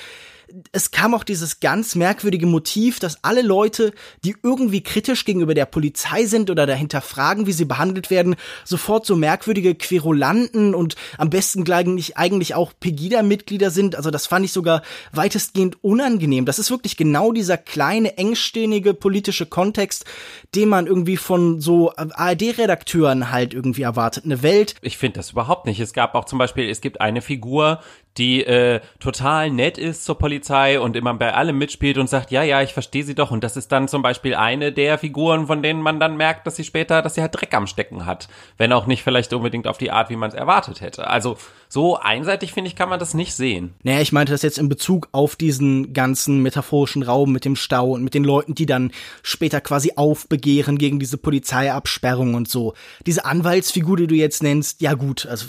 es 0.71 0.91
kam 0.91 1.15
auch 1.15 1.23
dieses 1.23 1.59
ganz 1.59 1.95
merkwürdige 1.95 2.45
Motiv, 2.45 2.99
dass 2.99 3.23
alle 3.23 3.41
Leute, 3.41 3.93
die 4.23 4.35
irgendwie 4.43 4.81
kritisch 4.81 5.25
gegenüber 5.25 5.53
der 5.53 5.65
Polizei 5.65 6.25
sind 6.25 6.49
oder 6.49 6.65
dahinter 6.65 7.01
fragen, 7.01 7.47
wie 7.47 7.53
sie 7.53 7.65
behandelt 7.65 8.09
werden, 8.09 8.35
sofort 8.63 9.05
so 9.05 9.15
merkwürdige 9.15 9.75
Querulanten 9.75 10.75
und 10.75 10.95
am 11.17 11.29
besten 11.29 11.63
gleich 11.63 12.17
eigentlich 12.17 12.55
auch 12.55 12.71
Pegida-Mitglieder 12.79 13.71
sind. 13.71 13.95
Also 13.95 14.11
das 14.11 14.27
fand 14.27 14.45
ich 14.45 14.53
sogar 14.53 14.83
weitestgehend 15.11 15.83
unangenehm. 15.83 16.45
Das 16.45 16.59
ist 16.59 16.69
wirklich 16.69 16.97
genau 16.97 17.31
dieser 17.31 17.57
kleine, 17.57 18.17
engstirnige 18.17 18.93
politische 18.93 19.45
Kontext, 19.45 20.05
den 20.53 20.69
man 20.69 20.85
irgendwie 20.87 21.17
von 21.17 21.61
so 21.61 21.93
ARD-Redakteuren 21.95 23.31
halt 23.31 23.53
irgendwie 23.53 23.81
erwartet. 23.81 24.25
Eine 24.25 24.43
Welt. 24.43 24.75
Ich 24.81 24.97
finde 24.97 25.17
das 25.17 25.31
überhaupt 25.31 25.65
nicht. 25.65 25.79
Es 25.79 25.93
gab 25.93 26.13
auch 26.13 26.25
zum 26.25 26.37
Beispiel, 26.37 26.69
es 26.69 26.81
gibt 26.81 27.01
eine 27.01 27.21
Figur, 27.21 27.79
die 28.17 28.45
äh, 28.45 28.79
total 28.99 29.49
nett 29.49 29.77
ist 29.77 30.05
zur 30.05 30.17
Polizei 30.17 30.79
und 30.79 30.95
immer 30.95 31.13
bei 31.15 31.33
allem 31.33 31.57
mitspielt 31.57 31.97
und 31.97 32.09
sagt, 32.09 32.31
ja, 32.31 32.43
ja, 32.43 32.61
ich 32.61 32.73
verstehe 32.73 33.03
sie 33.03 33.15
doch. 33.15 33.31
Und 33.31 33.43
das 33.43 33.57
ist 33.57 33.71
dann 33.71 33.87
zum 33.87 34.01
Beispiel 34.01 34.35
eine 34.35 34.71
der 34.71 34.97
Figuren, 34.97 35.47
von 35.47 35.63
denen 35.63 35.81
man 35.81 35.99
dann 35.99 36.15
merkt, 36.15 36.45
dass 36.45 36.55
sie 36.55 36.63
später, 36.63 37.01
dass 37.01 37.15
sie 37.15 37.21
halt 37.21 37.33
Dreck 37.33 37.53
am 37.53 37.65
Stecken 37.65 38.05
hat. 38.05 38.27
Wenn 38.57 38.71
auch 38.71 38.85
nicht 38.85 39.03
vielleicht 39.03 39.33
unbedingt 39.33 39.67
auf 39.67 39.77
die 39.77 39.91
Art, 39.91 40.09
wie 40.09 40.15
man 40.15 40.29
es 40.29 40.35
erwartet 40.35 40.81
hätte. 40.81 41.07
Also 41.07 41.37
so 41.69 41.97
einseitig, 41.97 42.53
finde 42.53 42.67
ich, 42.67 42.75
kann 42.75 42.89
man 42.89 42.99
das 42.99 43.15
nicht 43.15 43.33
sehen. 43.33 43.73
Naja, 43.81 44.01
ich 44.01 44.11
meinte 44.11 44.31
das 44.31 44.43
jetzt 44.43 44.59
in 44.59 44.69
Bezug 44.69 45.09
auf 45.11 45.35
diesen 45.35 45.93
ganzen 45.93 46.43
metaphorischen 46.43 47.01
Raum 47.01 47.31
mit 47.31 47.45
dem 47.45 47.55
Stau 47.55 47.91
und 47.91 48.03
mit 48.03 48.13
den 48.13 48.23
Leuten, 48.23 48.53
die 48.53 48.67
dann 48.67 48.91
später 49.23 49.59
quasi 49.59 49.93
aufbegehren 49.95 50.77
gegen 50.77 50.99
diese 50.99 51.17
Polizeiabsperrung 51.17 52.35
und 52.35 52.47
so. 52.47 52.75
Diese 53.07 53.25
Anwaltsfigur, 53.25 53.97
die 53.97 54.07
du 54.07 54.15
jetzt 54.15 54.43
nennst, 54.43 54.81
ja 54.81 54.93
gut, 54.93 55.25
also 55.25 55.47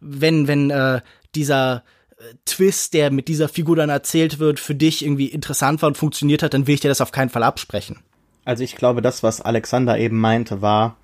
wenn, 0.00 0.48
wenn 0.48 0.70
äh, 0.70 1.00
dieser 1.36 1.84
äh, 2.18 2.34
Twist, 2.44 2.94
der 2.94 3.10
mit 3.10 3.28
dieser 3.28 3.48
Figur 3.48 3.76
dann 3.76 3.90
erzählt 3.90 4.38
wird, 4.38 4.60
für 4.60 4.74
dich 4.74 5.04
irgendwie 5.04 5.26
interessant 5.26 5.82
war 5.82 5.88
und 5.88 5.98
funktioniert 5.98 6.42
hat, 6.42 6.54
dann 6.54 6.66
will 6.66 6.74
ich 6.74 6.80
dir 6.80 6.88
das 6.88 7.00
auf 7.00 7.12
keinen 7.12 7.30
Fall 7.30 7.42
absprechen. 7.42 8.00
Also 8.44 8.62
ich 8.62 8.76
glaube, 8.76 9.02
das, 9.02 9.22
was 9.22 9.40
Alexander 9.40 9.98
eben 9.98 10.20
meinte, 10.20 10.60
war, 10.60 10.96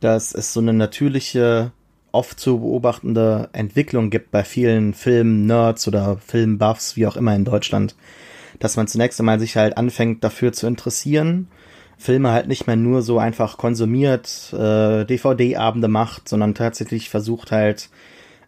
dass 0.00 0.34
es 0.34 0.52
so 0.52 0.60
eine 0.60 0.72
natürliche, 0.72 1.72
oft 2.10 2.38
zu 2.38 2.58
beobachtende 2.60 3.48
Entwicklung 3.52 4.10
gibt 4.10 4.30
bei 4.30 4.44
vielen 4.44 4.92
Film-Nerds 4.92 5.88
oder 5.88 6.18
Film-Buffs, 6.18 6.96
wie 6.96 7.06
auch 7.06 7.16
immer 7.16 7.34
in 7.34 7.46
Deutschland, 7.46 7.96
dass 8.58 8.76
man 8.76 8.86
zunächst 8.86 9.18
einmal 9.18 9.40
sich 9.40 9.56
halt 9.56 9.78
anfängt, 9.78 10.22
dafür 10.22 10.52
zu 10.52 10.66
interessieren, 10.66 11.48
Filme 11.96 12.32
halt 12.32 12.48
nicht 12.48 12.66
mehr 12.66 12.76
nur 12.76 13.00
so 13.00 13.18
einfach 13.18 13.56
konsumiert, 13.56 14.52
äh, 14.52 15.04
DVD-Abende 15.04 15.88
macht, 15.88 16.28
sondern 16.28 16.54
tatsächlich 16.54 17.08
versucht 17.08 17.52
halt 17.52 17.88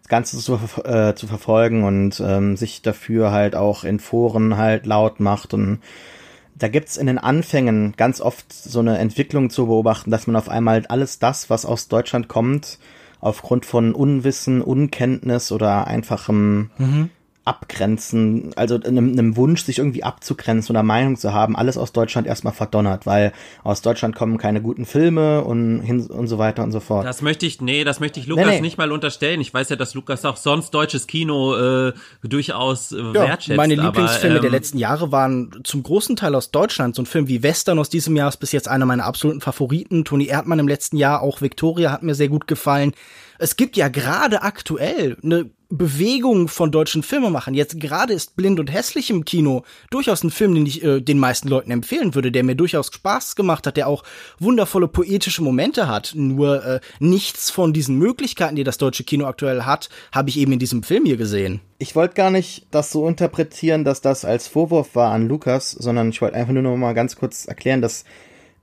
das 0.04 0.10
Ganze 0.10 0.36
zu, 0.36 0.60
äh, 0.84 1.14
zu 1.14 1.26
verfolgen 1.26 1.82
und 1.84 2.20
ähm, 2.20 2.58
sich 2.58 2.82
dafür 2.82 3.32
halt 3.32 3.56
auch 3.56 3.84
in 3.84 3.98
Foren 3.98 4.58
halt 4.58 4.84
laut 4.84 5.18
macht 5.18 5.54
und 5.54 5.80
da 6.56 6.68
gibt's 6.68 6.98
in 6.98 7.06
den 7.06 7.18
Anfängen 7.18 7.94
ganz 7.96 8.20
oft 8.20 8.52
so 8.52 8.80
eine 8.80 8.98
Entwicklung 8.98 9.48
zu 9.48 9.66
beobachten, 9.66 10.10
dass 10.10 10.26
man 10.26 10.36
auf 10.36 10.50
einmal 10.50 10.84
alles 10.86 11.18
das, 11.18 11.48
was 11.48 11.64
aus 11.64 11.88
Deutschland 11.88 12.28
kommt, 12.28 12.78
aufgrund 13.20 13.64
von 13.64 13.94
Unwissen, 13.94 14.60
Unkenntnis 14.60 15.50
oder 15.50 15.86
einfachem 15.86 16.70
mhm. 16.76 17.10
Abgrenzen, 17.46 18.52
also 18.56 18.80
einem, 18.80 19.12
einem 19.12 19.36
Wunsch, 19.36 19.64
sich 19.64 19.78
irgendwie 19.78 20.02
abzugrenzen 20.02 20.74
oder 20.74 20.82
Meinung 20.82 21.16
zu 21.16 21.34
haben, 21.34 21.56
alles 21.56 21.76
aus 21.76 21.92
Deutschland 21.92 22.26
erstmal 22.26 22.54
verdonnert, 22.54 23.04
weil 23.04 23.32
aus 23.62 23.82
Deutschland 23.82 24.16
kommen 24.16 24.38
keine 24.38 24.62
guten 24.62 24.86
Filme 24.86 25.44
und, 25.44 25.80
hin, 25.80 26.06
und 26.06 26.26
so 26.26 26.38
weiter 26.38 26.62
und 26.62 26.72
so 26.72 26.80
fort. 26.80 27.04
Das 27.04 27.20
möchte 27.20 27.44
ich, 27.44 27.60
nee, 27.60 27.84
das 27.84 28.00
möchte 28.00 28.18
ich 28.18 28.26
Lukas 28.26 28.46
nee, 28.46 28.54
nee. 28.54 28.60
nicht 28.62 28.78
mal 28.78 28.90
unterstellen. 28.92 29.42
Ich 29.42 29.52
weiß 29.52 29.68
ja, 29.68 29.76
dass 29.76 29.92
Lukas 29.92 30.24
auch 30.24 30.38
sonst 30.38 30.70
deutsches 30.70 31.06
Kino 31.06 31.54
äh, 31.54 31.92
durchaus 32.22 32.92
äh, 32.92 32.96
ja, 32.96 33.12
wertschätzt. 33.12 33.58
Meine 33.58 33.74
Lieblingsfilme 33.74 34.36
aber, 34.36 34.46
ähm, 34.46 34.50
der 34.50 34.50
letzten 34.50 34.78
Jahre 34.78 35.12
waren 35.12 35.60
zum 35.64 35.82
großen 35.82 36.16
Teil 36.16 36.34
aus 36.34 36.50
Deutschland. 36.50 36.94
So 36.94 37.02
ein 37.02 37.06
Film 37.06 37.28
wie 37.28 37.42
Western 37.42 37.78
aus 37.78 37.90
diesem 37.90 38.16
Jahr 38.16 38.30
ist 38.30 38.38
bis 38.38 38.52
jetzt 38.52 38.68
einer 38.68 38.86
meiner 38.86 39.04
absoluten 39.04 39.42
Favoriten. 39.42 40.06
Toni 40.06 40.28
Erdmann 40.28 40.60
im 40.60 40.68
letzten 40.68 40.96
Jahr, 40.96 41.20
auch 41.20 41.42
Victoria 41.42 41.92
hat 41.92 42.02
mir 42.02 42.14
sehr 42.14 42.28
gut 42.28 42.46
gefallen. 42.46 42.94
Es 43.38 43.56
gibt 43.56 43.76
ja 43.76 43.88
gerade 43.88 44.42
aktuell 44.42 45.16
eine 45.22 45.50
Bewegung 45.76 46.48
von 46.48 46.70
deutschen 46.70 47.02
Filmemachern. 47.02 47.54
Jetzt 47.54 47.80
gerade 47.80 48.12
ist 48.12 48.36
Blind 48.36 48.60
und 48.60 48.72
Hässlich 48.72 49.10
im 49.10 49.24
Kino 49.24 49.64
durchaus 49.90 50.22
ein 50.22 50.30
Film, 50.30 50.54
den 50.54 50.66
ich 50.66 50.84
äh, 50.84 51.00
den 51.00 51.18
meisten 51.18 51.48
Leuten 51.48 51.70
empfehlen 51.70 52.14
würde, 52.14 52.30
der 52.30 52.44
mir 52.44 52.54
durchaus 52.54 52.86
Spaß 52.94 53.34
gemacht 53.34 53.66
hat, 53.66 53.76
der 53.76 53.88
auch 53.88 54.04
wundervolle 54.38 54.88
poetische 54.88 55.42
Momente 55.42 55.88
hat. 55.88 56.12
Nur 56.14 56.64
äh, 56.64 56.80
nichts 57.00 57.50
von 57.50 57.72
diesen 57.72 57.98
Möglichkeiten, 57.98 58.56
die 58.56 58.64
das 58.64 58.78
deutsche 58.78 59.04
Kino 59.04 59.26
aktuell 59.26 59.62
hat, 59.62 59.88
habe 60.12 60.28
ich 60.30 60.38
eben 60.38 60.52
in 60.52 60.58
diesem 60.58 60.82
Film 60.82 61.06
hier 61.06 61.16
gesehen. 61.16 61.60
Ich 61.78 61.96
wollte 61.96 62.14
gar 62.14 62.30
nicht 62.30 62.66
das 62.70 62.92
so 62.92 63.08
interpretieren, 63.08 63.84
dass 63.84 64.00
das 64.00 64.24
als 64.24 64.46
Vorwurf 64.46 64.94
war 64.94 65.12
an 65.12 65.28
Lukas, 65.28 65.72
sondern 65.72 66.10
ich 66.10 66.22
wollte 66.22 66.36
einfach 66.36 66.52
nur 66.52 66.62
noch 66.62 66.76
mal 66.76 66.94
ganz 66.94 67.16
kurz 67.16 67.46
erklären, 67.46 67.82
dass 67.82 68.04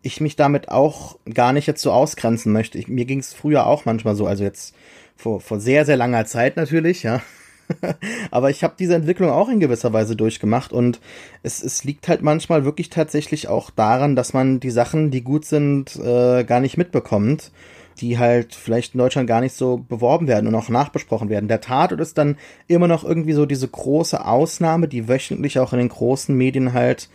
ich 0.01 0.21
mich 0.21 0.35
damit 0.35 0.69
auch 0.69 1.17
gar 1.31 1.53
nicht 1.53 1.67
jetzt 1.67 1.81
so 1.81 1.91
ausgrenzen 1.91 2.51
möchte. 2.51 2.77
Ich, 2.77 2.87
mir 2.87 3.05
ging 3.05 3.19
es 3.19 3.33
früher 3.33 3.67
auch 3.67 3.85
manchmal 3.85 4.15
so, 4.15 4.25
also 4.25 4.43
jetzt 4.43 4.75
vor, 5.15 5.41
vor 5.41 5.59
sehr, 5.59 5.85
sehr 5.85 5.97
langer 5.97 6.25
Zeit 6.25 6.57
natürlich, 6.57 7.03
ja. 7.03 7.21
Aber 8.31 8.49
ich 8.49 8.63
habe 8.63 8.73
diese 8.77 8.95
Entwicklung 8.95 9.29
auch 9.29 9.47
in 9.47 9.59
gewisser 9.59 9.93
Weise 9.93 10.15
durchgemacht 10.15 10.73
und 10.73 10.99
es, 11.43 11.63
es 11.63 11.83
liegt 11.83 12.07
halt 12.07 12.21
manchmal 12.21 12.65
wirklich 12.65 12.89
tatsächlich 12.89 13.47
auch 13.47 13.69
daran, 13.69 14.15
dass 14.15 14.33
man 14.33 14.59
die 14.59 14.71
Sachen, 14.71 15.11
die 15.11 15.23
gut 15.23 15.45
sind, 15.45 15.95
äh, 15.95 16.43
gar 16.43 16.59
nicht 16.59 16.77
mitbekommt, 16.77 17.51
die 17.99 18.17
halt 18.17 18.55
vielleicht 18.55 18.95
in 18.95 18.97
Deutschland 18.97 19.27
gar 19.27 19.41
nicht 19.41 19.55
so 19.55 19.77
beworben 19.77 20.27
werden 20.27 20.47
und 20.47 20.55
auch 20.55 20.69
nachbesprochen 20.69 21.29
werden. 21.29 21.47
Der 21.47 21.61
Tatort 21.61 22.01
ist 22.01 22.17
dann 22.17 22.37
immer 22.67 22.87
noch 22.87 23.03
irgendwie 23.03 23.33
so 23.33 23.45
diese 23.45 23.67
große 23.67 24.25
Ausnahme, 24.25 24.87
die 24.87 25.07
wöchentlich 25.07 25.59
auch 25.59 25.71
in 25.71 25.79
den 25.79 25.89
großen 25.89 26.35
Medien 26.35 26.73
halt 26.73 27.09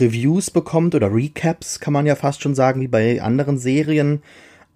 Reviews 0.00 0.50
bekommt 0.50 0.94
oder 0.94 1.12
Recaps, 1.12 1.80
kann 1.80 1.92
man 1.92 2.06
ja 2.06 2.14
fast 2.14 2.42
schon 2.42 2.54
sagen, 2.54 2.80
wie 2.80 2.88
bei 2.88 3.22
anderen 3.22 3.58
Serien. 3.58 4.22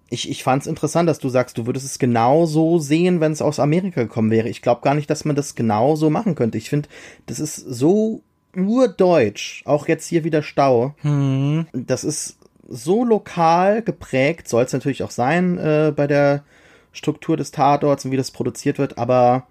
Ich, 0.09 0.29
ich 0.29 0.43
fand 0.43 0.61
es 0.61 0.67
interessant, 0.67 1.09
dass 1.09 1.19
du 1.19 1.29
sagst, 1.29 1.57
du 1.57 1.65
würdest 1.65 1.85
es 1.85 1.99
genau 1.99 2.45
so 2.45 2.79
sehen, 2.79 3.19
wenn 3.19 3.33
es 3.33 3.41
aus 3.41 3.59
Amerika 3.59 4.03
gekommen 4.03 4.31
wäre. 4.31 4.47
Ich 4.49 4.61
glaube 4.61 4.81
gar 4.81 4.93
nicht, 4.95 5.09
dass 5.09 5.25
man 5.25 5.35
das 5.35 5.55
genau 5.55 5.95
so 5.95 6.09
machen 6.09 6.35
könnte. 6.35 6.57
Ich 6.57 6.69
finde, 6.69 6.87
das 7.25 7.39
ist 7.39 7.55
so 7.57 8.21
urdeutsch. 8.55 9.63
Auch 9.65 9.87
jetzt 9.87 10.07
hier 10.07 10.23
wieder 10.23 10.43
Stau. 10.43 10.95
Hm. 11.01 11.67
Das 11.73 12.03
ist 12.03 12.37
so 12.69 13.03
lokal 13.03 13.81
geprägt, 13.81 14.47
soll 14.47 14.63
es 14.63 14.73
natürlich 14.73 15.03
auch 15.03 15.11
sein 15.11 15.57
äh, 15.57 15.93
bei 15.95 16.07
der 16.07 16.43
Struktur 16.91 17.37
des 17.37 17.51
Tatorts 17.51 18.05
und 18.05 18.11
wie 18.11 18.17
das 18.17 18.31
produziert 18.31 18.79
wird, 18.79 18.97
aber 18.97 19.47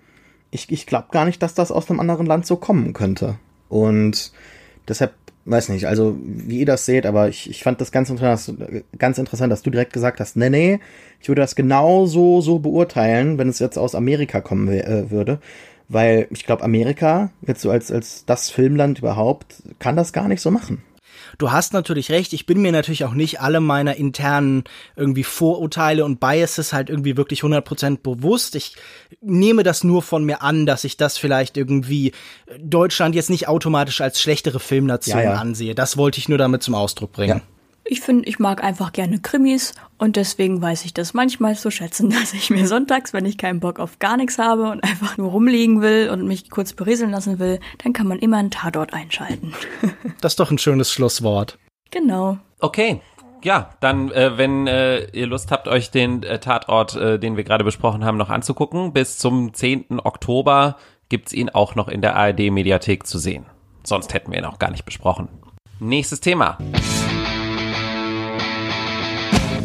ich, 0.50 0.70
ich 0.70 0.86
glaube 0.86 1.08
gar 1.12 1.24
nicht, 1.24 1.42
dass 1.42 1.54
das 1.54 1.70
aus 1.70 1.88
einem 1.88 2.00
anderen 2.00 2.26
Land 2.26 2.46
so 2.46 2.56
kommen 2.56 2.92
könnte. 2.92 3.38
Und 3.68 4.32
deshalb 4.88 5.14
weiß 5.46 5.68
nicht, 5.68 5.86
also 5.86 6.18
wie 6.20 6.58
ihr 6.58 6.66
das 6.66 6.84
seht, 6.84 7.06
aber 7.06 7.28
ich, 7.28 7.48
ich 7.48 7.62
fand 7.62 7.80
das 7.80 7.92
ganz 7.92 8.10
interessant, 8.10 8.84
ganz 8.98 9.18
interessant, 9.18 9.52
dass 9.52 9.62
du 9.62 9.70
direkt 9.70 9.92
gesagt 9.92 10.20
hast, 10.20 10.36
nee, 10.36 10.50
nee, 10.50 10.80
ich 11.20 11.28
würde 11.28 11.40
das 11.40 11.54
genauso 11.54 12.40
so 12.40 12.58
beurteilen, 12.58 13.38
wenn 13.38 13.48
es 13.48 13.60
jetzt 13.60 13.78
aus 13.78 13.94
Amerika 13.94 14.40
kommen 14.40 14.68
äh, 14.68 15.10
würde. 15.10 15.38
Weil 15.88 16.26
ich 16.30 16.44
glaube, 16.44 16.64
Amerika, 16.64 17.30
jetzt 17.46 17.62
so 17.62 17.70
als, 17.70 17.92
als 17.92 18.24
das 18.26 18.50
Filmland 18.50 18.98
überhaupt, 18.98 19.62
kann 19.78 19.94
das 19.94 20.12
gar 20.12 20.26
nicht 20.26 20.40
so 20.40 20.50
machen. 20.50 20.82
Du 21.38 21.52
hast 21.52 21.72
natürlich 21.72 22.10
recht, 22.10 22.32
ich 22.32 22.46
bin 22.46 22.62
mir 22.62 22.72
natürlich 22.72 23.04
auch 23.04 23.12
nicht 23.12 23.40
alle 23.40 23.60
meiner 23.60 23.96
internen 23.96 24.64
irgendwie 24.94 25.24
Vorurteile 25.24 26.04
und 26.04 26.20
Biases 26.20 26.72
halt 26.72 26.90
irgendwie 26.90 27.16
wirklich 27.16 27.42
100% 27.42 27.98
bewusst. 28.02 28.54
Ich 28.54 28.76
nehme 29.20 29.62
das 29.62 29.84
nur 29.84 30.02
von 30.02 30.24
mir 30.24 30.42
an, 30.42 30.66
dass 30.66 30.84
ich 30.84 30.96
das 30.96 31.18
vielleicht 31.18 31.56
irgendwie 31.56 32.12
Deutschland 32.58 33.14
jetzt 33.14 33.30
nicht 33.30 33.48
automatisch 33.48 34.00
als 34.00 34.20
schlechtere 34.20 34.60
Filmnation 34.60 35.18
ja, 35.18 35.24
ja. 35.24 35.34
ansehe. 35.34 35.74
Das 35.74 35.96
wollte 35.96 36.18
ich 36.18 36.28
nur 36.28 36.38
damit 36.38 36.62
zum 36.62 36.74
Ausdruck 36.74 37.12
bringen. 37.12 37.38
Ja. 37.38 37.55
Ich 37.88 38.00
finde, 38.00 38.28
ich 38.28 38.38
mag 38.38 38.64
einfach 38.64 38.92
gerne 38.92 39.20
Krimis 39.20 39.74
und 39.98 40.16
deswegen 40.16 40.60
weiß 40.60 40.84
ich 40.84 40.94
das 40.94 41.14
manchmal 41.14 41.56
zu 41.56 41.70
schätzen, 41.70 42.10
dass 42.20 42.32
ich 42.32 42.50
mir 42.50 42.66
sonntags, 42.66 43.12
wenn 43.12 43.26
ich 43.26 43.38
keinen 43.38 43.60
Bock 43.60 43.78
auf 43.78 43.98
gar 43.98 44.16
nichts 44.16 44.38
habe 44.38 44.70
und 44.70 44.82
einfach 44.82 45.16
nur 45.16 45.30
rumliegen 45.30 45.80
will 45.82 46.10
und 46.10 46.26
mich 46.26 46.50
kurz 46.50 46.72
berieseln 46.72 47.10
lassen 47.10 47.38
will, 47.38 47.60
dann 47.82 47.92
kann 47.92 48.08
man 48.08 48.18
immer 48.18 48.38
einen 48.38 48.50
Tatort 48.50 48.92
einschalten. 48.92 49.54
das 50.20 50.32
ist 50.32 50.40
doch 50.40 50.50
ein 50.50 50.58
schönes 50.58 50.90
Schlusswort. 50.90 51.58
Genau. 51.90 52.38
Okay, 52.58 53.00
ja, 53.44 53.70
dann, 53.80 54.10
äh, 54.10 54.36
wenn 54.38 54.66
äh, 54.66 55.04
ihr 55.10 55.26
Lust 55.26 55.52
habt, 55.52 55.68
euch 55.68 55.90
den 55.92 56.24
äh, 56.24 56.40
Tatort, 56.40 56.96
äh, 56.96 57.18
den 57.18 57.36
wir 57.36 57.44
gerade 57.44 57.62
besprochen 57.62 58.04
haben, 58.04 58.16
noch 58.16 58.30
anzugucken, 58.30 58.92
bis 58.92 59.18
zum 59.18 59.54
10. 59.54 60.00
Oktober 60.02 60.76
gibt's 61.08 61.32
ihn 61.32 61.50
auch 61.50 61.76
noch 61.76 61.86
in 61.86 62.00
der 62.00 62.16
ARD-Mediathek 62.16 63.06
zu 63.06 63.18
sehen. 63.18 63.46
Sonst 63.84 64.12
hätten 64.14 64.32
wir 64.32 64.38
ihn 64.38 64.44
auch 64.44 64.58
gar 64.58 64.72
nicht 64.72 64.84
besprochen. 64.84 65.28
Nächstes 65.78 66.20
Thema. 66.20 66.58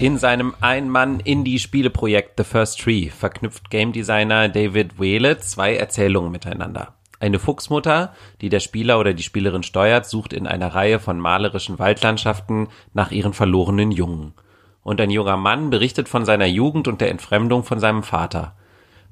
In 0.02 0.18
seinem 0.18 0.56
Ein-Mann-Indie-Spieleprojekt 0.62 2.32
The 2.36 2.44
First 2.44 2.80
Tree 2.82 3.12
verknüpft 3.12 3.70
Game 3.70 3.92
Designer 3.92 4.50
David 4.50 5.00
Whale 5.00 5.38
zwei 5.38 5.76
Erzählungen 5.76 6.32
miteinander. 6.32 6.96
Eine 7.20 7.38
Fuchsmutter, 7.38 8.12
die 8.42 8.50
der 8.50 8.62
Spieler 8.62 9.00
oder 9.00 9.14
die 9.14 9.22
Spielerin 9.22 9.62
steuert, 9.62 10.08
sucht 10.08 10.34
in 10.34 10.48
einer 10.48 10.74
Reihe 10.74 10.98
von 10.98 11.20
malerischen 11.20 11.78
Waldlandschaften 11.78 12.70
nach 12.96 13.12
ihren 13.12 13.34
verlorenen 13.34 13.92
Jungen. 13.92 14.34
Und 14.82 15.00
ein 15.00 15.12
junger 15.12 15.38
Mann 15.38 15.70
berichtet 15.70 16.10
von 16.10 16.26
seiner 16.26 16.48
Jugend 16.48 16.88
und 16.88 17.00
der 17.00 17.12
Entfremdung 17.12 17.64
von 17.64 17.80
seinem 17.80 18.02
Vater. 18.02 18.56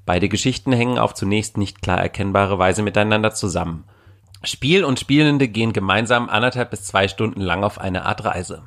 Beide 0.08 0.28
Geschichten 0.28 0.74
hängen 0.74 0.98
auf 0.98 1.14
zunächst 1.14 1.56
nicht 1.56 1.84
klar 1.84 2.00
erkennbare 2.00 2.58
Weise 2.58 2.82
miteinander 2.82 3.30
zusammen. 3.30 3.84
Spiel 4.44 4.84
und 4.84 5.00
Spielende 5.00 5.50
gehen 5.50 5.72
gemeinsam 5.72 6.30
anderthalb 6.30 6.72
bis 6.72 6.86
zwei 6.86 7.08
Stunden 7.08 7.42
lang 7.42 7.64
auf 7.64 7.78
eine 7.78 8.08
Art 8.08 8.26
Reise. 8.26 8.64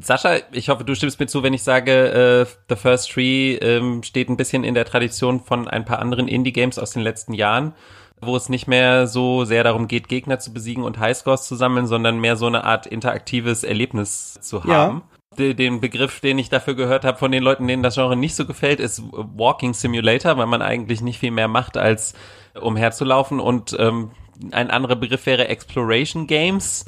Sascha, 0.00 0.38
ich 0.52 0.70
hoffe, 0.70 0.84
du 0.84 0.94
stimmst 0.94 1.20
mir 1.20 1.26
zu, 1.26 1.42
wenn 1.42 1.52
ich 1.52 1.62
sage, 1.62 2.46
äh, 2.46 2.46
The 2.68 2.76
First 2.76 3.12
Tree 3.12 3.56
ähm, 3.56 4.02
steht 4.02 4.30
ein 4.30 4.38
bisschen 4.38 4.64
in 4.64 4.74
der 4.74 4.86
Tradition 4.86 5.40
von 5.40 5.68
ein 5.68 5.84
paar 5.84 5.98
anderen 5.98 6.28
Indie-Games 6.28 6.78
aus 6.78 6.92
den 6.92 7.02
letzten 7.02 7.34
Jahren, 7.34 7.74
wo 8.20 8.34
es 8.34 8.48
nicht 8.48 8.66
mehr 8.66 9.06
so 9.06 9.44
sehr 9.44 9.64
darum 9.64 9.88
geht, 9.88 10.08
Gegner 10.08 10.38
zu 10.38 10.52
besiegen 10.54 10.84
und 10.84 10.98
Highscores 10.98 11.46
zu 11.46 11.56
sammeln, 11.56 11.86
sondern 11.86 12.20
mehr 12.20 12.36
so 12.36 12.46
eine 12.46 12.64
Art 12.64 12.86
interaktives 12.86 13.64
Erlebnis 13.64 14.38
zu 14.40 14.64
haben. 14.64 15.02
Ja. 15.38 15.52
Den 15.54 15.80
Begriff, 15.80 16.20
den 16.20 16.38
ich 16.38 16.50
dafür 16.50 16.74
gehört 16.74 17.04
habe 17.04 17.18
von 17.18 17.32
den 17.32 17.42
Leuten, 17.42 17.66
denen 17.66 17.82
das 17.82 17.94
Genre 17.94 18.16
nicht 18.16 18.34
so 18.34 18.46
gefällt, 18.46 18.80
ist 18.80 19.02
Walking 19.12 19.72
Simulator, 19.72 20.36
weil 20.36 20.46
man 20.46 20.60
eigentlich 20.60 21.00
nicht 21.00 21.18
viel 21.18 21.30
mehr 21.30 21.48
macht, 21.48 21.78
als 21.78 22.14
umherzulaufen. 22.60 23.40
Und 23.40 23.74
ähm, 23.78 24.10
ein 24.50 24.70
anderer 24.70 24.96
Begriff 24.96 25.24
wäre 25.24 25.48
Exploration 25.48 26.26
Games 26.26 26.84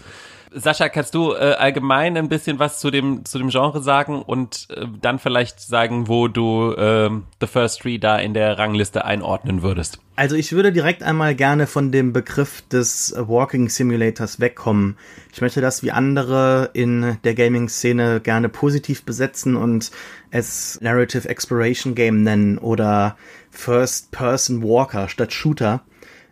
Sascha, 0.54 0.88
kannst 0.88 1.14
du 1.14 1.32
äh, 1.32 1.54
allgemein 1.58 2.16
ein 2.16 2.28
bisschen 2.28 2.58
was 2.58 2.78
zu 2.78 2.90
dem 2.90 3.24
zu 3.24 3.38
dem 3.38 3.48
Genre 3.48 3.82
sagen 3.82 4.22
und 4.22 4.68
äh, 4.70 4.86
dann 5.00 5.18
vielleicht 5.18 5.60
sagen, 5.60 6.06
wo 6.08 6.28
du 6.28 6.72
äh, 6.72 7.10
The 7.40 7.46
First 7.46 7.80
Tree 7.80 7.98
da 7.98 8.18
in 8.18 8.34
der 8.34 8.58
Rangliste 8.58 9.04
einordnen 9.04 9.62
würdest? 9.62 9.98
Also 10.16 10.36
ich 10.36 10.52
würde 10.52 10.70
direkt 10.70 11.02
einmal 11.02 11.34
gerne 11.34 11.66
von 11.66 11.90
dem 11.90 12.12
Begriff 12.12 12.62
des 12.68 13.14
Walking 13.18 13.68
Simulators 13.68 14.38
wegkommen. 14.38 14.96
Ich 15.32 15.40
möchte 15.40 15.60
das 15.60 15.82
wie 15.82 15.90
andere 15.90 16.70
in 16.72 17.18
der 17.24 17.34
Gaming-Szene 17.34 18.20
gerne 18.20 18.48
positiv 18.48 19.04
besetzen 19.04 19.56
und 19.56 19.90
es 20.30 20.78
Narrative 20.80 21.28
Exploration 21.28 21.96
Game 21.96 22.22
nennen 22.22 22.58
oder 22.58 23.16
First 23.50 24.12
Person 24.12 24.62
Walker 24.62 25.08
statt 25.08 25.32
Shooter. 25.32 25.82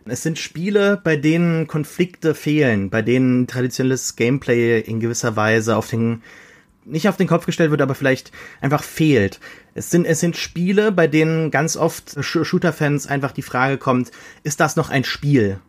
Es 0.05 0.23
sind 0.23 0.37
Spiele, 0.37 0.99
bei 1.01 1.15
denen 1.15 1.67
Konflikte 1.67 2.35
fehlen, 2.35 2.89
bei 2.89 3.01
denen 3.01 3.47
traditionelles 3.47 4.15
Gameplay 4.15 4.79
in 4.79 4.99
gewisser 4.99 5.35
Weise 5.35 5.77
auf 5.77 5.89
den 5.89 6.21
nicht 6.85 7.07
auf 7.07 7.15
den 7.15 7.27
Kopf 7.27 7.45
gestellt 7.45 7.71
wird, 7.71 7.81
aber 7.81 7.95
vielleicht 7.95 8.31
einfach 8.59 8.83
fehlt. 8.83 9.39
Es 9.73 9.89
sind, 9.89 10.05
es 10.05 10.19
sind 10.19 10.35
Spiele, 10.35 10.91
bei 10.91 11.07
denen 11.07 11.49
ganz 11.49 11.77
oft 11.77 12.21
Shooter-Fans 12.21 13.07
einfach 13.07 13.31
die 13.31 13.41
Frage 13.41 13.77
kommt, 13.77 14.11
ist 14.43 14.59
das 14.59 14.75
noch 14.75 14.89
ein 14.89 15.05
Spiel? 15.05 15.59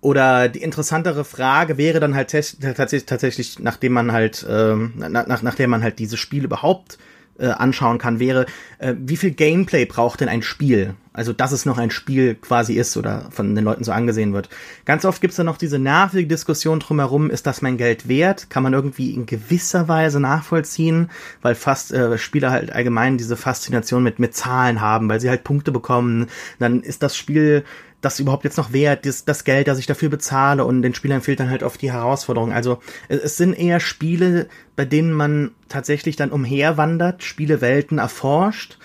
Oder 0.00 0.48
die 0.48 0.62
interessantere 0.62 1.24
Frage 1.24 1.76
wäre 1.76 2.00
dann 2.00 2.14
halt 2.14 2.30
tatsächlich, 2.30 3.58
nachdem 3.58 3.92
man 3.92 4.12
halt, 4.12 4.46
ähm, 4.48 4.92
nach, 4.96 5.42
nachdem 5.42 5.70
man 5.70 5.82
halt 5.82 5.98
dieses 5.98 6.20
Spiel 6.20 6.44
überhaupt 6.44 6.98
äh, 7.38 7.48
anschauen 7.48 7.98
kann, 7.98 8.20
wäre, 8.20 8.46
äh, 8.78 8.94
wie 8.96 9.16
viel 9.16 9.32
Gameplay 9.32 9.86
braucht 9.86 10.20
denn 10.20 10.28
ein 10.28 10.42
Spiel? 10.42 10.94
Also, 11.18 11.32
dass 11.32 11.50
es 11.50 11.66
noch 11.66 11.78
ein 11.78 11.90
Spiel 11.90 12.36
quasi 12.36 12.74
ist 12.74 12.96
oder 12.96 13.26
von 13.32 13.56
den 13.56 13.64
Leuten 13.64 13.82
so 13.82 13.90
angesehen 13.90 14.32
wird. 14.34 14.48
Ganz 14.84 15.04
oft 15.04 15.20
gibt 15.20 15.32
es 15.32 15.36
dann 15.36 15.46
noch 15.46 15.56
diese 15.56 15.80
nervige 15.80 16.28
Diskussion 16.28 16.78
drumherum, 16.78 17.28
ist 17.28 17.44
das 17.44 17.60
mein 17.60 17.76
Geld 17.76 18.06
wert? 18.06 18.50
Kann 18.50 18.62
man 18.62 18.72
irgendwie 18.72 19.14
in 19.14 19.26
gewisser 19.26 19.88
Weise 19.88 20.20
nachvollziehen, 20.20 21.10
weil 21.42 21.56
fast 21.56 21.92
äh, 21.92 22.18
Spieler 22.18 22.52
halt 22.52 22.70
allgemein 22.70 23.18
diese 23.18 23.36
Faszination 23.36 24.04
mit, 24.04 24.20
mit 24.20 24.36
Zahlen 24.36 24.80
haben, 24.80 25.08
weil 25.08 25.18
sie 25.18 25.28
halt 25.28 25.42
Punkte 25.42 25.72
bekommen. 25.72 26.28
Dann 26.60 26.82
ist 26.84 27.02
das 27.02 27.16
Spiel 27.16 27.64
das 28.00 28.20
überhaupt 28.20 28.44
jetzt 28.44 28.56
noch 28.56 28.72
wert, 28.72 29.04
das, 29.04 29.24
das 29.24 29.42
Geld, 29.42 29.66
das 29.66 29.80
ich 29.80 29.86
dafür 29.86 30.10
bezahle 30.10 30.64
und 30.64 30.82
den 30.82 30.94
Spielern 30.94 31.20
fehlt 31.20 31.40
dann 31.40 31.50
halt 31.50 31.64
oft 31.64 31.82
die 31.82 31.90
Herausforderung. 31.90 32.52
Also 32.52 32.78
es, 33.08 33.20
es 33.22 33.36
sind 33.36 33.54
eher 33.54 33.80
Spiele, 33.80 34.46
bei 34.76 34.84
denen 34.84 35.12
man 35.12 35.50
tatsächlich 35.68 36.14
dann 36.14 36.30
umherwandert, 36.30 37.24
Spielewelten 37.24 37.98
erforscht 37.98 38.78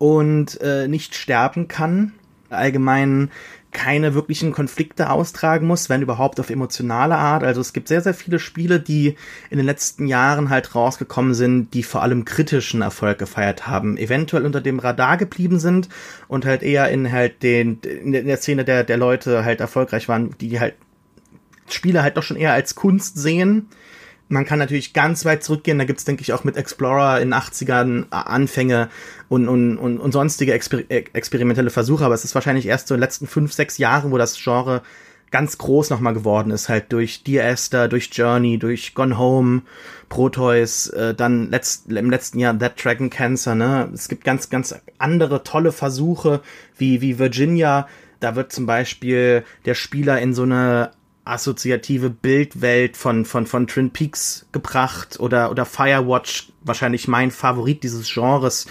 und 0.00 0.58
äh, 0.62 0.88
nicht 0.88 1.14
sterben 1.14 1.68
kann. 1.68 2.12
Allgemein 2.48 3.30
keine 3.70 4.14
wirklichen 4.14 4.50
Konflikte 4.50 5.10
austragen 5.10 5.66
muss, 5.66 5.90
wenn 5.90 6.00
überhaupt 6.00 6.40
auf 6.40 6.48
emotionale 6.48 7.16
Art. 7.16 7.44
Also 7.44 7.60
es 7.60 7.74
gibt 7.74 7.86
sehr, 7.86 8.00
sehr 8.00 8.14
viele 8.14 8.38
Spiele, 8.38 8.80
die 8.80 9.14
in 9.50 9.58
den 9.58 9.66
letzten 9.66 10.06
Jahren 10.06 10.48
halt 10.48 10.74
rausgekommen 10.74 11.34
sind, 11.34 11.74
die 11.74 11.82
vor 11.82 12.02
allem 12.02 12.24
kritischen 12.24 12.80
Erfolg 12.80 13.18
gefeiert 13.18 13.66
haben, 13.66 13.98
eventuell 13.98 14.46
unter 14.46 14.62
dem 14.62 14.78
Radar 14.78 15.18
geblieben 15.18 15.60
sind 15.60 15.90
und 16.28 16.46
halt 16.46 16.62
eher 16.62 16.88
in 16.88 17.12
halt 17.12 17.42
den, 17.42 17.78
in 17.80 18.12
der 18.12 18.38
Szene 18.38 18.64
der, 18.64 18.82
der 18.82 18.96
Leute 18.96 19.44
halt 19.44 19.60
erfolgreich 19.60 20.08
waren, 20.08 20.34
die 20.40 20.58
halt 20.58 20.74
Spiele 21.68 22.02
halt 22.02 22.16
doch 22.16 22.22
schon 22.22 22.38
eher 22.38 22.54
als 22.54 22.74
Kunst 22.74 23.18
sehen 23.18 23.68
man 24.30 24.44
kann 24.44 24.60
natürlich 24.60 24.92
ganz 24.92 25.24
weit 25.24 25.42
zurückgehen. 25.42 25.78
Da 25.78 25.84
gibt's 25.84 26.04
denke 26.04 26.22
ich, 26.22 26.32
auch 26.32 26.44
mit 26.44 26.56
Explorer 26.56 27.20
in 27.20 27.34
80ern 27.34 28.10
Anfänge 28.10 28.88
und, 29.28 29.48
und, 29.48 29.76
und, 29.76 29.98
und 29.98 30.12
sonstige 30.12 30.52
Exper 30.54 30.78
experimentelle 30.88 31.70
Versuche. 31.70 32.04
Aber 32.04 32.14
es 32.14 32.24
ist 32.24 32.34
wahrscheinlich 32.34 32.66
erst 32.66 32.88
so 32.88 32.94
in 32.94 32.98
den 32.98 33.04
letzten 33.04 33.26
fünf, 33.26 33.52
sechs 33.52 33.78
Jahren, 33.78 34.12
wo 34.12 34.18
das 34.18 34.40
Genre 34.40 34.82
ganz 35.32 35.58
groß 35.58 35.90
nochmal 35.90 36.14
geworden 36.14 36.52
ist. 36.52 36.68
Halt 36.68 36.92
durch 36.92 37.24
Dear 37.24 37.44
Esther, 37.44 37.88
durch 37.88 38.10
Journey, 38.12 38.58
durch 38.58 38.94
Gone 38.94 39.18
Home, 39.18 39.62
Proteus, 40.08 40.88
äh, 40.88 41.12
dann 41.12 41.50
letzt, 41.50 41.90
im 41.90 42.10
letzten 42.10 42.38
Jahr 42.38 42.56
That 42.56 42.82
Dragon 42.82 43.10
Cancer. 43.10 43.56
Ne? 43.56 43.90
Es 43.92 44.08
gibt 44.08 44.24
ganz, 44.24 44.48
ganz 44.48 44.74
andere 44.98 45.42
tolle 45.42 45.72
Versuche, 45.72 46.40
wie, 46.76 47.00
wie 47.00 47.18
Virginia. 47.18 47.88
Da 48.20 48.36
wird 48.36 48.52
zum 48.52 48.66
Beispiel 48.66 49.44
der 49.64 49.74
Spieler 49.74 50.20
in 50.20 50.34
so 50.34 50.42
eine 50.42 50.92
assoziative 51.24 52.10
Bildwelt 52.10 52.96
von, 52.96 53.24
von, 53.24 53.46
von 53.46 53.66
Twin 53.66 53.90
Peaks 53.90 54.46
gebracht 54.52 55.20
oder, 55.20 55.50
oder 55.50 55.64
Firewatch, 55.64 56.52
wahrscheinlich 56.62 57.08
mein 57.08 57.30
Favorit 57.30 57.82
dieses 57.82 58.12
Genres, 58.12 58.66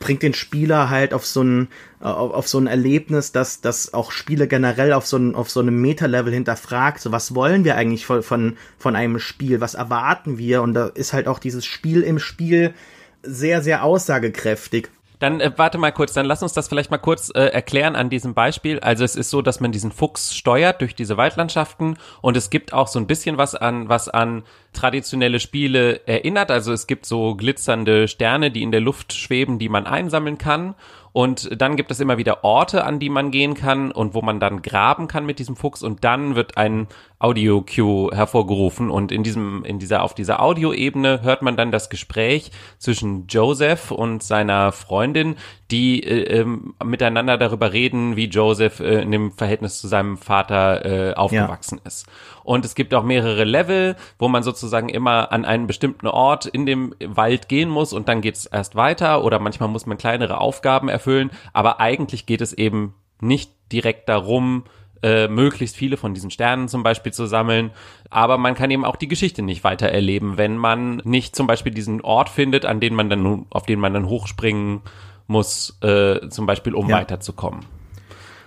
bringt 0.00 0.22
den 0.22 0.34
Spieler 0.34 0.90
halt 0.90 1.14
auf 1.14 1.24
so 1.24 1.42
ein, 1.42 1.68
auf, 2.00 2.32
auf 2.32 2.48
so 2.48 2.58
ein 2.58 2.66
Erlebnis, 2.66 3.32
dass, 3.32 3.60
dass 3.60 3.94
auch 3.94 4.10
Spiele 4.12 4.48
generell 4.48 4.92
auf 4.92 5.06
so 5.06 5.16
ein, 5.16 5.34
auf 5.34 5.50
so 5.50 5.60
einem 5.60 5.80
Meta-Level 5.80 6.32
hinterfragt, 6.32 7.00
so 7.00 7.12
was 7.12 7.34
wollen 7.34 7.64
wir 7.64 7.76
eigentlich 7.76 8.04
von, 8.04 8.22
von, 8.22 8.56
von 8.76 8.96
einem 8.96 9.18
Spiel, 9.18 9.60
was 9.60 9.74
erwarten 9.74 10.36
wir? 10.36 10.62
Und 10.62 10.74
da 10.74 10.86
ist 10.86 11.12
halt 11.12 11.28
auch 11.28 11.38
dieses 11.38 11.64
Spiel 11.64 12.02
im 12.02 12.18
Spiel 12.18 12.74
sehr, 13.22 13.62
sehr 13.62 13.84
aussagekräftig. 13.84 14.90
Dann 15.18 15.40
äh, 15.40 15.52
warte 15.56 15.78
mal 15.78 15.92
kurz, 15.92 16.12
dann 16.12 16.26
lass 16.26 16.42
uns 16.42 16.52
das 16.52 16.68
vielleicht 16.68 16.90
mal 16.90 16.98
kurz 16.98 17.30
äh, 17.34 17.46
erklären 17.46 17.96
an 17.96 18.10
diesem 18.10 18.34
Beispiel. 18.34 18.80
Also 18.80 19.04
es 19.04 19.16
ist 19.16 19.30
so, 19.30 19.42
dass 19.42 19.60
man 19.60 19.72
diesen 19.72 19.92
Fuchs 19.92 20.34
steuert 20.34 20.80
durch 20.80 20.94
diese 20.94 21.16
Waldlandschaften 21.16 21.96
und 22.20 22.36
es 22.36 22.50
gibt 22.50 22.72
auch 22.72 22.88
so 22.88 22.98
ein 22.98 23.06
bisschen 23.06 23.38
was 23.38 23.54
an 23.54 23.88
was 23.88 24.08
an 24.08 24.42
traditionelle 24.72 25.40
Spiele 25.40 26.06
erinnert. 26.06 26.50
Also 26.50 26.72
es 26.72 26.86
gibt 26.86 27.06
so 27.06 27.34
glitzernde 27.36 28.08
Sterne, 28.08 28.50
die 28.50 28.62
in 28.62 28.72
der 28.72 28.80
Luft 28.80 29.12
schweben, 29.12 29.58
die 29.58 29.68
man 29.68 29.86
einsammeln 29.86 30.38
kann 30.38 30.74
und 31.14 31.60
dann 31.62 31.76
gibt 31.76 31.92
es 31.92 32.00
immer 32.00 32.18
wieder 32.18 32.42
Orte, 32.42 32.82
an 32.82 32.98
die 32.98 33.08
man 33.08 33.30
gehen 33.30 33.54
kann 33.54 33.92
und 33.92 34.14
wo 34.14 34.20
man 34.20 34.40
dann 34.40 34.62
graben 34.62 35.06
kann 35.06 35.24
mit 35.24 35.38
diesem 35.38 35.54
Fuchs 35.54 35.84
und 35.84 36.02
dann 36.02 36.34
wird 36.34 36.56
ein 36.56 36.88
Audio-Cue 37.24 38.14
hervorgerufen 38.14 38.90
und 38.90 39.10
in 39.10 39.22
diesem, 39.22 39.64
in 39.64 39.78
dieser, 39.78 40.02
auf 40.02 40.14
dieser 40.14 40.42
Audioebene 40.42 41.22
hört 41.22 41.40
man 41.40 41.56
dann 41.56 41.72
das 41.72 41.88
Gespräch 41.88 42.50
zwischen 42.78 43.26
Joseph 43.28 43.90
und 43.90 44.22
seiner 44.22 44.72
Freundin, 44.72 45.36
die 45.70 46.02
äh, 46.02 46.40
ähm, 46.40 46.74
miteinander 46.84 47.38
darüber 47.38 47.72
reden, 47.72 48.16
wie 48.16 48.26
Joseph 48.26 48.80
äh, 48.80 49.00
in 49.00 49.10
dem 49.10 49.32
Verhältnis 49.32 49.80
zu 49.80 49.88
seinem 49.88 50.18
Vater 50.18 50.84
äh, 50.84 51.14
aufgewachsen 51.14 51.80
ja. 51.82 51.88
ist. 51.88 52.06
Und 52.42 52.66
es 52.66 52.74
gibt 52.74 52.92
auch 52.92 53.04
mehrere 53.04 53.44
Level, 53.44 53.96
wo 54.18 54.28
man 54.28 54.42
sozusagen 54.42 54.90
immer 54.90 55.32
an 55.32 55.46
einen 55.46 55.66
bestimmten 55.66 56.08
Ort 56.08 56.44
in 56.44 56.66
dem 56.66 56.94
Wald 57.02 57.48
gehen 57.48 57.70
muss 57.70 57.94
und 57.94 58.06
dann 58.06 58.20
geht 58.20 58.36
es 58.36 58.44
erst 58.44 58.76
weiter 58.76 59.24
oder 59.24 59.38
manchmal 59.38 59.70
muss 59.70 59.86
man 59.86 59.96
kleinere 59.96 60.42
Aufgaben 60.42 60.90
erfüllen, 60.90 61.30
aber 61.54 61.80
eigentlich 61.80 62.26
geht 62.26 62.42
es 62.42 62.52
eben 62.52 62.94
nicht 63.22 63.50
direkt 63.72 64.10
darum, 64.10 64.64
äh, 65.04 65.28
möglichst 65.28 65.76
viele 65.76 65.98
von 65.98 66.14
diesen 66.14 66.30
Sternen 66.30 66.66
zum 66.66 66.82
Beispiel 66.82 67.12
zu 67.12 67.26
sammeln. 67.26 67.72
Aber 68.08 68.38
man 68.38 68.54
kann 68.54 68.70
eben 68.70 68.86
auch 68.86 68.96
die 68.96 69.06
Geschichte 69.06 69.42
nicht 69.42 69.62
weiter 69.62 69.88
erleben, 69.88 70.38
wenn 70.38 70.56
man 70.56 71.02
nicht 71.04 71.36
zum 71.36 71.46
Beispiel 71.46 71.74
diesen 71.74 72.00
Ort 72.00 72.30
findet, 72.30 72.64
an 72.64 72.80
den 72.80 72.94
man 72.94 73.10
dann, 73.10 73.44
auf 73.50 73.66
den 73.66 73.80
man 73.80 73.92
dann 73.92 74.08
hochspringen 74.08 74.80
muss, 75.26 75.78
äh, 75.82 76.28
zum 76.30 76.46
Beispiel 76.46 76.74
um 76.74 76.88
ja. 76.88 76.96
weiterzukommen. 76.96 77.66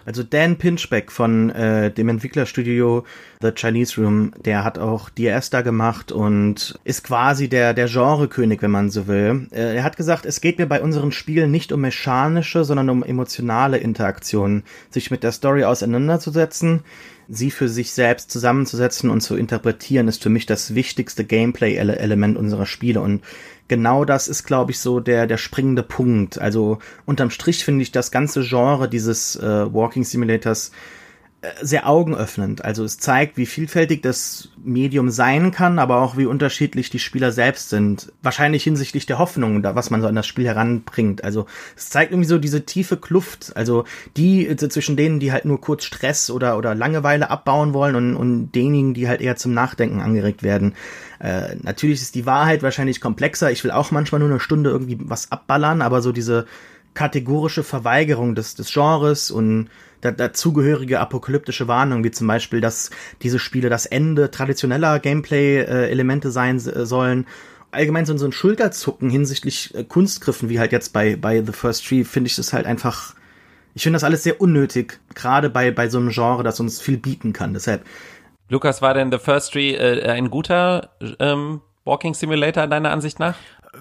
Also 0.08 0.24
Dan 0.24 0.55
Pinchbeck 0.55 1.12
von 1.12 1.49
äh, 1.49 1.91
dem 1.91 2.08
Entwicklerstudio 2.08 3.03
The 3.41 3.51
Chinese 3.51 4.01
Room, 4.01 4.32
der 4.45 4.64
hat 4.64 4.80
auch 4.80 5.10
DRS 5.10 5.49
da 5.49 5.62
gemacht 5.62 6.14
und 6.14 6.80
ist 6.86 7.03
quasi 7.03 7.49
der, 7.49 7.74
der 7.74 7.88
Genrekönig, 7.88 8.62
wenn 8.62 8.72
man 8.72 8.89
so 8.89 9.08
will. 9.08 9.47
Äh, 9.51 9.76
er 9.76 9.84
hat 9.84 9.97
gesagt, 9.97 10.26
es 10.26 10.39
geht 10.39 10.60
mir 10.60 10.66
bei 10.66 10.82
unseren 10.82 11.12
Spielen 11.12 11.51
nicht 11.51 11.74
um 11.74 11.82
mechanische, 11.82 12.64
sondern 12.64 12.89
um 12.89 13.03
emotionale 13.03 13.80
Interaktionen, 13.80 14.64
sich 14.91 15.12
mit 15.12 15.24
der 15.24 15.34
Story 15.34 15.66
auseinanderzusetzen 15.66 16.86
sie 17.30 17.51
für 17.51 17.67
sich 17.67 17.91
selbst 17.91 18.32
zusammenzusetzen 18.32 19.09
und 19.09 19.21
zu 19.21 19.36
interpretieren, 19.36 20.07
ist 20.07 20.23
für 20.23 20.30
mich 20.30 20.45
das 20.45 20.75
wichtigste 20.75 21.25
Gameplay-Element 21.25 22.38
unserer 22.38 22.65
Spiele. 22.65 23.01
Und 23.01 23.21
genau 23.67 24.05
das 24.05 24.28
ist, 24.28 24.45
glaube 24.45 24.71
ich, 24.71 24.80
so 24.80 24.99
der, 24.99 25.28
der 25.28 25.38
springende 25.38 25.84
Punkt. 25.84 26.39
Also 26.39 26.80
unterm 27.05 27.30
Strich 27.30 27.65
finde 27.65 27.84
ich 27.84 27.91
das 27.91 28.11
ganze 28.11 28.41
Genre 28.41 28.88
dieses 28.88 29.36
äh, 29.36 29.73
Walking 29.73 30.03
Simulators 30.03 30.71
sehr 31.61 31.88
augenöffnend. 31.88 32.65
Also 32.65 32.83
es 32.83 32.97
zeigt, 32.97 33.38
wie 33.38 33.45
vielfältig 33.45 34.01
das 34.01 34.49
Medium 34.63 35.11
sein 35.11 35.51
kann, 35.51 35.77
aber 35.77 36.01
auch 36.01 36.17
wie 36.17 36.25
unterschiedlich 36.25 36.89
die 36.89 36.97
Spieler 36.97 37.31
selbst 37.31 37.69
sind. 37.69 38.11
Wahrscheinlich 38.23 38.63
hinsichtlich 38.63 39.05
der 39.05 39.19
Hoffnung, 39.19 39.61
da, 39.61 39.75
was 39.75 39.91
man 39.91 40.01
so 40.01 40.07
an 40.07 40.15
das 40.15 40.25
Spiel 40.25 40.47
heranbringt. 40.47 41.23
Also 41.23 41.45
es 41.75 41.89
zeigt 41.89 42.11
irgendwie 42.11 42.27
so 42.27 42.39
diese 42.39 42.65
tiefe 42.65 42.97
Kluft. 42.97 43.55
Also 43.55 43.83
die 44.17 44.47
äh, 44.47 44.55
zwischen 44.55 44.97
denen, 44.97 45.19
die 45.19 45.31
halt 45.31 45.45
nur 45.45 45.61
kurz 45.61 45.83
Stress 45.83 46.31
oder, 46.31 46.57
oder 46.57 46.73
Langeweile 46.73 47.29
abbauen 47.29 47.71
wollen 47.73 47.95
und, 47.95 48.15
und 48.15 48.51
denjenigen, 48.53 48.95
die 48.95 49.07
halt 49.07 49.21
eher 49.21 49.35
zum 49.35 49.53
Nachdenken 49.53 50.01
angeregt 50.01 50.41
werden. 50.41 50.73
Äh, 51.19 51.55
natürlich 51.61 52.01
ist 52.01 52.15
die 52.15 52.25
Wahrheit 52.25 52.63
wahrscheinlich 52.63 52.99
komplexer. 52.99 53.51
Ich 53.51 53.63
will 53.63 53.71
auch 53.71 53.91
manchmal 53.91 54.19
nur 54.19 54.29
eine 54.29 54.39
Stunde 54.39 54.71
irgendwie 54.71 54.97
was 55.01 55.31
abballern, 55.31 55.83
aber 55.83 56.01
so 56.01 56.11
diese 56.11 56.47
kategorische 56.95 57.63
Verweigerung 57.63 58.33
des, 58.33 58.55
des 58.55 58.73
Genres 58.73 59.29
und 59.29 59.69
da, 60.01 60.11
dazugehörige 60.11 60.99
apokalyptische 60.99 61.67
Warnungen, 61.67 62.03
wie 62.03 62.11
zum 62.11 62.27
Beispiel, 62.27 62.61
dass 62.61 62.89
diese 63.21 63.39
Spiele 63.39 63.69
das 63.69 63.85
Ende 63.85 64.31
traditioneller 64.31 64.99
Gameplay-Elemente 64.99 66.31
sein 66.31 66.57
äh, 66.57 66.85
sollen. 66.85 67.25
Allgemein 67.71 68.05
so, 68.05 68.15
so 68.17 68.25
ein 68.25 68.31
Schulterzucken 68.31 69.09
hinsichtlich 69.09 69.73
äh, 69.75 69.83
Kunstgriffen, 69.83 70.49
wie 70.49 70.59
halt 70.59 70.71
jetzt 70.71 70.93
bei, 70.93 71.15
bei 71.15 71.43
The 71.43 71.51
First 71.51 71.87
Tree, 71.87 72.03
finde 72.03 72.27
ich 72.27 72.35
das 72.35 72.53
halt 72.53 72.65
einfach, 72.65 73.15
ich 73.73 73.83
finde 73.83 73.95
das 73.95 74.03
alles 74.03 74.23
sehr 74.23 74.39
unnötig, 74.39 74.99
gerade 75.15 75.49
bei, 75.49 75.71
bei 75.71 75.89
so 75.89 75.97
einem 75.97 76.09
Genre, 76.09 76.43
das 76.43 76.59
uns 76.59 76.79
viel 76.79 76.97
bieten 76.97 77.33
kann. 77.33 77.53
Deshalb. 77.53 77.85
Lukas, 78.49 78.81
war 78.81 78.93
denn 78.93 79.11
The 79.11 79.19
First 79.19 79.53
Tree 79.53 79.73
äh, 79.73 80.09
ein 80.09 80.29
guter 80.29 80.91
ähm, 81.19 81.61
Walking 81.83 82.13
Simulator 82.13 82.67
deiner 82.67 82.91
Ansicht 82.91 83.19
nach? 83.19 83.35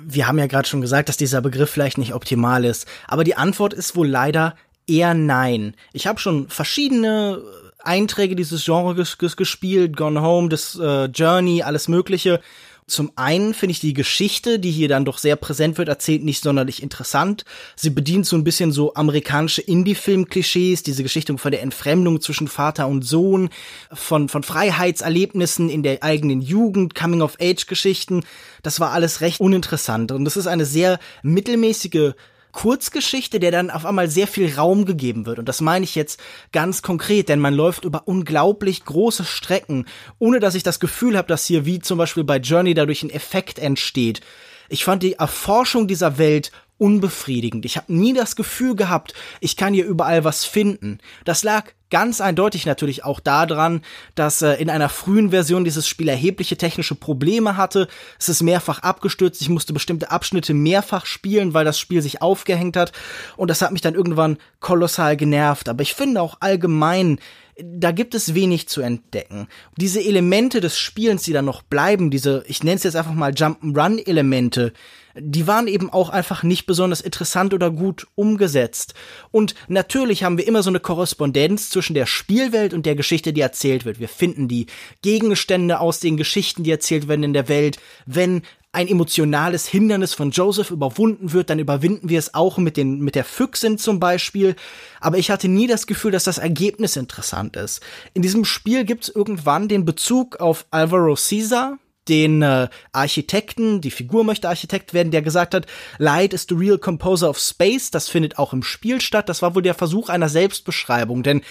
Wir 0.05 0.27
haben 0.27 0.39
ja 0.39 0.47
gerade 0.47 0.69
schon 0.69 0.81
gesagt, 0.81 1.09
dass 1.09 1.17
dieser 1.17 1.41
Begriff 1.41 1.71
vielleicht 1.71 1.97
nicht 1.97 2.13
optimal 2.13 2.65
ist, 2.65 2.87
aber 3.07 3.25
die 3.25 3.37
Antwort 3.37 3.73
ist 3.73 3.97
wohl 3.97 4.09
leider 4.09 4.55
eher 4.87 5.15
nein. 5.15 5.75
Ich 5.93 6.07
habe 6.07 6.21
schon 6.21 6.49
verschiedene 6.49 7.43
Einträge 7.83 8.37
dieses 8.37 8.65
Genres 8.65 9.19
gespielt, 9.19 9.97
Gone 9.97 10.21
Home, 10.21 10.49
das 10.49 10.79
äh, 10.79 11.07
Journey, 11.07 11.63
alles 11.63 11.89
Mögliche. 11.89 12.41
Zum 12.89 13.11
einen 13.17 13.53
finde 13.53 13.73
ich 13.73 13.81
die 13.81 13.95
Geschichte, 13.95 14.61
die 14.61 14.71
hier 14.71 14.89
dann 14.89 15.05
doch 15.05 15.19
sehr 15.19 15.35
präsent 15.35 15.77
wird, 15.77 15.89
erzählt 15.89 16.23
nicht 16.23 16.41
sonderlich 16.41 16.81
interessant. 16.85 17.45
Sie 17.75 17.91
bedient 17.91 18.27
so 18.27 18.37
ein 18.37 18.45
bisschen 18.45 18.71
so 18.71 18.95
amerikanische 18.95 19.61
Indie-Film-Klischees, 19.61 20.85
diese 20.85 21.03
Geschichte 21.03 21.37
von 21.37 21.51
der 21.51 21.63
Entfremdung 21.63 22.21
zwischen 22.21 22.47
Vater 22.47 22.87
und 22.87 23.03
Sohn, 23.03 23.51
von, 23.93 24.29
von 24.29 24.45
Freiheitserlebnissen 24.45 25.69
in 25.69 25.83
der 25.83 26.05
eigenen 26.05 26.41
Jugend, 26.41 26.95
Coming-of-Age-Geschichten. 26.95 28.25
Das 28.63 28.79
war 28.79 28.93
alles 28.93 29.21
recht 29.21 29.41
uninteressant. 29.41 30.13
Und 30.13 30.25
das 30.25 30.37
ist 30.37 30.47
eine 30.47 30.65
sehr 30.65 31.01
mittelmäßige 31.25 32.13
Kurzgeschichte, 32.57 33.39
der 33.39 33.51
dann 33.51 33.71
auf 33.71 33.85
einmal 33.85 34.09
sehr 34.09 34.27
viel 34.27 34.55
Raum 34.55 34.87
gegeben 34.87 35.27
wird. 35.27 35.39
Und 35.39 35.47
das 35.47 35.61
meine 35.61 35.85
ich 35.85 35.95
jetzt 35.95 36.19
ganz 36.53 36.81
konkret, 36.81 37.29
denn 37.29 37.39
man 37.39 37.53
läuft 37.53 37.85
über 37.85 38.09
unglaublich 38.09 38.83
große 38.83 39.27
Strecken, 39.27 39.85
ohne 40.19 40.41
dass 40.41 40.55
ich 40.55 40.63
das 40.63 40.81
Gefühl 40.81 41.19
habe, 41.19 41.29
dass 41.29 41.45
hier 41.45 41.67
wie 41.67 41.81
zum 41.81 41.99
Beispiel 41.99 42.25
bei 42.25 42.39
Journey 42.39 42.73
dadurch 42.73 43.03
ein 43.03 43.11
Effekt 43.11 43.59
entsteht. 43.59 44.23
Ich 44.71 44.85
fand 44.85 45.03
die 45.03 45.13
Erforschung 45.13 45.87
dieser 45.87 46.17
Welt 46.17 46.51
unbefriedigend. 46.79 47.65
Ich 47.65 47.77
habe 47.77 47.93
nie 47.93 48.13
das 48.13 48.37
Gefühl 48.37 48.77
gehabt, 48.77 49.15
ich 49.41 49.57
kann 49.57 49.75
hier 49.75 49.87
überall 49.87 50.25
was 50.25 50.45
finden. 50.45 50.99
Das 51.25 51.43
lag 51.43 51.73
ganz 51.91 52.21
eindeutig 52.21 52.67
natürlich 52.67 53.05
auch 53.05 53.21
daran, 53.21 53.83
dass 54.15 54.43
äh, 54.43 54.55
in 54.55 54.71
einer 54.71 54.89
frühen 54.89 55.31
Version 55.31 55.65
dieses 55.65 55.87
Spiel 55.87 56.09
erhebliche 56.09 56.57
technische 56.57 56.95
Probleme 56.95 57.57
hatte. 57.57 57.89
Es 58.19 58.29
ist 58.29 58.43
mehrfach 58.43 58.81
abgestürzt. 58.81 59.41
Ich 59.41 59.49
musste 59.49 59.73
bestimmte 59.73 60.11
Abschnitte 60.11 60.53
mehrfach 60.53 61.07
spielen, 61.07 61.55
weil 61.55 61.65
das 61.65 61.79
Spiel 61.79 62.03
sich 62.03 62.23
aufgehängt 62.23 62.77
hat. 62.77 62.93
Und 63.37 63.51
das 63.51 63.63
hat 63.63 63.73
mich 63.73 63.83
dann 63.83 63.95
irgendwann 63.95 64.39
kolossal 64.61 65.17
genervt. 65.17 65.69
Aber 65.69 65.83
ich 65.83 65.95
finde 65.95 66.21
auch 66.21 66.39
allgemein, 66.41 67.19
da 67.63 67.91
gibt 67.93 68.15
es 68.15 68.35
wenig 68.35 68.69
zu 68.69 68.83
entdecken. 68.83 69.49
Diese 69.79 70.03
Elemente 70.03 70.61
des 70.61 70.79
Spielens, 70.79 71.23
die 71.23 71.33
dann 71.33 71.47
noch 71.47 71.63
bleiben, 71.63 72.11
diese, 72.11 72.45
ich 72.49 72.63
nenne 72.63 72.77
es 72.77 72.83
jetzt 72.83 72.97
einfach 72.97 73.15
mal 73.15 73.33
Jump'n'Run-Elemente, 73.33 74.73
die 75.19 75.47
waren 75.47 75.67
eben 75.67 75.91
auch 75.91 76.11
einfach 76.11 76.43
nicht 76.43 76.67
besonders 76.67 77.01
interessant 77.01 77.55
oder 77.55 77.71
gut 77.71 78.07
umgesetzt. 78.15 78.95
Und 79.31 79.55
natürlich 79.69 80.25
haben 80.25 80.39
wir 80.39 80.47
immer 80.47 80.63
so 80.63 80.71
eine 80.71 80.81
Korrespondenz 80.81 81.71
zwischen 81.71 81.95
der 81.95 82.07
Spielwelt 82.07 82.75
und 82.75 82.87
der 82.87 82.97
Geschichte, 82.97 83.33
die 83.33 83.41
erzählt 83.41 83.85
wird. 83.85 83.99
Wir 83.99 84.09
finden 84.09 84.49
die 84.49 84.67
Gegenstände 85.03 85.81
aus 85.81 86.01
den 86.01 86.17
Geschichten, 86.17 86.65
die 86.65 86.71
erzählt 86.71 87.09
werden 87.09 87.23
in 87.23 87.33
der 87.33 87.49
Welt. 87.49 87.79
Wenn 88.05 88.43
ein 88.73 88.89
emotionales 88.89 89.67
Hindernis 89.67 90.13
von 90.13 90.33
Joseph 90.33 90.71
überwunden 90.71 91.33
wird, 91.33 91.49
dann 91.49 91.59
überwinden 91.59 92.11
wir 92.11 92.19
es 92.19 92.35
auch 92.35 92.59
mit 92.59 92.77
den, 92.77 93.01
mit 93.01 93.15
der 93.15 93.25
Füchsin 93.25 93.79
zum 93.79 93.99
Beispiel. 94.01 94.55
Aber 95.01 95.17
ich 95.17 95.31
hatte 95.31 95.49
nie 95.49 95.67
das 95.67 95.87
Gefühl, 95.87 96.11
dass 96.11 96.25
das 96.25 96.37
Ergebnis 96.37 96.97
interessant 96.97 97.57
ist. 97.57 97.81
In 98.13 98.21
diesem 98.21 98.45
Spiel 98.45 98.85
gibt 98.85 99.05
es 99.05 99.09
irgendwann 99.09 99.69
den 99.69 99.87
Bezug 99.87 100.37
auf 100.41 100.67
Alvaro 100.71 101.15
Caesar, 101.15 101.79
den 102.09 102.43
äh, 102.43 102.69
Architekten, 102.93 103.81
die 103.81 103.91
Figur 103.91 104.25
möchte 104.25 104.49
Architekt 104.49 104.95
werden, 104.95 105.11
der 105.11 105.23
gesagt 105.23 105.55
hat, 105.55 105.67
Light 105.99 106.33
is 106.33 106.47
the 106.49 106.55
real 106.55 106.79
composer 106.79 107.31
of 107.31 107.39
space. 107.39 107.91
Das 107.91 108.09
findet 108.09 108.39
auch 108.39 108.53
im 108.53 108.63
Spiel 108.63 109.01
statt. 109.01 109.29
Das 109.29 109.43
war 109.43 109.55
wohl 109.55 109.63
der 109.63 109.75
Versuch 109.75 110.09
einer 110.09 110.29
Selbstbeschreibung, 110.29 111.23
denn 111.23 111.43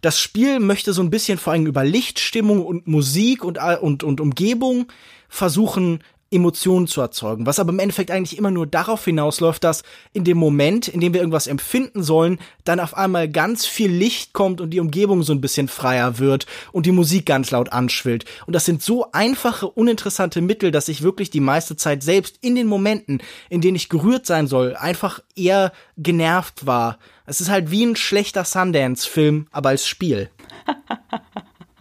das 0.00 0.20
Spiel 0.20 0.60
möchte 0.60 0.92
so 0.92 1.02
ein 1.02 1.10
bisschen 1.10 1.38
vor 1.38 1.52
allem 1.52 1.66
über 1.66 1.84
Lichtstimmung 1.84 2.64
und 2.64 2.86
Musik 2.86 3.44
und, 3.44 3.58
äh, 3.58 3.76
und, 3.80 4.04
und 4.04 4.20
Umgebung 4.20 4.86
versuchen, 5.28 6.02
Emotionen 6.30 6.86
zu 6.86 7.00
erzeugen, 7.00 7.46
was 7.46 7.58
aber 7.58 7.70
im 7.70 7.78
Endeffekt 7.78 8.10
eigentlich 8.10 8.36
immer 8.36 8.50
nur 8.50 8.66
darauf 8.66 9.04
hinausläuft, 9.04 9.64
dass 9.64 9.82
in 10.12 10.24
dem 10.24 10.36
Moment, 10.36 10.86
in 10.86 11.00
dem 11.00 11.14
wir 11.14 11.20
irgendwas 11.20 11.46
empfinden 11.46 12.02
sollen, 12.02 12.38
dann 12.64 12.80
auf 12.80 12.96
einmal 12.96 13.28
ganz 13.28 13.64
viel 13.64 13.90
Licht 13.90 14.34
kommt 14.34 14.60
und 14.60 14.70
die 14.70 14.80
Umgebung 14.80 15.22
so 15.22 15.32
ein 15.32 15.40
bisschen 15.40 15.68
freier 15.68 16.18
wird 16.18 16.46
und 16.72 16.84
die 16.84 16.92
Musik 16.92 17.24
ganz 17.24 17.50
laut 17.50 17.72
anschwillt. 17.72 18.26
Und 18.46 18.52
das 18.52 18.66
sind 18.66 18.82
so 18.82 19.10
einfache, 19.12 19.68
uninteressante 19.68 20.42
Mittel, 20.42 20.70
dass 20.70 20.88
ich 20.88 21.02
wirklich 21.02 21.30
die 21.30 21.40
meiste 21.40 21.76
Zeit 21.76 22.02
selbst 22.02 22.36
in 22.42 22.54
den 22.54 22.66
Momenten, 22.66 23.22
in 23.48 23.60
denen 23.60 23.76
ich 23.76 23.88
gerührt 23.88 24.26
sein 24.26 24.46
soll, 24.46 24.76
einfach 24.76 25.20
eher 25.34 25.72
genervt 25.96 26.66
war. 26.66 26.98
Es 27.24 27.40
ist 27.40 27.50
halt 27.50 27.70
wie 27.70 27.84
ein 27.84 27.96
schlechter 27.96 28.44
Sundance-Film, 28.44 29.46
aber 29.50 29.70
als 29.70 29.86
Spiel. 29.86 30.30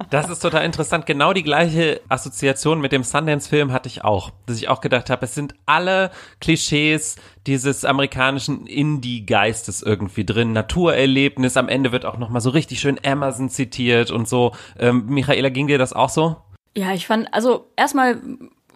Das 0.09 0.29
ist 0.29 0.39
total 0.39 0.63
interessant. 0.63 1.05
Genau 1.05 1.33
die 1.33 1.43
gleiche 1.43 2.01
Assoziation 2.07 2.79
mit 2.79 2.91
dem 2.91 3.03
Sundance-Film 3.03 3.71
hatte 3.71 3.87
ich 3.87 4.03
auch. 4.03 4.31
Dass 4.45 4.57
ich 4.57 4.69
auch 4.69 4.81
gedacht 4.81 5.09
habe, 5.09 5.25
es 5.25 5.33
sind 5.33 5.55
alle 5.65 6.11
Klischees 6.39 7.15
dieses 7.47 7.83
amerikanischen 7.83 8.67
Indie-Geistes 8.67 9.81
irgendwie 9.81 10.25
drin. 10.25 10.53
Naturerlebnis. 10.53 11.57
Am 11.57 11.67
Ende 11.67 11.91
wird 11.91 12.05
auch 12.05 12.17
nochmal 12.17 12.41
so 12.41 12.51
richtig 12.51 12.79
schön 12.79 12.99
Amazon 13.05 13.49
zitiert 13.49 14.11
und 14.11 14.27
so. 14.27 14.53
Ähm, 14.77 15.05
Michaela, 15.07 15.49
ging 15.49 15.67
dir 15.67 15.77
das 15.77 15.93
auch 15.93 16.09
so? 16.09 16.37
Ja, 16.75 16.93
ich 16.93 17.07
fand, 17.07 17.33
also 17.33 17.67
erstmal 17.75 18.21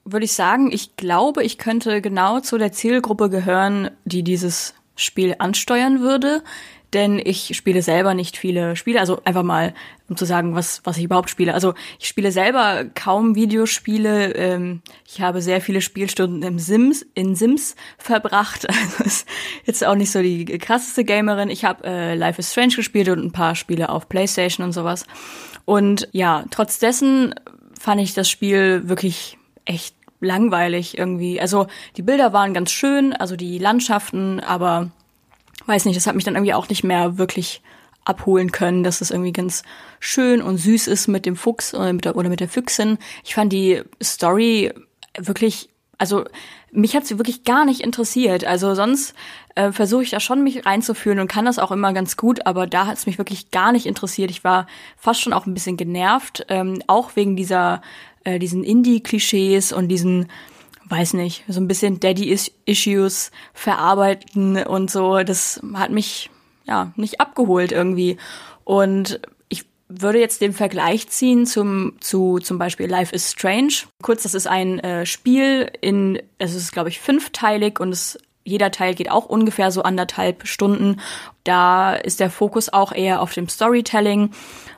würde 0.03 0.25
ich 0.25 0.33
sagen, 0.33 0.71
ich 0.71 0.95
glaube, 0.95 1.43
ich 1.43 1.59
könnte 1.59 2.01
genau 2.01 2.39
zu 2.39 2.57
der 2.57 2.71
Zielgruppe 2.71 3.29
gehören, 3.29 3.91
die 4.05 4.23
dieses 4.23 4.73
Spiel 4.95 5.35
ansteuern 5.37 6.01
würde 6.01 6.43
denn 6.93 7.21
ich 7.23 7.55
spiele 7.55 7.81
selber 7.81 8.13
nicht 8.13 8.37
viele 8.37 8.75
Spiele. 8.75 8.99
Also 8.99 9.21
einfach 9.23 9.43
mal, 9.43 9.73
um 10.09 10.17
zu 10.17 10.25
sagen, 10.25 10.55
was, 10.55 10.81
was 10.83 10.97
ich 10.97 11.05
überhaupt 11.05 11.29
spiele. 11.29 11.53
Also 11.53 11.73
ich 11.99 12.07
spiele 12.07 12.31
selber 12.31 12.85
kaum 12.95 13.35
Videospiele. 13.35 14.33
Ähm, 14.35 14.81
ich 15.07 15.21
habe 15.21 15.41
sehr 15.41 15.61
viele 15.61 15.81
Spielstunden 15.81 16.43
im 16.43 16.59
Sims, 16.59 17.05
in 17.13 17.35
Sims 17.35 17.75
verbracht. 17.97 18.67
Also 18.81 19.03
ist 19.05 19.27
jetzt 19.65 19.85
auch 19.85 19.95
nicht 19.95 20.11
so 20.11 20.21
die 20.21 20.45
krasseste 20.45 21.05
Gamerin. 21.05 21.49
Ich 21.49 21.63
habe 21.63 21.83
äh, 21.85 22.15
Life 22.15 22.39
is 22.39 22.51
Strange 22.51 22.75
gespielt 22.75 23.09
und 23.09 23.23
ein 23.23 23.31
paar 23.31 23.55
Spiele 23.55 23.89
auf 23.89 24.09
Playstation 24.09 24.65
und 24.65 24.73
sowas. 24.73 25.05
Und 25.65 26.09
ja, 26.11 26.45
trotz 26.51 26.79
dessen 26.79 27.35
fand 27.79 28.01
ich 28.01 28.13
das 28.13 28.29
Spiel 28.29 28.87
wirklich 28.89 29.37
echt 29.65 29.95
langweilig 30.19 30.97
irgendwie. 30.97 31.41
Also 31.41 31.67
die 31.97 32.01
Bilder 32.01 32.33
waren 32.33 32.53
ganz 32.53 32.71
schön, 32.71 33.13
also 33.13 33.35
die 33.35 33.57
Landschaften, 33.57 34.39
aber 34.39 34.91
weiß 35.65 35.85
nicht, 35.85 35.95
das 35.95 36.07
hat 36.07 36.15
mich 36.15 36.25
dann 36.25 36.35
irgendwie 36.35 36.53
auch 36.53 36.69
nicht 36.69 36.83
mehr 36.83 37.17
wirklich 37.17 37.61
abholen 38.03 38.51
können, 38.51 38.83
dass 38.83 39.01
es 39.01 39.11
irgendwie 39.11 39.31
ganz 39.31 39.63
schön 39.99 40.41
und 40.41 40.57
süß 40.57 40.87
ist 40.87 41.07
mit 41.07 41.25
dem 41.25 41.35
Fuchs 41.35 41.73
oder 41.73 41.93
mit 41.93 42.05
der, 42.05 42.15
oder 42.15 42.29
mit 42.29 42.39
der 42.39 42.49
Füchsin. 42.49 42.97
Ich 43.23 43.35
fand 43.35 43.53
die 43.53 43.81
Story 44.01 44.73
wirklich, 45.17 45.69
also 45.97 46.25
mich 46.71 46.95
hat 46.95 47.05
sie 47.05 47.19
wirklich 47.19 47.43
gar 47.43 47.65
nicht 47.65 47.81
interessiert. 47.81 48.43
Also 48.43 48.73
sonst 48.73 49.13
äh, 49.55 49.71
versuche 49.71 50.03
ich 50.03 50.09
da 50.09 50.19
schon 50.19 50.43
mich 50.43 50.65
reinzufühlen 50.65 51.19
und 51.19 51.27
kann 51.27 51.45
das 51.45 51.59
auch 51.59 51.71
immer 51.71 51.93
ganz 51.93 52.17
gut, 52.17 52.45
aber 52.47 52.65
da 52.65 52.87
hat 52.87 52.97
es 52.97 53.05
mich 53.05 53.17
wirklich 53.17 53.51
gar 53.51 53.71
nicht 53.71 53.85
interessiert. 53.85 54.31
Ich 54.31 54.43
war 54.43 54.65
fast 54.97 55.21
schon 55.21 55.33
auch 55.33 55.45
ein 55.45 55.53
bisschen 55.53 55.77
genervt, 55.77 56.45
ähm, 56.49 56.81
auch 56.87 57.15
wegen 57.15 57.35
dieser 57.35 57.81
äh, 58.23 58.39
diesen 58.39 58.63
Indie-Klischees 58.63 59.73
und 59.73 59.87
diesen 59.89 60.27
weiß 60.91 61.13
nicht, 61.13 61.43
so 61.47 61.61
ein 61.61 61.67
bisschen 61.67 61.99
Daddy-Issues 61.99 63.31
verarbeiten 63.53 64.57
und 64.57 64.91
so. 64.91 65.23
Das 65.23 65.61
hat 65.73 65.91
mich 65.91 66.29
ja 66.65 66.91
nicht 66.97 67.21
abgeholt 67.21 67.71
irgendwie. 67.71 68.17
Und 68.65 69.21
ich 69.47 69.65
würde 69.87 70.19
jetzt 70.19 70.41
den 70.41 70.53
Vergleich 70.53 71.07
ziehen 71.07 71.45
zum 71.45 71.93
zu 72.01 72.39
zum 72.39 72.57
Beispiel 72.57 72.87
Life 72.87 73.15
is 73.15 73.31
Strange. 73.31 73.73
Kurz, 74.01 74.23
das 74.23 74.33
ist 74.33 74.47
ein 74.47 74.79
äh, 74.79 75.05
Spiel 75.05 75.71
in, 75.79 76.21
es 76.37 76.53
ist 76.53 76.73
glaube 76.73 76.89
ich 76.89 76.99
fünfteilig 76.99 77.79
und 77.79 77.89
es 77.89 78.17
jeder 78.43 78.71
Teil 78.71 78.95
geht 78.95 79.11
auch 79.11 79.25
ungefähr 79.27 79.71
so 79.71 79.83
anderthalb 79.83 80.47
Stunden. 80.47 80.99
Da 81.43 81.93
ist 81.93 82.19
der 82.19 82.31
Fokus 82.31 82.73
auch 82.73 82.91
eher 82.91 83.21
auf 83.21 83.33
dem 83.33 83.47
Storytelling 83.47 84.31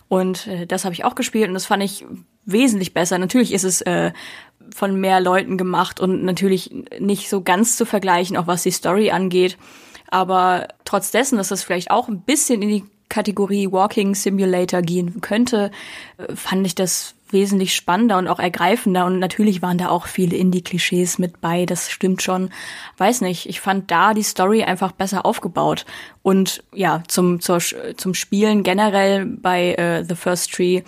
und 0.09 0.47
äh, 0.47 0.67
das 0.67 0.85
habe 0.85 0.93
ich 0.93 1.05
auch 1.05 1.15
gespielt 1.15 1.47
und 1.47 1.53
das 1.53 1.65
fand 1.65 1.81
ich 1.81 2.05
wesentlich 2.45 2.93
besser. 2.93 3.17
Natürlich 3.17 3.53
ist 3.53 3.63
es 3.63 3.81
äh, 3.81 4.11
von 4.73 4.99
mehr 4.99 5.21
Leuten 5.21 5.57
gemacht 5.57 5.99
und 5.99 6.23
natürlich 6.23 6.71
nicht 6.99 7.29
so 7.29 7.41
ganz 7.41 7.77
zu 7.77 7.85
vergleichen, 7.85 8.37
auch 8.37 8.47
was 8.47 8.63
die 8.63 8.71
Story 8.71 9.11
angeht. 9.11 9.57
Aber 10.09 10.67
trotz 10.85 11.11
dessen, 11.11 11.37
dass 11.37 11.49
das 11.49 11.63
vielleicht 11.63 11.91
auch 11.91 12.07
ein 12.07 12.21
bisschen 12.21 12.61
in 12.61 12.69
die 12.69 12.83
Kategorie 13.09 13.71
Walking 13.71 14.15
Simulator 14.15 14.81
gehen 14.81 15.21
könnte, 15.21 15.71
äh, 16.17 16.35
fand 16.35 16.65
ich 16.65 16.75
das 16.75 17.15
wesentlich 17.29 17.75
spannender 17.75 18.17
und 18.17 18.27
auch 18.27 18.39
ergreifender. 18.39 19.05
Und 19.05 19.19
natürlich 19.19 19.61
waren 19.61 19.77
da 19.77 19.89
auch 19.89 20.07
viele 20.07 20.37
Indie-Klischees 20.37 21.19
mit 21.19 21.41
bei, 21.41 21.65
das 21.65 21.91
stimmt 21.91 22.21
schon. 22.21 22.51
Weiß 22.97 23.21
nicht, 23.21 23.49
ich 23.49 23.59
fand 23.59 23.91
da 23.91 24.13
die 24.13 24.23
Story 24.23 24.63
einfach 24.63 24.91
besser 24.91 25.25
aufgebaut. 25.25 25.85
Und 26.21 26.63
ja, 26.73 27.03
zum, 27.07 27.41
zur, 27.41 27.59
zum 27.97 28.13
Spielen 28.13 28.63
generell 28.63 29.25
bei 29.25 29.73
äh, 29.73 30.05
The 30.07 30.15
First 30.15 30.53
Tree 30.53 30.83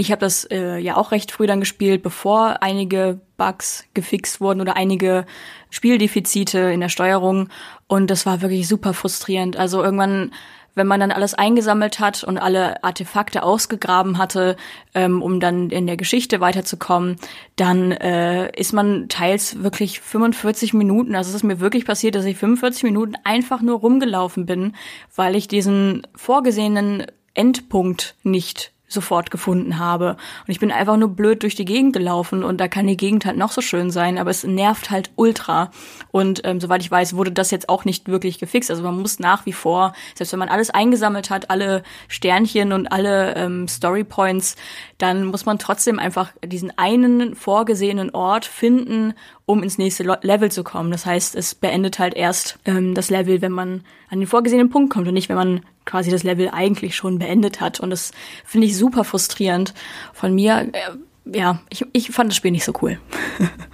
ich 0.00 0.10
habe 0.10 0.20
das 0.20 0.44
äh, 0.44 0.78
ja 0.78 0.96
auch 0.96 1.12
recht 1.12 1.30
früh 1.30 1.46
dann 1.46 1.60
gespielt, 1.60 2.02
bevor 2.02 2.62
einige 2.62 3.20
Bugs 3.36 3.84
gefixt 3.92 4.40
wurden 4.40 4.62
oder 4.62 4.74
einige 4.74 5.26
Spieldefizite 5.68 6.58
in 6.58 6.80
der 6.80 6.88
Steuerung. 6.88 7.50
Und 7.86 8.10
das 8.10 8.24
war 8.24 8.40
wirklich 8.40 8.66
super 8.66 8.94
frustrierend. 8.94 9.58
Also 9.58 9.84
irgendwann, 9.84 10.32
wenn 10.74 10.86
man 10.86 11.00
dann 11.00 11.12
alles 11.12 11.34
eingesammelt 11.34 12.00
hat 12.00 12.24
und 12.24 12.38
alle 12.38 12.82
Artefakte 12.82 13.42
ausgegraben 13.42 14.16
hatte, 14.16 14.56
ähm, 14.94 15.20
um 15.20 15.38
dann 15.38 15.68
in 15.68 15.86
der 15.86 15.98
Geschichte 15.98 16.40
weiterzukommen, 16.40 17.16
dann 17.56 17.92
äh, 17.92 18.50
ist 18.58 18.72
man 18.72 19.10
teils 19.10 19.62
wirklich 19.62 20.00
45 20.00 20.72
Minuten, 20.72 21.14
also 21.14 21.28
es 21.28 21.36
ist 21.36 21.44
mir 21.44 21.60
wirklich 21.60 21.84
passiert, 21.84 22.14
dass 22.14 22.24
ich 22.24 22.38
45 22.38 22.84
Minuten 22.84 23.16
einfach 23.24 23.60
nur 23.60 23.80
rumgelaufen 23.80 24.46
bin, 24.46 24.74
weil 25.14 25.36
ich 25.36 25.46
diesen 25.46 26.06
vorgesehenen 26.16 27.04
Endpunkt 27.34 28.14
nicht 28.22 28.72
sofort 28.92 29.30
gefunden 29.30 29.78
habe. 29.78 30.16
Und 30.46 30.50
ich 30.50 30.60
bin 30.60 30.72
einfach 30.72 30.96
nur 30.96 31.08
blöd 31.08 31.42
durch 31.42 31.54
die 31.54 31.64
Gegend 31.64 31.92
gelaufen 31.92 32.44
und 32.44 32.60
da 32.60 32.68
kann 32.68 32.86
die 32.86 32.96
Gegend 32.96 33.24
halt 33.24 33.36
noch 33.36 33.52
so 33.52 33.60
schön 33.60 33.90
sein, 33.90 34.18
aber 34.18 34.30
es 34.30 34.44
nervt 34.44 34.90
halt 34.90 35.10
ultra. 35.16 35.70
Und 36.10 36.42
ähm, 36.44 36.60
soweit 36.60 36.82
ich 36.82 36.90
weiß, 36.90 37.16
wurde 37.16 37.32
das 37.32 37.50
jetzt 37.50 37.68
auch 37.68 37.84
nicht 37.84 38.08
wirklich 38.08 38.38
gefixt. 38.38 38.70
Also 38.70 38.82
man 38.82 38.98
muss 39.00 39.18
nach 39.18 39.46
wie 39.46 39.52
vor, 39.52 39.92
selbst 40.14 40.32
wenn 40.32 40.40
man 40.40 40.48
alles 40.48 40.70
eingesammelt 40.70 41.30
hat, 41.30 41.50
alle 41.50 41.82
Sternchen 42.08 42.72
und 42.72 42.90
alle 42.90 43.34
ähm, 43.36 43.68
Story 43.68 44.04
Points, 44.04 44.56
dann 45.00 45.24
muss 45.26 45.46
man 45.46 45.58
trotzdem 45.58 45.98
einfach 45.98 46.32
diesen 46.44 46.76
einen 46.76 47.34
vorgesehenen 47.34 48.10
Ort 48.10 48.44
finden, 48.44 49.14
um 49.46 49.62
ins 49.62 49.78
nächste 49.78 50.02
Level 50.02 50.50
zu 50.50 50.62
kommen. 50.62 50.90
Das 50.90 51.06
heißt, 51.06 51.34
es 51.34 51.54
beendet 51.54 51.98
halt 51.98 52.14
erst 52.14 52.58
ähm, 52.66 52.94
das 52.94 53.08
Level, 53.08 53.40
wenn 53.40 53.52
man 53.52 53.84
an 54.10 54.20
den 54.20 54.26
vorgesehenen 54.26 54.68
Punkt 54.68 54.92
kommt 54.92 55.08
und 55.08 55.14
nicht, 55.14 55.28
wenn 55.28 55.36
man 55.36 55.62
quasi 55.86 56.10
das 56.10 56.22
Level 56.22 56.50
eigentlich 56.50 56.94
schon 56.96 57.18
beendet 57.18 57.60
hat. 57.60 57.80
Und 57.80 57.90
das 57.90 58.12
finde 58.44 58.66
ich 58.66 58.76
super 58.76 59.04
frustrierend 59.04 59.72
von 60.12 60.34
mir. 60.34 60.68
Äh, 60.72 61.36
ja, 61.36 61.60
ich, 61.70 61.86
ich 61.92 62.10
fand 62.10 62.30
das 62.30 62.36
Spiel 62.36 62.50
nicht 62.50 62.64
so 62.64 62.74
cool. 62.82 62.98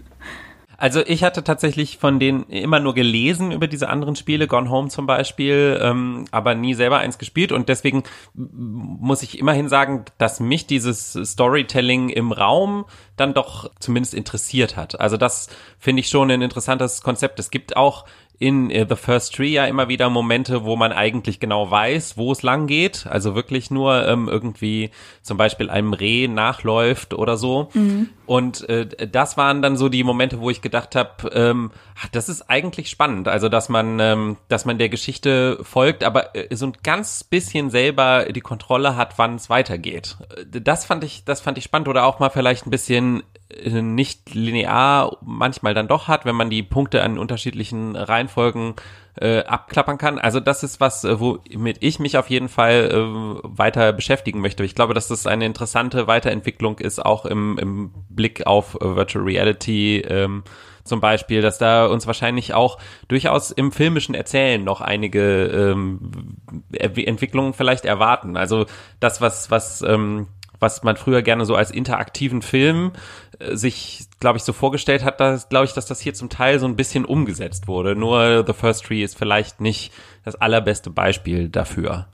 Also 0.79 1.01
ich 1.07 1.25
hatte 1.25 1.43
tatsächlich 1.43 1.99
von 1.99 2.19
denen 2.19 2.45
immer 2.45 2.81
nur 2.81 2.95
gelesen 2.95 3.53
über 3.53 3.67
diese 3.67 3.89
anderen 3.89 4.17
Spiele, 4.17 4.47
Gone 4.47 4.71
Home 4.71 4.89
zum 4.89 5.07
Beispiel, 5.07 5.79
ähm, 5.83 6.27
aber 6.31 6.55
nie 6.55 6.75
selber 6.75 6.99
eins 6.99 7.19
gespielt 7.19 7.53
und 7.53 7.69
deswegen 7.69 8.05
muss 8.35 9.23
ich 9.23 9.39
immerhin 9.39 9.69
sagen, 9.69 10.05
dass 10.19 10.41
mich 10.41 10.67
dieses 10.67 11.13
Storytelling 11.13 12.09
im 12.11 12.33
Raum 12.33 12.85
dann 13.17 13.33
doch 13.33 13.71
zumindest 13.81 14.15
interessiert 14.15 14.77
hat. 14.77 15.01
Also 15.01 15.17
das 15.17 15.49
finde 15.79 16.01
ich 16.01 16.09
schon 16.09 16.31
ein 16.31 16.43
interessantes 16.43 17.03
Konzept. 17.03 17.39
Es 17.39 17.51
gibt 17.51 17.77
auch 17.77 18.05
in 18.39 18.71
äh, 18.71 18.87
The 18.89 18.97
First 18.97 19.35
Tree 19.35 19.49
ja 19.49 19.67
immer 19.67 19.89
wieder 19.89 20.11
Momente, 20.11 20.65
wo 20.65 20.77
man 20.77 20.93
eigentlich 20.93 21.41
genau 21.41 21.71
weiß, 21.71 22.17
wo 22.19 22.33
es 22.33 22.43
lang 22.43 22.67
geht. 22.67 23.07
Also 23.07 23.35
wirklich 23.35 23.71
nur 23.71 24.07
ähm, 24.07 24.29
irgendwie 24.29 24.91
zum 25.23 25.37
Beispiel 25.37 25.71
einem 25.71 25.93
Reh 25.93 26.29
nachläuft 26.29 27.15
oder 27.15 27.37
so. 27.37 27.71
Mhm. 27.73 28.11
Und 28.27 28.69
äh, 28.69 28.87
das 29.09 29.37
waren 29.37 29.63
dann 29.63 29.77
so 29.77 29.89
die 29.89 30.05
Momente, 30.05 30.41
wo 30.41 30.51
ich 30.51 30.61
gedacht 30.61 30.97
habe, 30.97 31.31
ähm, 31.33 31.71
das 32.13 32.29
ist 32.29 32.51
eigentlich 32.51 32.91
spannend. 32.91 33.29
Also 33.29 33.49
dass 33.49 33.69
man, 33.69 34.01
ähm, 34.01 34.37
dass 34.49 34.65
man 34.65 34.79
der 34.79 34.89
Geschichte 34.89 35.59
folgt, 35.63 36.05
aber 36.05 36.35
äh, 36.37 36.55
so 36.55 36.67
ein 36.67 36.73
ganz 36.83 37.25
bisschen 37.25 37.71
selber 37.71 38.27
die 38.31 38.41
Kontrolle 38.41 38.97
hat, 38.97 39.19
wann 39.19 39.37
es 39.37 39.49
weitergeht. 39.49 40.17
Äh, 40.37 40.61
das 40.61 40.85
fand 40.85 41.05
ich, 41.05 41.25
das 41.25 41.41
fand 41.41 41.57
ich 41.57 41.65
spannend 41.65 41.89
oder 41.89 42.05
auch 42.05 42.19
mal 42.19 42.31
vielleicht 42.31 42.67
ein 42.67 42.71
bisschen 42.71 43.23
nicht 43.49 44.35
linear 44.35 45.19
manchmal 45.23 45.73
dann 45.73 45.89
doch 45.89 46.09
hat, 46.09 46.25
wenn 46.25 46.35
man 46.35 46.51
die 46.51 46.63
Punkte 46.63 47.03
an 47.03 47.19
unterschiedlichen 47.19 47.95
Reihenfolgen 47.95 48.75
äh, 49.21 49.45
abklappern 49.45 49.99
kann. 49.99 50.19
Also 50.19 50.41
das 50.41 50.63
ist 50.63 50.81
was, 50.81 51.05
äh, 51.05 51.21
womit 51.21 51.79
ich 51.81 51.99
mich 51.99 52.19
auf 52.19 52.29
jeden 52.29 52.49
Fall 52.49 52.91
äh, 52.93 53.41
weiter 53.43 53.93
beschäftigen 53.93 54.41
möchte. 54.41 54.65
Ich 54.65 54.75
glaube, 54.75 54.95
dass 54.95 55.09
das 55.09 55.27
eine 55.27 55.47
interessante 55.47 56.07
Weiterentwicklung 56.07 56.79
ist, 56.79 57.05
auch 57.05 57.25
im, 57.25 57.57
im 57.59 57.93
Blick 58.09 58.47
auf 58.47 58.75
äh, 58.75 58.97
Virtual 58.97 59.25
Reality. 59.25 60.01
Ähm, 60.01 60.43
zum 60.87 61.01
Beispiel, 61.01 61.43
dass 61.43 61.59
da 61.59 61.87
uns 61.87 62.07
wahrscheinlich 62.07 62.55
auch 62.55 62.79
durchaus 63.09 63.51
im 63.51 63.73
filmischen 63.73 64.15
Erzählen 64.15 64.63
noch 64.63 64.81
einige 64.81 65.47
ähm, 65.47 66.37
Entwicklungen 66.73 67.55
vielleicht 67.55 67.85
erwarten. 67.85 68.37
Also 68.37 68.67
das, 69.01 69.21
was, 69.21 69.51
was 69.51 69.83
ähm, 69.83 70.29
was 70.61 70.83
man 70.83 70.97
früher 70.97 71.23
gerne 71.23 71.45
so 71.45 71.55
als 71.55 71.71
interaktiven 71.71 72.43
Film 72.43 72.93
äh, 73.39 73.57
sich, 73.57 74.07
glaube 74.21 74.39
ich, 74.39 74.45
so 74.45 74.53
vorgestellt 74.53 75.05
hat, 75.05 75.21
da 75.21 75.39
glaube 75.49 75.67
ich, 75.67 75.73
dass 75.73 75.87
das 75.87 76.01
hier 76.01 76.15
zum 76.15 76.29
Teil 76.29 76.59
so 76.59 76.67
ein 76.67 76.77
bisschen 76.77 77.05
umgesetzt 77.05 77.69
wurde. 77.69 77.97
Nur 77.97 78.45
The 78.47 78.53
First 78.53 78.85
Tree 78.85 79.03
ist 79.03 79.17
vielleicht 79.17 79.61
nicht 79.61 79.93
das 80.25 80.35
allerbeste 80.37 80.91
Beispiel 80.91 81.49
dafür. 81.49 82.09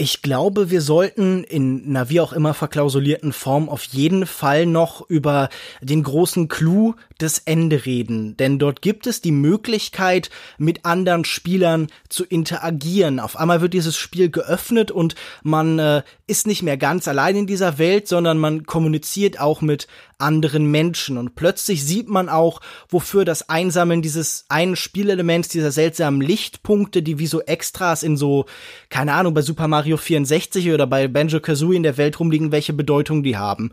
Ich 0.00 0.22
glaube, 0.22 0.70
wir 0.70 0.80
sollten 0.80 1.42
in 1.42 1.86
einer 1.88 2.08
wie 2.08 2.20
auch 2.20 2.32
immer 2.32 2.54
verklausulierten 2.54 3.32
Form 3.32 3.68
auf 3.68 3.82
jeden 3.82 4.26
Fall 4.26 4.64
noch 4.64 5.10
über 5.10 5.48
den 5.80 6.04
großen 6.04 6.46
Clou 6.46 6.94
des 7.20 7.40
Ende 7.40 7.84
reden, 7.84 8.36
denn 8.36 8.60
dort 8.60 8.80
gibt 8.80 9.08
es 9.08 9.22
die 9.22 9.32
Möglichkeit, 9.32 10.30
mit 10.56 10.84
anderen 10.84 11.24
Spielern 11.24 11.88
zu 12.08 12.24
interagieren. 12.24 13.18
Auf 13.18 13.36
einmal 13.36 13.60
wird 13.60 13.74
dieses 13.74 13.96
Spiel 13.96 14.30
geöffnet 14.30 14.92
und 14.92 15.16
man 15.42 15.80
äh, 15.80 16.02
ist 16.28 16.46
nicht 16.46 16.62
mehr 16.62 16.76
ganz 16.76 17.08
allein 17.08 17.34
in 17.34 17.46
dieser 17.46 17.78
Welt, 17.78 18.06
sondern 18.06 18.38
man 18.38 18.64
kommuniziert 18.64 19.40
auch 19.40 19.62
mit 19.62 19.88
anderen 20.18 20.70
Menschen. 20.70 21.16
Und 21.16 21.34
plötzlich 21.34 21.84
sieht 21.84 22.08
man 22.08 22.28
auch, 22.28 22.60
wofür 22.88 23.24
das 23.24 23.48
Einsammeln 23.48 24.02
dieses 24.02 24.44
einen 24.48 24.76
Spielelements, 24.76 25.48
dieser 25.48 25.72
seltsamen 25.72 26.20
Lichtpunkte, 26.20 27.02
die 27.02 27.18
wie 27.18 27.26
so 27.26 27.40
Extras 27.40 28.02
in 28.02 28.16
so, 28.16 28.44
keine 28.90 29.14
Ahnung, 29.14 29.32
bei 29.32 29.42
Super 29.42 29.68
Mario 29.68 29.96
64 29.96 30.70
oder 30.70 30.86
bei 30.86 31.08
Banjo 31.08 31.40
Kazooie 31.40 31.76
in 31.76 31.82
der 31.82 31.96
Welt 31.96 32.20
rumliegen, 32.20 32.52
welche 32.52 32.74
Bedeutung 32.74 33.22
die 33.22 33.38
haben. 33.38 33.72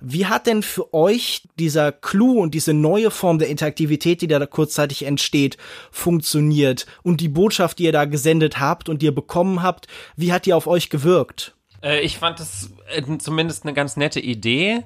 Wie 0.00 0.24
hat 0.24 0.46
denn 0.46 0.62
für 0.62 0.94
euch 0.94 1.42
dieser 1.58 1.92
Clou 1.92 2.40
und 2.40 2.54
diese 2.54 2.72
neue 2.72 3.10
Form 3.10 3.38
der 3.38 3.48
Interaktivität, 3.48 4.22
die 4.22 4.26
da 4.26 4.44
kurzzeitig 4.46 5.04
entsteht, 5.04 5.58
funktioniert? 5.90 6.86
Und 7.02 7.20
die 7.20 7.28
Botschaft, 7.28 7.78
die 7.78 7.84
ihr 7.84 7.92
da 7.92 8.06
gesendet 8.06 8.58
habt 8.58 8.88
und 8.88 9.02
die 9.02 9.06
ihr 9.06 9.14
bekommen 9.14 9.62
habt, 9.62 9.88
wie 10.16 10.32
hat 10.32 10.46
die 10.46 10.54
auf 10.54 10.66
euch 10.66 10.88
gewirkt? 10.88 11.54
Äh, 11.82 12.00
ich 12.00 12.18
fand 12.18 12.40
das 12.40 12.72
äh, 12.94 13.02
zumindest 13.18 13.64
eine 13.64 13.74
ganz 13.74 13.96
nette 13.96 14.20
Idee. 14.20 14.82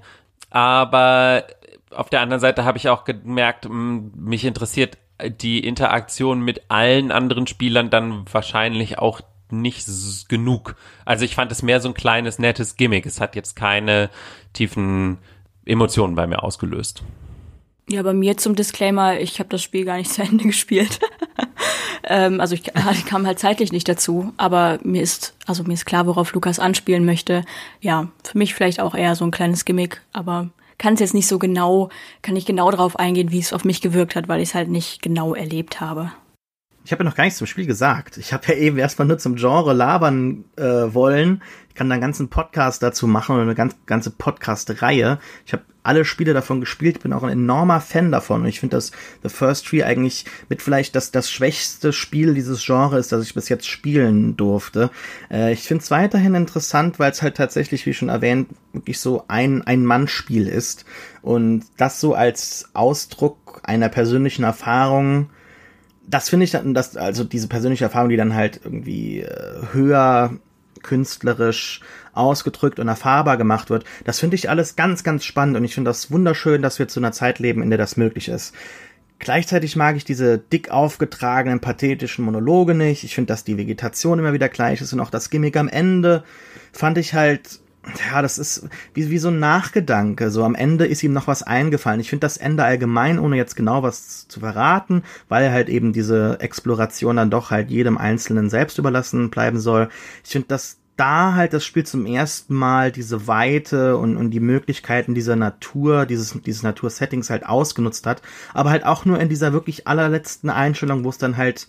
Aber 0.50 1.44
auf 1.90 2.10
der 2.10 2.20
anderen 2.20 2.40
Seite 2.40 2.64
habe 2.64 2.78
ich 2.78 2.88
auch 2.88 3.04
gemerkt, 3.04 3.68
mich 3.68 4.44
interessiert 4.44 4.98
die 5.22 5.64
Interaktion 5.64 6.40
mit 6.40 6.62
allen 6.68 7.12
anderen 7.12 7.46
Spielern 7.46 7.90
dann 7.90 8.24
wahrscheinlich 8.30 8.98
auch 8.98 9.20
nicht 9.50 9.86
genug. 10.28 10.76
Also 11.04 11.24
ich 11.24 11.34
fand 11.34 11.52
es 11.52 11.62
mehr 11.62 11.80
so 11.80 11.88
ein 11.88 11.94
kleines, 11.94 12.38
nettes 12.38 12.76
Gimmick. 12.76 13.06
Es 13.06 13.20
hat 13.20 13.36
jetzt 13.36 13.54
keine 13.54 14.10
tiefen 14.52 15.18
Emotionen 15.64 16.14
bei 16.14 16.26
mir 16.26 16.42
ausgelöst. 16.42 17.02
Ja, 17.88 18.02
bei 18.02 18.14
mir 18.14 18.36
zum 18.36 18.54
Disclaimer, 18.54 19.20
ich 19.20 19.38
habe 19.38 19.50
das 19.50 19.62
Spiel 19.62 19.84
gar 19.84 19.96
nicht 19.96 20.10
zu 20.12 20.22
Ende 20.22 20.44
gespielt. 20.44 21.00
Ähm, 22.08 22.40
also 22.40 22.54
ich, 22.54 22.62
ich 22.92 23.06
kam 23.06 23.26
halt 23.26 23.38
zeitlich 23.38 23.72
nicht 23.72 23.88
dazu, 23.88 24.32
aber 24.36 24.78
mir 24.82 25.02
ist, 25.02 25.34
also 25.46 25.64
mir 25.64 25.74
ist 25.74 25.86
klar, 25.86 26.06
worauf 26.06 26.32
Lukas 26.32 26.58
anspielen 26.58 27.04
möchte. 27.04 27.44
Ja, 27.80 28.08
für 28.22 28.38
mich 28.38 28.54
vielleicht 28.54 28.80
auch 28.80 28.94
eher 28.94 29.14
so 29.14 29.24
ein 29.24 29.30
kleines 29.30 29.64
Gimmick, 29.64 30.00
aber 30.12 30.50
kann 30.78 30.94
es 30.94 31.00
jetzt 31.00 31.14
nicht 31.14 31.28
so 31.28 31.38
genau, 31.38 31.88
kann 32.22 32.36
ich 32.36 32.46
genau 32.46 32.70
darauf 32.70 32.98
eingehen, 32.98 33.30
wie 33.30 33.38
es 33.38 33.52
auf 33.52 33.64
mich 33.64 33.80
gewirkt 33.80 34.16
hat, 34.16 34.28
weil 34.28 34.40
ich 34.40 34.50
es 34.50 34.54
halt 34.54 34.68
nicht 34.68 35.02
genau 35.02 35.34
erlebt 35.34 35.80
habe. 35.80 36.12
Ich 36.84 36.92
habe 36.92 37.02
ja 37.02 37.08
noch 37.08 37.16
gar 37.16 37.24
nichts 37.24 37.38
zum 37.38 37.46
Spiel 37.46 37.64
gesagt. 37.64 38.18
Ich 38.18 38.34
habe 38.34 38.46
ja 38.48 38.54
eben 38.56 38.76
erstmal 38.76 39.08
nur 39.08 39.16
zum 39.16 39.36
Genre 39.36 39.72
labern 39.72 40.44
äh, 40.56 40.62
wollen. 40.62 41.42
Ich 41.70 41.74
kann 41.74 41.88
da 41.88 41.94
einen 41.94 42.02
ganzen 42.02 42.28
Podcast 42.28 42.82
dazu 42.82 43.06
machen 43.06 43.34
oder 43.34 43.42
eine 43.42 43.54
ganz, 43.54 43.74
ganze 43.86 44.10
Podcast-Reihe. 44.10 45.18
Ich 45.46 45.54
habe 45.54 45.62
alle 45.82 46.04
Spiele 46.04 46.34
davon 46.34 46.60
gespielt, 46.60 47.02
bin 47.02 47.14
auch 47.14 47.22
ein 47.22 47.30
enormer 47.30 47.80
Fan 47.80 48.12
davon. 48.12 48.42
Und 48.42 48.48
ich 48.48 48.60
finde, 48.60 48.76
dass 48.76 48.92
The 49.22 49.30
First 49.30 49.66
Tree 49.66 49.82
eigentlich 49.82 50.26
mit 50.50 50.60
vielleicht 50.60 50.94
das, 50.94 51.10
das 51.10 51.30
schwächste 51.30 51.94
Spiel 51.94 52.34
dieses 52.34 52.62
Genres 52.62 53.06
ist, 53.06 53.12
das 53.12 53.24
ich 53.24 53.32
bis 53.32 53.48
jetzt 53.48 53.66
spielen 53.66 54.36
durfte. 54.36 54.90
Äh, 55.30 55.54
ich 55.54 55.62
finde 55.62 55.82
es 55.84 55.90
weiterhin 55.90 56.34
interessant, 56.34 56.98
weil 56.98 57.10
es 57.10 57.22
halt 57.22 57.38
tatsächlich, 57.38 57.86
wie 57.86 57.94
schon 57.94 58.10
erwähnt, 58.10 58.50
wirklich 58.74 58.98
so 58.98 59.24
ein 59.28 59.62
Ein-Mann-Spiel 59.62 60.48
ist. 60.48 60.84
Und 61.22 61.64
das 61.78 61.98
so 61.98 62.12
als 62.12 62.68
Ausdruck 62.74 63.62
einer 63.64 63.88
persönlichen 63.88 64.44
Erfahrung 64.44 65.30
das 66.06 66.28
finde 66.28 66.44
ich 66.44 66.50
dann, 66.50 66.74
dass, 66.74 66.96
also 66.96 67.24
diese 67.24 67.48
persönliche 67.48 67.84
Erfahrung, 67.84 68.08
die 68.10 68.16
dann 68.16 68.34
halt 68.34 68.60
irgendwie 68.62 69.20
äh, 69.20 69.72
höher 69.72 70.36
künstlerisch 70.82 71.80
ausgedrückt 72.12 72.78
und 72.78 72.88
erfahrbar 72.88 73.36
gemacht 73.36 73.70
wird, 73.70 73.84
das 74.04 74.18
finde 74.18 74.36
ich 74.36 74.50
alles 74.50 74.76
ganz, 74.76 75.02
ganz 75.02 75.24
spannend 75.24 75.56
und 75.56 75.64
ich 75.64 75.74
finde 75.74 75.88
das 75.88 76.10
wunderschön, 76.10 76.62
dass 76.62 76.78
wir 76.78 76.88
zu 76.88 77.00
einer 77.00 77.12
Zeit 77.12 77.38
leben, 77.38 77.62
in 77.62 77.70
der 77.70 77.78
das 77.78 77.96
möglich 77.96 78.28
ist. 78.28 78.54
Gleichzeitig 79.18 79.76
mag 79.76 79.96
ich 79.96 80.04
diese 80.04 80.38
dick 80.38 80.70
aufgetragenen, 80.70 81.60
pathetischen 81.60 82.24
Monologe 82.24 82.74
nicht. 82.74 83.04
Ich 83.04 83.14
finde, 83.14 83.28
dass 83.28 83.44
die 83.44 83.56
Vegetation 83.56 84.18
immer 84.18 84.34
wieder 84.34 84.48
gleich 84.48 84.80
ist 84.80 84.92
und 84.92 85.00
auch 85.00 85.10
das 85.10 85.30
Gimmick 85.30 85.56
am 85.56 85.68
Ende 85.68 86.24
fand 86.72 86.98
ich 86.98 87.14
halt 87.14 87.60
ja, 88.10 88.22
das 88.22 88.38
ist 88.38 88.68
wie, 88.94 89.10
wie 89.10 89.18
so 89.18 89.28
ein 89.28 89.38
Nachgedanke. 89.38 90.30
So 90.30 90.44
am 90.44 90.54
Ende 90.54 90.86
ist 90.86 91.02
ihm 91.02 91.12
noch 91.12 91.26
was 91.26 91.42
eingefallen. 91.42 92.00
Ich 92.00 92.10
finde 92.10 92.24
das 92.24 92.36
Ende 92.36 92.64
allgemein, 92.64 93.18
ohne 93.18 93.36
jetzt 93.36 93.56
genau 93.56 93.82
was 93.82 94.26
zu 94.28 94.40
verraten, 94.40 95.02
weil 95.28 95.50
halt 95.50 95.68
eben 95.68 95.92
diese 95.92 96.38
Exploration 96.40 97.16
dann 97.16 97.30
doch 97.30 97.50
halt 97.50 97.70
jedem 97.70 97.98
Einzelnen 97.98 98.50
selbst 98.50 98.78
überlassen 98.78 99.30
bleiben 99.30 99.58
soll. 99.58 99.88
Ich 100.24 100.30
finde, 100.30 100.48
dass 100.48 100.78
da 100.96 101.34
halt 101.34 101.52
das 101.52 101.64
Spiel 101.64 101.84
zum 101.84 102.06
ersten 102.06 102.54
Mal 102.54 102.92
diese 102.92 103.26
Weite 103.26 103.96
und, 103.96 104.16
und 104.16 104.30
die 104.30 104.40
Möglichkeiten 104.40 105.14
dieser 105.14 105.36
Natur, 105.36 106.06
dieses, 106.06 106.40
dieses 106.42 106.62
Natursettings 106.62 107.30
halt 107.30 107.46
ausgenutzt 107.46 108.06
hat, 108.06 108.22
aber 108.52 108.70
halt 108.70 108.84
auch 108.86 109.04
nur 109.04 109.18
in 109.18 109.28
dieser 109.28 109.52
wirklich 109.52 109.88
allerletzten 109.88 110.50
Einstellung, 110.50 111.04
wo 111.04 111.08
es 111.08 111.18
dann 111.18 111.36
halt 111.36 111.68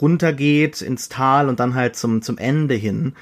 runtergeht 0.00 0.82
ins 0.82 1.08
Tal 1.08 1.48
und 1.48 1.60
dann 1.60 1.74
halt 1.74 1.96
zum, 1.96 2.22
zum 2.22 2.38
Ende 2.38 2.74
hin. 2.74 3.14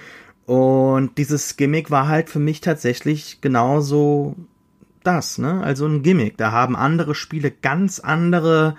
Und 0.46 1.18
dieses 1.18 1.56
Gimmick 1.56 1.90
war 1.90 2.08
halt 2.08 2.30
für 2.30 2.38
mich 2.38 2.60
tatsächlich 2.60 3.40
genauso 3.40 4.36
das, 5.02 5.38
ne? 5.38 5.62
Also 5.62 5.86
ein 5.86 6.02
Gimmick. 6.02 6.36
Da 6.36 6.52
haben 6.52 6.76
andere 6.76 7.14
Spiele 7.14 7.50
ganz 7.50 8.00
andere 8.00 8.76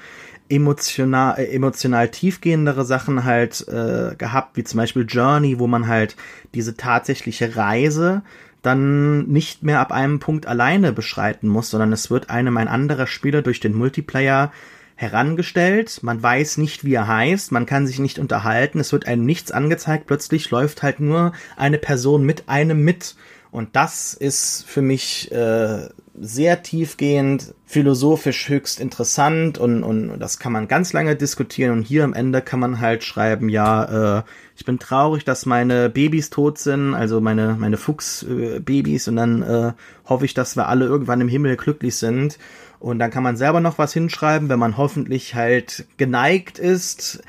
emotional, 0.49 1.37
äh, 1.37 1.53
emotional 1.53 2.09
tiefgehendere 2.09 2.85
Sachen 2.85 3.25
halt 3.25 3.67
äh, 3.67 4.15
gehabt, 4.17 4.55
wie 4.55 4.63
zum 4.63 4.77
Beispiel 4.77 5.05
Journey, 5.07 5.59
wo 5.59 5.67
man 5.67 5.87
halt 5.87 6.15
diese 6.53 6.77
tatsächliche 6.77 7.55
Reise 7.55 8.23
dann 8.61 9.27
nicht 9.27 9.63
mehr 9.63 9.79
ab 9.79 9.91
einem 9.91 10.19
Punkt 10.19 10.45
alleine 10.45 10.91
beschreiten 10.91 11.47
muss, 11.47 11.69
sondern 11.69 11.93
es 11.93 12.09
wird 12.09 12.29
einem 12.29 12.57
ein 12.57 12.67
anderer 12.67 13.07
Spieler 13.07 13.41
durch 13.41 13.59
den 13.59 13.75
Multiplayer 13.75 14.51
herangestellt, 14.97 15.99
man 16.01 16.21
weiß 16.21 16.57
nicht, 16.57 16.83
wie 16.83 16.95
er 16.95 17.07
heißt, 17.07 17.51
man 17.51 17.67
kann 17.67 17.85
sich 17.85 17.99
nicht 17.99 18.17
unterhalten, 18.17 18.79
es 18.79 18.91
wird 18.91 19.07
einem 19.07 19.25
nichts 19.25 19.51
angezeigt, 19.51 20.07
plötzlich 20.07 20.49
läuft 20.49 20.81
halt 20.81 20.99
nur 20.99 21.33
eine 21.55 21.77
Person 21.77 22.23
mit 22.23 22.49
einem 22.49 22.83
mit. 22.83 23.15
Und 23.51 23.75
das 23.75 24.13
ist 24.13 24.65
für 24.67 24.81
mich 24.81 25.31
äh, 25.31 25.87
sehr 26.19 26.63
tiefgehend, 26.63 27.53
philosophisch 27.65 28.49
höchst 28.49 28.79
interessant 28.79 29.57
und, 29.57 29.83
und 29.83 30.19
das 30.19 30.39
kann 30.39 30.51
man 30.51 30.67
ganz 30.67 30.93
lange 30.93 31.15
diskutieren. 31.15 31.71
Und 31.71 31.83
hier 31.83 32.03
am 32.03 32.13
Ende 32.13 32.41
kann 32.41 32.59
man 32.59 32.79
halt 32.79 33.03
schreiben, 33.03 33.49
ja, 33.49 34.19
äh, 34.19 34.23
ich 34.55 34.65
bin 34.65 34.79
traurig, 34.79 35.23
dass 35.25 35.45
meine 35.45 35.89
Babys 35.89 36.29
tot 36.31 36.57
sind, 36.57 36.95
also 36.95 37.21
meine, 37.21 37.55
meine 37.57 37.77
Fuchsbabys 37.77 39.07
äh, 39.07 39.09
und 39.09 39.15
dann 39.15 39.41
äh, 39.43 39.73
hoffe 40.05 40.25
ich, 40.25 40.33
dass 40.33 40.55
wir 40.55 40.67
alle 40.67 40.85
irgendwann 40.85 41.21
im 41.21 41.29
Himmel 41.29 41.55
glücklich 41.55 41.95
sind 41.95 42.39
und 42.79 42.99
dann 42.99 43.11
kann 43.11 43.23
man 43.23 43.37
selber 43.37 43.59
noch 43.59 43.77
was 43.77 43.93
hinschreiben, 43.93 44.49
wenn 44.49 44.59
man 44.59 44.77
hoffentlich 44.77 45.35
halt 45.35 45.85
geneigt 45.97 46.59
ist 46.59 47.21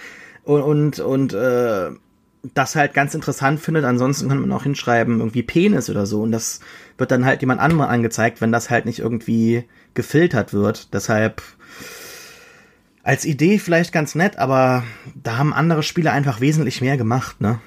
und, 0.44 0.62
und, 0.62 1.00
und 1.00 1.32
äh, 1.32 1.90
das 2.54 2.76
halt 2.76 2.94
ganz 2.94 3.14
interessant 3.14 3.60
findet. 3.60 3.84
Ansonsten 3.84 4.28
kann 4.28 4.40
man 4.40 4.52
auch 4.52 4.62
hinschreiben, 4.62 5.18
irgendwie 5.18 5.42
Penis 5.42 5.90
oder 5.90 6.06
so. 6.06 6.22
Und 6.22 6.32
das 6.32 6.60
wird 6.96 7.10
dann 7.10 7.24
halt 7.24 7.40
jemand 7.40 7.60
anderem 7.60 7.82
angezeigt, 7.82 8.40
wenn 8.40 8.52
das 8.52 8.70
halt 8.70 8.86
nicht 8.86 8.98
irgendwie 9.00 9.64
gefiltert 9.94 10.52
wird. 10.52 10.94
Deshalb 10.94 11.42
als 13.02 13.24
Idee 13.24 13.58
vielleicht 13.58 13.92
ganz 13.92 14.14
nett, 14.14 14.38
aber 14.38 14.84
da 15.14 15.38
haben 15.38 15.54
andere 15.54 15.82
Spiele 15.82 16.12
einfach 16.12 16.40
wesentlich 16.40 16.80
mehr 16.80 16.96
gemacht, 16.96 17.40
ne? 17.40 17.58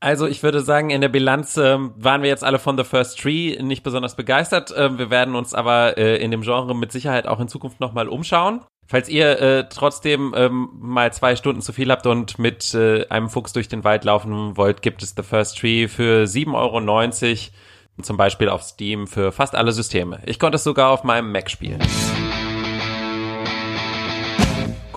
Also 0.00 0.26
ich 0.26 0.42
würde 0.42 0.62
sagen, 0.62 0.88
in 0.88 1.02
der 1.02 1.10
Bilanz 1.10 1.58
äh, 1.58 1.76
waren 1.78 2.22
wir 2.22 2.30
jetzt 2.30 2.42
alle 2.42 2.58
von 2.58 2.78
The 2.78 2.84
First 2.84 3.20
Tree 3.20 3.58
nicht 3.62 3.82
besonders 3.82 4.16
begeistert. 4.16 4.70
Äh, 4.70 4.98
wir 4.98 5.10
werden 5.10 5.34
uns 5.34 5.52
aber 5.52 5.98
äh, 5.98 6.16
in 6.16 6.30
dem 6.30 6.40
Genre 6.40 6.74
mit 6.74 6.90
Sicherheit 6.90 7.26
auch 7.26 7.38
in 7.38 7.48
Zukunft 7.48 7.80
nochmal 7.80 8.08
umschauen. 8.08 8.62
Falls 8.86 9.10
ihr 9.10 9.40
äh, 9.40 9.68
trotzdem 9.68 10.34
ähm, 10.34 10.70
mal 10.80 11.12
zwei 11.12 11.36
Stunden 11.36 11.60
zu 11.60 11.72
viel 11.72 11.90
habt 11.90 12.06
und 12.06 12.38
mit 12.38 12.74
äh, 12.74 13.06
einem 13.08 13.28
Fuchs 13.28 13.52
durch 13.52 13.68
den 13.68 13.84
Wald 13.84 14.04
laufen 14.04 14.56
wollt, 14.56 14.80
gibt 14.82 15.02
es 15.02 15.14
The 15.14 15.22
First 15.22 15.58
Tree 15.58 15.86
für 15.86 16.24
7,90 16.24 16.54
Euro, 16.54 18.02
zum 18.02 18.16
Beispiel 18.16 18.48
auf 18.48 18.62
Steam 18.62 19.06
für 19.06 19.32
fast 19.32 19.54
alle 19.54 19.70
Systeme. 19.70 20.20
Ich 20.24 20.38
konnte 20.38 20.56
es 20.56 20.64
sogar 20.64 20.90
auf 20.90 21.04
meinem 21.04 21.30
Mac 21.30 21.50
spielen. 21.50 21.80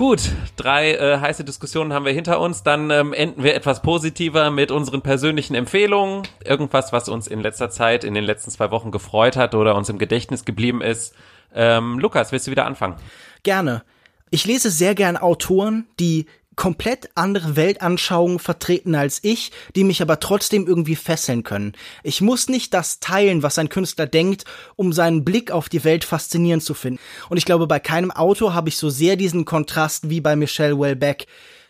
Gut, 0.04 0.32
drei 0.58 0.96
äh, 0.96 1.20
heiße 1.22 1.46
Diskussionen 1.46 1.94
haben 1.94 2.04
wir 2.04 2.12
hinter 2.12 2.42
uns. 2.42 2.62
Dann 2.62 2.92
ähm, 2.92 3.14
enden 3.14 3.42
wir 3.42 3.56
etwas 3.56 3.82
positiver 3.82 4.52
mit 4.52 4.70
unseren 4.70 5.02
persönlichen 5.02 5.56
Empfehlungen. 5.56 6.24
Irgendwas, 6.44 6.92
was 6.92 7.08
uns 7.08 7.28
in 7.28 7.40
letzter 7.40 7.70
Zeit, 7.70 8.04
in 8.04 8.14
den 8.14 8.26
letzten 8.26 8.52
zwei 8.52 8.70
Wochen 8.70 8.92
gefreut 8.92 9.38
hat 9.38 9.56
oder 9.56 9.76
uns 9.78 9.88
im 9.88 9.98
Gedächtnis 10.00 10.44
geblieben 10.44 10.82
ist. 10.82 11.16
Ähm, 11.56 12.00
Lukas, 12.00 12.34
willst 12.34 12.48
du 12.48 12.52
wieder 12.52 12.66
anfangen? 12.66 12.98
Gerne. 13.44 13.84
Ich 14.30 14.44
lese 14.44 14.72
sehr 14.72 14.94
gern 14.94 15.16
Autoren, 15.16 15.88
die 16.02 16.26
komplett 16.56 17.10
andere 17.16 17.56
Weltanschauungen 17.56 18.40
vertreten 18.40 18.96
als 18.96 19.20
ich, 19.22 19.52
die 19.76 19.84
mich 19.84 20.02
aber 20.02 20.20
trotzdem 20.20 20.68
irgendwie 20.68 20.96
fesseln 20.96 21.44
können. 21.44 21.74
Ich 22.04 22.22
muss 22.22 22.48
nicht 22.48 22.74
das 22.74 23.00
teilen, 23.00 23.44
was 23.44 23.58
ein 23.58 23.70
Künstler 23.70 24.08
denkt, 24.08 24.46
um 24.76 24.94
seinen 24.94 25.24
Blick 25.24 25.52
auf 25.52 25.70
die 25.70 25.84
Welt 25.84 26.04
faszinierend 26.04 26.64
zu 26.64 26.74
finden. 26.74 27.00
Und 27.30 27.38
ich 27.38 27.46
glaube, 27.46 27.68
bei 27.68 27.80
keinem 27.80 28.12
Autor 28.12 28.54
habe 28.54 28.70
ich 28.70 28.78
so 28.78 28.90
sehr 28.90 29.16
diesen 29.16 29.46
Kontrast 29.46 30.10
wie 30.10 30.22
bei 30.22 30.36
Michel 30.36 30.80
Welbeck 30.80 31.28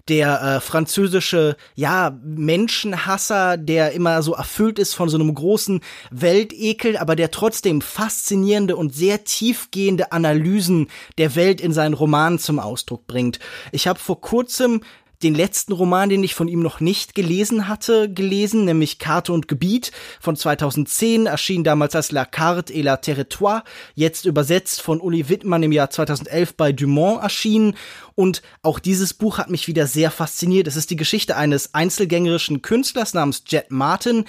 der 0.10 0.42
äh, 0.42 0.60
französische, 0.60 1.56
ja, 1.76 2.18
Menschenhasser, 2.24 3.58
der 3.58 3.94
immer 3.94 4.22
so 4.22 4.34
erfüllt 4.34 4.80
ist 4.80 4.94
von 4.94 5.08
so 5.10 5.18
einem 5.18 5.34
großen 5.34 5.82
Weltekel, 6.12 6.98
aber 6.98 7.16
der 7.16 7.32
trotzdem 7.32 7.82
faszinierende 7.82 8.76
und 8.76 8.94
sehr 8.94 9.24
tiefgehende 9.24 10.12
Analysen 10.12 10.88
der 11.18 11.36
Welt 11.36 11.62
in 11.62 11.72
seinen 11.72 11.94
Romanen 11.94 12.40
zum 12.40 12.60
Ausdruck 12.60 13.08
bringt. 13.08 13.40
Ich 13.72 13.88
habe 13.88 14.00
vor 14.00 14.20
kurzem 14.20 14.82
den 15.24 15.36
letzten 15.36 15.74
Roman, 15.74 16.10
den 16.10 16.24
ich 16.24 16.36
von 16.36 16.48
ihm 16.48 16.62
noch 16.62 16.80
nicht 16.80 17.16
gelesen 17.16 17.68
hatte, 17.68 18.12
gelesen, 18.12 18.66
nämlich 18.66 19.00
Karte 19.00 19.34
und 19.34 19.48
Gebiet 19.48 19.92
von 20.20 20.36
2010, 20.36 21.26
erschien 21.26 21.64
damals 21.64 21.96
als 21.96 22.12
La 22.12 22.26
Carte 22.26 22.74
et 22.74 22.84
la 22.84 22.98
Territoire, 22.98 23.64
jetzt 23.96 24.26
übersetzt 24.26 24.82
von 24.82 25.00
Uli 25.00 25.30
Wittmann 25.30 25.64
im 25.64 25.72
Jahr 25.72 25.90
2011 25.90 26.56
bei 26.56 26.72
Dumont 26.72 27.24
erschienen. 27.24 27.76
Und 28.16 28.42
auch 28.62 28.80
dieses 28.80 29.14
Buch 29.14 29.38
hat 29.38 29.50
mich 29.50 29.68
wieder 29.68 29.88
sehr 29.88 30.12
fasziniert. 30.12 30.68
Es 30.68 30.76
ist 30.76 30.92
die 30.92 30.96
Geschichte 30.96 31.36
eines 31.36 31.74
einzelgängerischen 31.74 32.62
Künstlers 32.62 33.14
namens 33.14 33.44
Jet 33.48 33.72
Martin, 33.72 34.26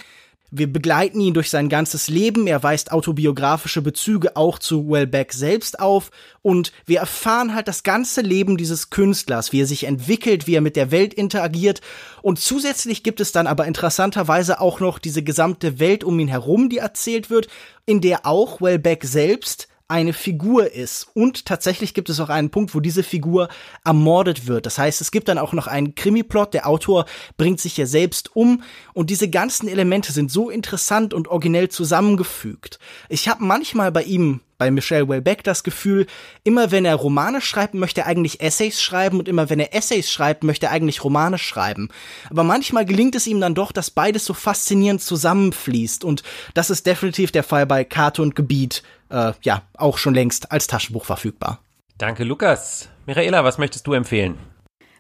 wir 0.57 0.73
begleiten 0.73 1.21
ihn 1.21 1.35
durch 1.35 1.51
sein 1.51 1.69
ganzes 1.69 2.09
Leben. 2.09 2.47
Er 2.47 2.63
weist 2.63 2.93
autobiografische 2.93 3.83
Bezüge 3.83 4.37
auch 4.37 4.59
zu 4.59 4.89
Wellbeck 4.89 5.33
selbst 5.33 5.81
auf. 5.81 6.11
Und 6.43 6.73
wir 6.87 7.01
erfahren 7.01 7.55
halt 7.55 7.67
das 7.67 7.83
ganze 7.83 8.21
Leben 8.21 8.57
dieses 8.57 8.91
Künstlers, 8.91 9.53
wie 9.53 9.63
er 9.63 9.67
sich 9.67 9.85
entwickelt, 9.85 10.47
wie 10.47 10.55
er 10.55 10.61
mit 10.61 10.77
der 10.77 10.93
Welt 10.93 11.13
interagiert. 11.13 11.81
Und 12.23 12.39
zusätzlich 12.39 13.03
gibt 13.03 13.21
es 13.21 13.33
dann 13.33 13.49
aber 13.49 13.67
interessanterweise 13.67 14.61
auch 14.61 14.79
noch 14.79 15.01
diese 15.01 15.23
gesamte 15.25 15.81
Welt 15.81 16.05
um 16.05 16.21
ihn 16.21 16.29
herum, 16.29 16.69
die 16.69 16.79
erzählt 16.79 17.31
wird, 17.31 17.49
in 17.85 18.01
der 18.01 18.25
auch 18.25 18.61
Wellbeck 18.61 19.05
selbst 19.05 19.69
eine 19.95 20.13
Figur 20.13 20.73
ist. 20.73 21.07
Und 21.15 21.47
tatsächlich 21.47 21.95
gibt 21.95 22.11
es 22.11 22.19
auch 22.19 22.29
einen 22.29 22.51
Punkt, 22.51 22.75
wo 22.75 22.81
diese 22.81 23.05
Figur 23.05 23.49
ermordet 23.85 24.49
wird. 24.49 24.67
Das 24.67 24.77
heißt, 24.77 25.01
es 25.01 25.13
gibt 25.13 25.29
dann 25.29 25.39
auch 25.39 25.53
noch 25.53 25.69
einen 25.69 25.95
Krimiplot. 25.95 26.53
Der 26.53 26.67
Autor 26.67 27.05
bringt 27.37 27.61
sich 27.61 27.77
ja 27.77 27.87
selbst 27.87 28.35
um. 28.35 28.65
Und 28.93 29.11
diese 29.11 29.31
ganzen 29.31 29.69
Elemente 29.69 30.11
sind 30.11 30.33
so 30.33 30.51
interessant 30.51 31.15
und 31.15 31.29
originell 31.29 31.69
zusammengefügt. 31.69 32.81
Ich 33.09 33.29
habe 33.29 33.45
manchmal 33.45 33.93
bei 33.93 34.03
ihm 34.03 34.41
bei 34.59 34.71
Michel 34.71 35.09
Welbeck 35.09 35.43
das 35.45 35.65
Gefühl, 35.65 36.07
immer 36.43 36.71
wenn 36.71 36.85
er 36.85 36.97
Romane 36.97 37.41
schreibt, 37.41 37.75
möchte 37.75 38.03
er 38.03 38.07
eigentlich 38.07 38.41
Essays 38.41 38.83
schreiben 38.83 39.19
und 39.19 39.29
immer 39.29 39.51
wenn 39.51 39.61
er 39.61 39.75
Essays 39.75 40.11
schreibt, 40.11 40.45
möchte 40.45 40.67
er 40.67 40.73
eigentlich 40.73 41.05
Romane 41.05 41.39
schreiben. 41.39 41.89
Aber 42.31 42.45
manchmal 42.45 42.85
gelingt 42.85 43.15
es 43.15 43.27
ihm 43.27 43.41
dann 43.41 43.55
doch, 43.55 43.73
dass 43.73 43.91
beides 43.91 44.25
so 44.25 44.35
faszinierend 44.35 45.03
zusammenfließt 45.03 46.05
und 46.05 46.23
das 46.55 46.71
ist 46.71 46.87
definitiv 46.87 47.33
der 47.33 47.43
Fall 47.43 47.67
bei 47.67 47.85
Karte 47.85 48.23
und 48.23 48.37
Gebiet, 48.37 48.83
äh, 49.11 49.33
ja, 49.43 49.63
auch 49.77 49.99
schon 49.99 50.15
längst 50.15 50.53
als 50.53 50.67
Taschenbuch 50.67 51.05
verfügbar. 51.05 51.61
Danke, 51.99 52.25
Lukas. 52.25 52.89
Michaela, 53.07 53.45
was 53.45 53.59
möchtest 53.59 53.87
du 53.87 53.93
empfehlen? 53.93 54.39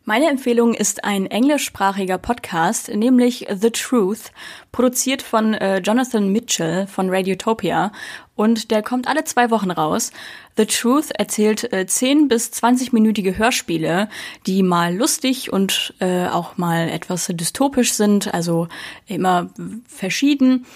Meine 0.07 0.29
Empfehlung 0.29 0.75
ist 0.75 1.03
ein 1.03 1.25
englischsprachiger 1.25 2.19
Podcast, 2.19 2.95
nämlich 2.95 3.47
The 3.51 3.71
Truth, 3.71 4.33
produziert 4.71 5.23
von 5.23 5.55
äh, 5.55 5.79
Jonathan 5.79 6.29
Mitchell 6.29 6.87
von 6.87 7.09
Radiotopia 7.09 7.91
und 8.37 8.71
der 8.71 8.83
kommt 8.83 9.09
alle 9.09 9.25
zwei 9.25 9.51
Wochen 9.51 9.71
raus. 9.71 10.13
The 10.59 10.67
Truth 10.67 11.11
erzählt 11.13 11.73
äh, 11.73 11.87
10 11.87 12.29
bis 12.29 12.53
20-minütige 12.53 13.39
Hörspiele, 13.39 14.11
die 14.47 14.63
mal 14.63 14.95
lustig 14.95 15.51
und 15.51 15.95
äh, 16.01 16.27
auch 16.27 16.59
mal 16.59 16.91
etwas 16.91 17.29
dystopisch 17.29 17.95
sind, 17.95 18.35
also 18.35 18.69
immer 19.07 19.49
verschieden. 19.89 20.67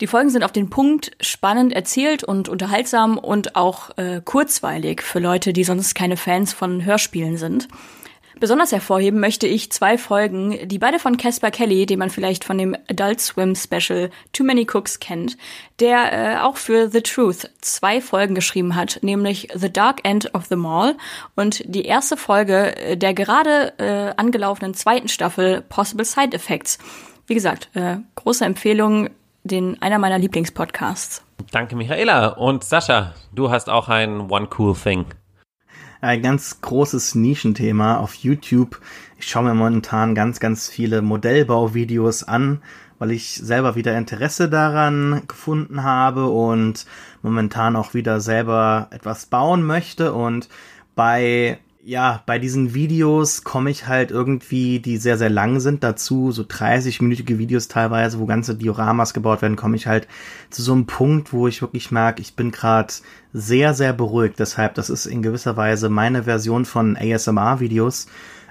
Die 0.00 0.06
Folgen 0.06 0.30
sind 0.30 0.44
auf 0.44 0.52
den 0.52 0.70
Punkt 0.70 1.10
spannend 1.20 1.74
erzählt 1.74 2.24
und 2.24 2.48
unterhaltsam 2.48 3.18
und 3.18 3.54
auch 3.54 3.90
äh, 3.98 4.22
kurzweilig 4.24 5.02
für 5.02 5.18
Leute, 5.18 5.52
die 5.52 5.64
sonst 5.64 5.94
keine 5.94 6.16
Fans 6.16 6.54
von 6.54 6.86
Hörspielen 6.86 7.36
sind. 7.36 7.68
Besonders 8.42 8.72
hervorheben 8.72 9.20
möchte 9.20 9.46
ich 9.46 9.70
zwei 9.70 9.96
Folgen, 9.96 10.66
die 10.66 10.80
beide 10.80 10.98
von 10.98 11.16
Caspar 11.16 11.52
Kelly, 11.52 11.86
den 11.86 12.00
man 12.00 12.10
vielleicht 12.10 12.42
von 12.42 12.58
dem 12.58 12.76
Adult 12.90 13.20
Swim 13.20 13.54
Special 13.54 14.10
Too 14.32 14.42
Many 14.42 14.66
Cooks 14.68 14.98
kennt, 14.98 15.36
der 15.78 16.12
äh, 16.12 16.40
auch 16.40 16.56
für 16.56 16.88
The 16.88 17.02
Truth 17.02 17.48
zwei 17.60 18.00
Folgen 18.00 18.34
geschrieben 18.34 18.74
hat, 18.74 18.98
nämlich 19.02 19.46
The 19.54 19.72
Dark 19.72 20.00
End 20.02 20.34
of 20.34 20.46
the 20.46 20.56
Mall 20.56 20.96
und 21.36 21.62
die 21.66 21.84
erste 21.84 22.16
Folge 22.16 22.74
äh, 22.78 22.96
der 22.96 23.14
gerade 23.14 23.74
äh, 23.78 24.12
angelaufenen 24.20 24.74
zweiten 24.74 25.06
Staffel 25.06 25.60
Possible 25.60 26.04
Side 26.04 26.34
Effects. 26.34 26.78
Wie 27.28 27.34
gesagt, 27.34 27.70
äh, 27.74 27.98
große 28.16 28.44
Empfehlung, 28.44 29.08
den 29.44 29.80
einer 29.80 30.00
meiner 30.00 30.18
Lieblingspodcasts. 30.18 31.22
Danke, 31.52 31.76
Michaela. 31.76 32.30
Und 32.30 32.64
Sascha, 32.64 33.14
du 33.32 33.52
hast 33.52 33.70
auch 33.70 33.88
ein 33.88 34.32
One 34.32 34.48
Cool 34.58 34.74
Thing. 34.74 35.06
Ein 36.02 36.20
ganz 36.20 36.60
großes 36.60 37.14
Nischenthema 37.14 37.98
auf 37.98 38.14
YouTube. 38.16 38.80
Ich 39.20 39.28
schaue 39.28 39.44
mir 39.44 39.54
momentan 39.54 40.16
ganz, 40.16 40.40
ganz 40.40 40.68
viele 40.68 41.00
Modellbauvideos 41.00 42.24
an, 42.24 42.60
weil 42.98 43.12
ich 43.12 43.36
selber 43.36 43.76
wieder 43.76 43.96
Interesse 43.96 44.48
daran 44.48 45.22
gefunden 45.28 45.84
habe 45.84 46.26
und 46.26 46.86
momentan 47.22 47.76
auch 47.76 47.94
wieder 47.94 48.20
selber 48.20 48.88
etwas 48.90 49.26
bauen 49.26 49.62
möchte. 49.62 50.12
Und 50.12 50.48
bei 50.96 51.60
ja, 51.84 52.22
bei 52.26 52.38
diesen 52.38 52.74
Videos 52.74 53.42
komme 53.42 53.68
ich 53.70 53.88
halt 53.88 54.12
irgendwie, 54.12 54.78
die 54.78 54.98
sehr, 54.98 55.18
sehr 55.18 55.30
lang 55.30 55.58
sind, 55.58 55.82
dazu, 55.82 56.30
so 56.30 56.42
30-minütige 56.42 57.38
Videos 57.38 57.66
teilweise, 57.66 58.20
wo 58.20 58.26
ganze 58.26 58.54
Dioramas 58.54 59.14
gebaut 59.14 59.42
werden, 59.42 59.56
komme 59.56 59.76
ich 59.76 59.88
halt 59.88 60.06
zu 60.50 60.62
so 60.62 60.72
einem 60.72 60.86
Punkt, 60.86 61.32
wo 61.32 61.48
ich 61.48 61.60
wirklich 61.60 61.90
merke, 61.90 62.22
ich 62.22 62.36
bin 62.36 62.52
gerade 62.52 62.92
sehr, 63.32 63.74
sehr 63.74 63.92
beruhigt. 63.92 64.38
Deshalb, 64.38 64.74
das 64.74 64.90
ist 64.90 65.06
in 65.06 65.22
gewisser 65.22 65.56
Weise 65.56 65.88
meine 65.88 66.24
Version 66.24 66.64
von 66.66 66.96
ASMR-Videos. 66.96 68.06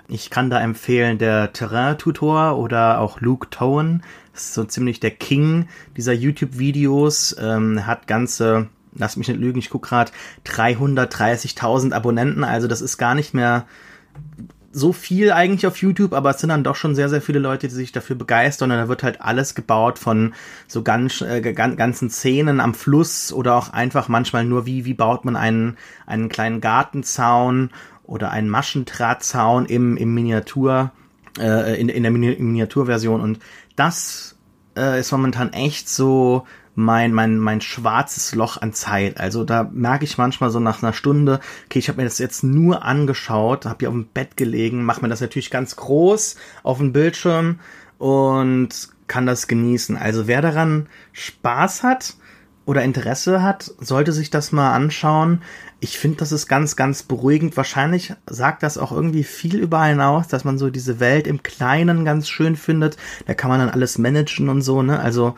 Ich 0.09 0.29
kann 0.29 0.49
da 0.49 0.59
empfehlen, 0.59 1.17
der 1.17 1.53
Terrain-Tutor 1.53 2.57
oder 2.57 2.99
auch 2.99 3.21
Luke 3.21 3.49
Towen. 3.49 4.03
Ist 4.34 4.53
so 4.53 4.65
ziemlich 4.65 4.99
der 4.99 5.11
King 5.11 5.69
dieser 5.95 6.13
YouTube-Videos. 6.13 7.38
Ähm, 7.39 7.86
hat 7.86 8.07
ganze 8.07 8.67
lass 8.93 9.17
mich 9.17 9.27
nicht 9.27 9.39
lügen, 9.39 9.59
ich 9.59 9.69
gucke 9.69 9.89
gerade 9.89 10.11
330.000 10.45 11.93
Abonnenten, 11.93 12.43
also 12.43 12.67
das 12.67 12.81
ist 12.81 12.97
gar 12.97 13.15
nicht 13.15 13.33
mehr 13.33 13.65
so 14.73 14.93
viel 14.93 15.31
eigentlich 15.31 15.67
auf 15.67 15.77
YouTube, 15.77 16.13
aber 16.13 16.29
es 16.29 16.39
sind 16.39 16.49
dann 16.49 16.63
doch 16.63 16.75
schon 16.75 16.95
sehr, 16.95 17.09
sehr 17.09 17.21
viele 17.21 17.39
Leute, 17.39 17.67
die 17.67 17.73
sich 17.73 17.91
dafür 17.91 18.15
begeistern 18.15 18.71
und 18.71 18.77
da 18.77 18.87
wird 18.87 19.03
halt 19.03 19.21
alles 19.21 19.53
gebaut 19.53 19.99
von 19.99 20.33
so 20.67 20.81
ganz, 20.81 21.21
äh, 21.21 21.41
ganzen 21.41 22.09
Szenen 22.09 22.59
am 22.59 22.73
Fluss 22.73 23.33
oder 23.33 23.55
auch 23.55 23.73
einfach 23.73 24.07
manchmal 24.07 24.45
nur 24.45 24.65
wie, 24.65 24.85
wie 24.85 24.93
baut 24.93 25.25
man 25.25 25.35
einen, 25.35 25.77
einen 26.05 26.29
kleinen 26.29 26.61
Gartenzaun 26.61 27.69
oder 28.03 28.31
einen 28.31 28.49
Maschendrahtzaun 28.49 29.65
im, 29.65 29.97
im 29.97 30.13
Miniatur, 30.13 30.91
äh, 31.37 31.79
in, 31.79 31.89
in 31.89 32.03
der 32.03 32.11
Miniaturversion 32.11 33.19
und 33.19 33.39
das 33.75 34.37
äh, 34.77 34.99
ist 34.99 35.11
momentan 35.11 35.51
echt 35.51 35.89
so 35.89 36.45
mein, 36.76 37.13
mein, 37.13 37.38
mein 37.38 37.61
schwarzes 37.61 38.34
Loch 38.36 38.57
an 38.57 38.74
Zeit. 38.74 39.19
Also 39.19 39.43
da 39.43 39.69
merke 39.72 40.05
ich 40.05 40.17
manchmal 40.17 40.49
so 40.49 40.59
nach 40.59 40.82
einer 40.82 40.93
Stunde, 40.93 41.39
okay, 41.65 41.80
ich 41.80 41.89
habe 41.89 41.97
mir 41.97 42.05
das 42.05 42.19
jetzt 42.19 42.43
nur 42.43 42.84
angeschaut, 42.84 43.65
habe 43.65 43.78
hier 43.80 43.89
auf 43.89 43.95
dem 43.95 44.07
Bett 44.07 44.38
gelegen, 44.38 44.84
mache 44.84 45.01
mir 45.01 45.09
das 45.09 45.22
natürlich 45.22 45.51
ganz 45.51 45.76
groß 45.76 46.36
auf 46.63 46.78
dem 46.78 46.93
Bildschirm 46.93 47.59
und 47.97 48.69
kann 49.07 49.26
das 49.26 49.47
genießen. 49.47 49.97
Also 49.97 50.28
wer 50.28 50.41
daran 50.41 50.88
Spaß 51.11 51.84
hat 51.84 52.15
oder 52.65 52.84
Interesse 52.84 53.43
hat, 53.43 53.72
sollte 53.80 54.13
sich 54.13 54.30
das 54.30 54.53
mal 54.53 54.74
anschauen. 54.74 55.41
Ich 55.82 55.97
finde, 55.97 56.17
das 56.17 56.32
ist 56.32 56.47
ganz, 56.47 56.76
ganz 56.76 57.03
beruhigend. 57.03 57.57
Wahrscheinlich 57.57 58.13
sagt 58.30 58.63
das 58.63 58.78
auch 58.78 58.91
irgendwie 58.91 59.24
viel 59.24 59.57
über 59.57 59.80
einen 59.80 59.99
aus, 59.99 60.28
dass 60.30 60.45
man 60.45 60.57
so 60.57 60.69
diese 60.69 60.99
Welt 60.99 61.28
im 61.28 61.43
Kleinen 61.43 62.05
ganz 62.05 62.30
schön 62.30 62.55
findet. 62.55 62.97
Da 63.26 63.34
kann 63.34 63.49
man 63.49 63.59
dann 63.59 63.72
alles 63.72 63.97
managen 63.97 64.47
und 64.47 64.61
so, 64.61 64.84
ne? 64.84 64.99
Also 64.99 65.36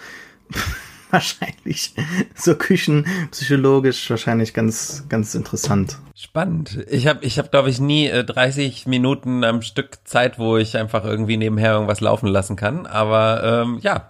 wahrscheinlich 1.13 1.93
so 2.35 2.55
küchenpsychologisch 2.55 4.09
wahrscheinlich 4.09 4.53
ganz, 4.53 5.05
ganz 5.07 5.35
interessant. 5.35 5.97
Spannend. 6.15 6.85
Ich 6.89 7.07
habe, 7.07 7.23
ich 7.23 7.37
hab, 7.37 7.51
glaube 7.51 7.69
ich, 7.69 7.79
nie 7.79 8.07
äh, 8.07 8.23
30 8.23 8.87
Minuten 8.87 9.43
am 9.43 9.61
Stück 9.61 9.99
Zeit, 10.03 10.39
wo 10.39 10.57
ich 10.57 10.75
einfach 10.75 11.05
irgendwie 11.05 11.37
nebenher 11.37 11.73
irgendwas 11.73 12.01
laufen 12.01 12.27
lassen 12.27 12.55
kann. 12.55 12.85
Aber 12.87 13.63
ähm, 13.63 13.79
ja, 13.81 14.09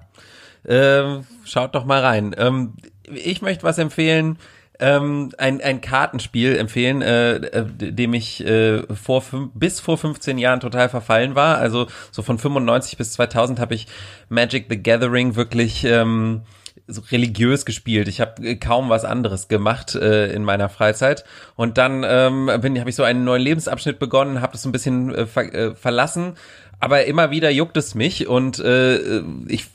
ähm, 0.65 1.25
schaut 1.43 1.75
doch 1.75 1.85
mal 1.85 2.01
rein. 2.01 2.33
Ähm, 2.37 2.73
ich 3.03 3.41
möchte 3.41 3.63
was 3.63 3.77
empfehlen. 3.77 4.37
Ähm, 4.79 5.31
ein, 5.37 5.61
ein 5.61 5.81
Kartenspiel 5.81 6.57
empfehlen, 6.57 7.01
äh, 7.01 7.35
äh 7.35 7.65
dem 7.65 8.13
ich 8.13 8.43
äh, 8.45 8.83
vor 8.95 9.23
bis 9.53 9.79
vor 9.79 9.97
15 9.97 10.37
Jahren 10.37 10.61
total 10.61 10.89
verfallen 10.89 11.35
war. 11.35 11.57
Also 11.57 11.87
so 12.11 12.21
von 12.21 12.39
95 12.39 12.97
bis 12.97 13.11
2000 13.13 13.59
habe 13.59 13.75
ich 13.75 13.87
Magic 14.29 14.65
the 14.69 14.81
Gathering 14.81 15.35
wirklich 15.35 15.83
ähm, 15.83 16.41
so 16.87 17.01
religiös 17.11 17.65
gespielt. 17.65 18.07
Ich 18.07 18.19
habe 18.19 18.57
kaum 18.57 18.89
was 18.89 19.05
anderes 19.05 19.47
gemacht 19.47 19.95
äh, 19.95 20.31
in 20.33 20.43
meiner 20.43 20.69
Freizeit. 20.69 21.23
Und 21.55 21.77
dann 21.77 22.03
ähm, 22.05 22.49
habe 22.49 22.89
ich 22.89 22.95
so 22.95 23.03
einen 23.03 23.23
neuen 23.23 23.41
Lebensabschnitt 23.41 23.99
begonnen, 23.99 24.41
habe 24.41 24.53
das 24.53 24.63
so 24.63 24.69
ein 24.69 24.73
bisschen 24.73 25.13
äh, 25.13 25.25
ver 25.25 25.53
äh, 25.53 25.75
verlassen. 25.75 26.33
Aber 26.79 27.05
immer 27.05 27.31
wieder 27.31 27.49
juckt 27.49 27.77
es 27.77 27.95
mich 27.95 28.27
und 28.27 28.59
äh, 28.59 29.21
ich 29.47 29.67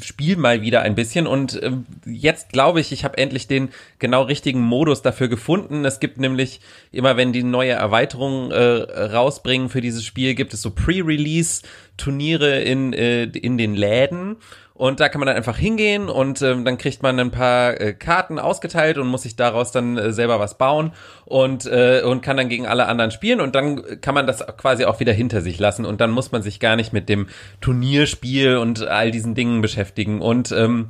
spiel 0.00 0.36
mal 0.36 0.62
wieder 0.62 0.82
ein 0.82 0.94
bisschen 0.94 1.26
und 1.26 1.60
äh, 1.62 1.72
jetzt 2.04 2.50
glaube 2.50 2.80
ich, 2.80 2.92
ich 2.92 3.04
habe 3.04 3.18
endlich 3.18 3.48
den 3.48 3.70
genau 3.98 4.22
richtigen 4.22 4.60
Modus 4.60 5.02
dafür 5.02 5.28
gefunden. 5.28 5.84
Es 5.84 5.98
gibt 5.98 6.18
nämlich 6.18 6.60
immer, 6.90 7.16
wenn 7.16 7.32
die 7.32 7.42
neue 7.42 7.72
Erweiterung 7.72 8.50
äh, 8.50 8.58
rausbringen 8.62 9.68
für 9.68 9.80
dieses 9.80 10.04
Spiel, 10.04 10.34
gibt 10.34 10.54
es 10.54 10.62
so 10.62 10.70
Pre-Release 10.70 11.62
Turniere 11.96 12.60
in 12.60 12.92
äh, 12.92 13.24
in 13.24 13.58
den 13.58 13.74
Läden 13.74 14.36
und 14.82 14.98
da 14.98 15.08
kann 15.08 15.20
man 15.20 15.28
dann 15.28 15.36
einfach 15.36 15.58
hingehen 15.58 16.08
und 16.08 16.42
ähm, 16.42 16.64
dann 16.64 16.76
kriegt 16.76 17.04
man 17.04 17.20
ein 17.20 17.30
paar 17.30 17.80
äh, 17.80 17.92
Karten 17.92 18.40
ausgeteilt 18.40 18.98
und 18.98 19.06
muss 19.06 19.22
sich 19.22 19.36
daraus 19.36 19.70
dann 19.70 19.96
äh, 19.96 20.12
selber 20.12 20.40
was 20.40 20.58
bauen 20.58 20.90
und, 21.24 21.66
äh, 21.66 22.02
und 22.04 22.20
kann 22.20 22.36
dann 22.36 22.48
gegen 22.48 22.66
alle 22.66 22.86
anderen 22.86 23.12
spielen 23.12 23.40
und 23.40 23.54
dann 23.54 24.00
kann 24.00 24.12
man 24.12 24.26
das 24.26 24.44
quasi 24.56 24.84
auch 24.84 24.98
wieder 24.98 25.12
hinter 25.12 25.40
sich 25.40 25.60
lassen 25.60 25.84
und 25.84 26.00
dann 26.00 26.10
muss 26.10 26.32
man 26.32 26.42
sich 26.42 26.58
gar 26.58 26.74
nicht 26.74 26.92
mit 26.92 27.08
dem 27.08 27.28
Turnierspiel 27.60 28.56
und 28.56 28.84
all 28.84 29.12
diesen 29.12 29.36
Dingen 29.36 29.60
beschäftigen. 29.60 30.20
Und 30.20 30.50
ähm, 30.50 30.88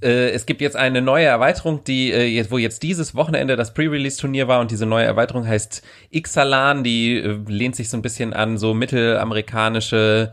äh, 0.00 0.30
es 0.30 0.46
gibt 0.46 0.62
jetzt 0.62 0.76
eine 0.76 1.02
neue 1.02 1.26
Erweiterung, 1.26 1.84
die 1.84 2.12
äh, 2.12 2.24
jetzt, 2.24 2.50
wo 2.50 2.56
jetzt 2.56 2.82
dieses 2.82 3.14
Wochenende 3.14 3.54
das 3.54 3.74
Pre-Release-Turnier 3.74 4.48
war 4.48 4.60
und 4.60 4.70
diese 4.70 4.86
neue 4.86 5.04
Erweiterung 5.04 5.46
heißt 5.46 5.82
Ixalan, 6.10 6.84
die 6.84 7.18
äh, 7.18 7.38
lehnt 7.46 7.76
sich 7.76 7.90
so 7.90 7.98
ein 7.98 8.02
bisschen 8.02 8.32
an 8.32 8.56
so 8.56 8.72
mittelamerikanische 8.72 10.32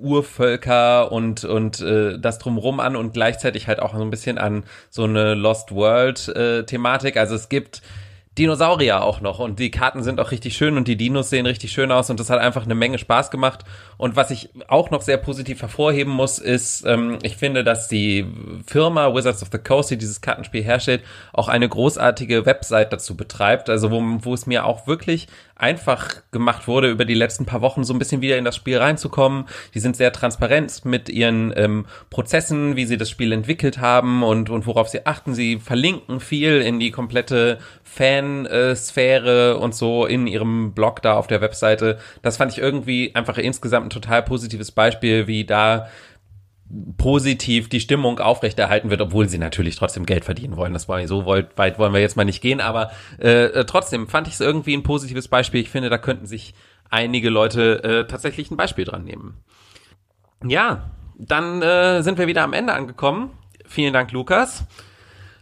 Urvölker 0.00 1.12
und 1.12 1.44
und 1.44 1.80
äh, 1.80 2.18
das 2.18 2.38
drumrum 2.38 2.80
an 2.80 2.96
und 2.96 3.12
gleichzeitig 3.12 3.68
halt 3.68 3.80
auch 3.80 3.94
so 3.94 4.02
ein 4.02 4.10
bisschen 4.10 4.38
an 4.38 4.64
so 4.90 5.04
eine 5.04 5.34
Lost 5.34 5.72
World 5.72 6.28
äh, 6.28 6.64
Thematik. 6.64 7.16
Also 7.16 7.34
es 7.34 7.48
gibt 7.48 7.82
Dinosaurier 8.38 9.02
auch 9.02 9.20
noch 9.20 9.40
und 9.40 9.58
die 9.58 9.70
Karten 9.70 10.02
sind 10.02 10.18
auch 10.18 10.30
richtig 10.30 10.56
schön 10.56 10.78
und 10.78 10.88
die 10.88 10.96
Dinos 10.96 11.28
sehen 11.28 11.44
richtig 11.44 11.70
schön 11.70 11.92
aus 11.92 12.08
und 12.08 12.18
das 12.18 12.30
hat 12.30 12.40
einfach 12.40 12.64
eine 12.64 12.74
Menge 12.74 12.96
Spaß 12.96 13.30
gemacht. 13.30 13.64
Und 13.98 14.16
was 14.16 14.30
ich 14.30 14.48
auch 14.68 14.90
noch 14.90 15.02
sehr 15.02 15.18
positiv 15.18 15.60
hervorheben 15.60 16.10
muss, 16.10 16.38
ist, 16.38 16.86
ähm, 16.86 17.18
ich 17.22 17.36
finde, 17.36 17.62
dass 17.62 17.88
die 17.88 18.24
Firma 18.66 19.14
Wizards 19.14 19.42
of 19.42 19.50
the 19.52 19.58
Coast, 19.58 19.90
die 19.90 19.98
dieses 19.98 20.22
Kartenspiel 20.22 20.62
herstellt, 20.62 21.02
auch 21.34 21.48
eine 21.48 21.68
großartige 21.68 22.46
Website 22.46 22.90
dazu 22.90 23.18
betreibt, 23.18 23.68
also 23.68 23.90
wo, 23.90 24.00
wo 24.00 24.32
es 24.32 24.46
mir 24.46 24.64
auch 24.64 24.86
wirklich 24.86 25.28
einfach 25.62 26.22
gemacht 26.32 26.66
wurde, 26.66 26.90
über 26.90 27.04
die 27.04 27.14
letzten 27.14 27.46
paar 27.46 27.60
Wochen 27.60 27.84
so 27.84 27.94
ein 27.94 27.98
bisschen 27.98 28.20
wieder 28.20 28.36
in 28.36 28.44
das 28.44 28.56
Spiel 28.56 28.78
reinzukommen. 28.78 29.44
Die 29.74 29.78
sind 29.78 29.96
sehr 29.96 30.12
transparent 30.12 30.84
mit 30.84 31.08
ihren 31.08 31.52
ähm, 31.56 31.86
Prozessen, 32.10 32.74
wie 32.74 32.84
sie 32.84 32.96
das 32.96 33.08
Spiel 33.08 33.32
entwickelt 33.32 33.78
haben 33.78 34.24
und, 34.24 34.50
und 34.50 34.66
worauf 34.66 34.88
sie 34.88 35.06
achten. 35.06 35.34
Sie 35.34 35.58
verlinken 35.58 36.18
viel 36.18 36.60
in 36.60 36.80
die 36.80 36.90
komplette 36.90 37.58
Fansphäre 37.84 39.58
und 39.58 39.74
so 39.74 40.04
in 40.04 40.26
ihrem 40.26 40.72
Blog 40.72 41.00
da 41.00 41.14
auf 41.14 41.28
der 41.28 41.40
Webseite. 41.40 41.98
Das 42.22 42.38
fand 42.38 42.52
ich 42.52 42.58
irgendwie 42.58 43.14
einfach 43.14 43.38
insgesamt 43.38 43.86
ein 43.86 43.90
total 43.90 44.22
positives 44.22 44.72
Beispiel, 44.72 45.28
wie 45.28 45.44
da 45.44 45.86
positiv 46.96 47.68
die 47.68 47.80
Stimmung 47.80 48.18
aufrechterhalten 48.18 48.90
wird, 48.90 49.00
obwohl 49.00 49.28
sie 49.28 49.38
natürlich 49.38 49.76
trotzdem 49.76 50.06
Geld 50.06 50.24
verdienen 50.24 50.56
wollen. 50.56 50.72
Das 50.72 50.88
war 50.88 51.06
so 51.06 51.26
weit 51.26 51.78
wollen 51.78 51.92
wir 51.92 52.00
jetzt 52.00 52.16
mal 52.16 52.24
nicht 52.24 52.40
gehen, 52.40 52.60
aber 52.60 52.90
äh, 53.20 53.44
äh 53.44 53.64
trotzdem 53.64 54.08
fand 54.08 54.28
ich 54.28 54.34
es 54.34 54.40
irgendwie 54.40 54.74
ein 54.74 54.82
positives 54.82 55.28
Beispiel. 55.28 55.60
Ich 55.60 55.70
finde, 55.70 55.90
da 55.90 55.98
könnten 55.98 56.26
sich 56.26 56.54
einige 56.88 57.30
Leute 57.30 57.82
äh, 57.84 58.06
tatsächlich 58.06 58.50
ein 58.50 58.56
Beispiel 58.56 58.84
dran 58.84 59.04
nehmen. 59.04 59.38
Ja, 60.44 60.90
dann 61.18 61.62
äh, 61.62 62.02
sind 62.02 62.18
wir 62.18 62.26
wieder 62.26 62.42
am 62.42 62.52
Ende 62.52 62.72
angekommen. 62.72 63.30
Vielen 63.66 63.92
Dank, 63.92 64.12
Lukas. 64.12 64.64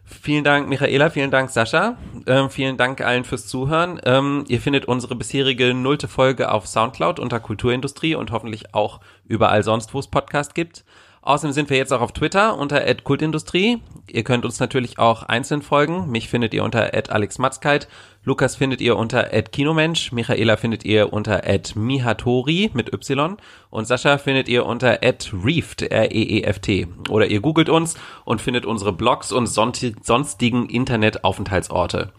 Vielen 0.05 0.43
Dank, 0.43 0.69
Michaela. 0.69 1.11
Vielen 1.11 1.31
Dank, 1.31 1.51
Sascha. 1.51 1.97
Ähm, 2.27 2.51
vielen 2.51 2.77
Dank 2.77 3.01
allen 3.01 3.25
fürs 3.25 3.47
Zuhören. 3.47 4.01
Ähm, 4.05 4.45
ihr 4.49 4.61
findet 4.61 4.87
unsere 4.87 5.15
bisherige 5.15 5.73
nullte 5.73 6.09
Folge 6.09 6.51
auf 6.51 6.67
Soundcloud 6.67 7.21
unter 7.21 7.39
Kulturindustrie 7.39 8.17
und 8.17 8.33
hoffentlich 8.33 8.75
auch 8.75 9.01
überall 9.25 9.63
sonst, 9.63 9.95
wo 9.95 10.01
es 10.01 10.09
Podcast 10.09 10.55
gibt. 10.55 10.85
Außerdem 11.23 11.53
sind 11.53 11.69
wir 11.69 11.77
jetzt 11.77 11.93
auch 11.93 12.01
auf 12.01 12.13
Twitter 12.13 12.57
unter 12.57 12.83
@kultindustrie. 12.95 13.83
Ihr 14.09 14.25
könnt 14.25 14.47
uns 14.47 14.59
natürlich 14.59 14.99
auch 14.99 15.23
einzeln 15.23 15.61
folgen. 15.61 16.11
Mich 16.11 16.29
findet 16.29 16.55
ihr 16.55 16.65
unter 16.65 16.93
@alexmatzkeit, 17.11 17.89
Lukas 18.25 18.57
findet 18.57 18.81
ihr 18.81 18.97
unter 18.97 19.25
@kinomensch, 19.25 20.13
Michaela 20.13 20.57
findet 20.57 20.85
ihr 20.85 21.13
unter 21.13 21.43
@mihatori 21.75 22.71
mit 22.73 22.93
y 22.95 23.37
und 23.69 23.87
Sascha 23.87 24.17
findet 24.17 24.49
ihr 24.49 24.65
unter 24.65 25.01
@reeft 25.03 25.83
r 25.83 26.11
e 26.11 26.23
e 26.23 26.43
f 26.43 26.59
t 26.59 26.87
oder 27.11 27.27
ihr 27.27 27.41
googelt 27.41 27.69
uns 27.69 27.97
und 28.25 28.41
findet 28.41 28.65
unsere 28.65 28.93
Blogs 28.93 29.31
und 29.31 29.47
sonstigen 29.47 30.69
Internetaufenthaltsorte. 30.71 32.13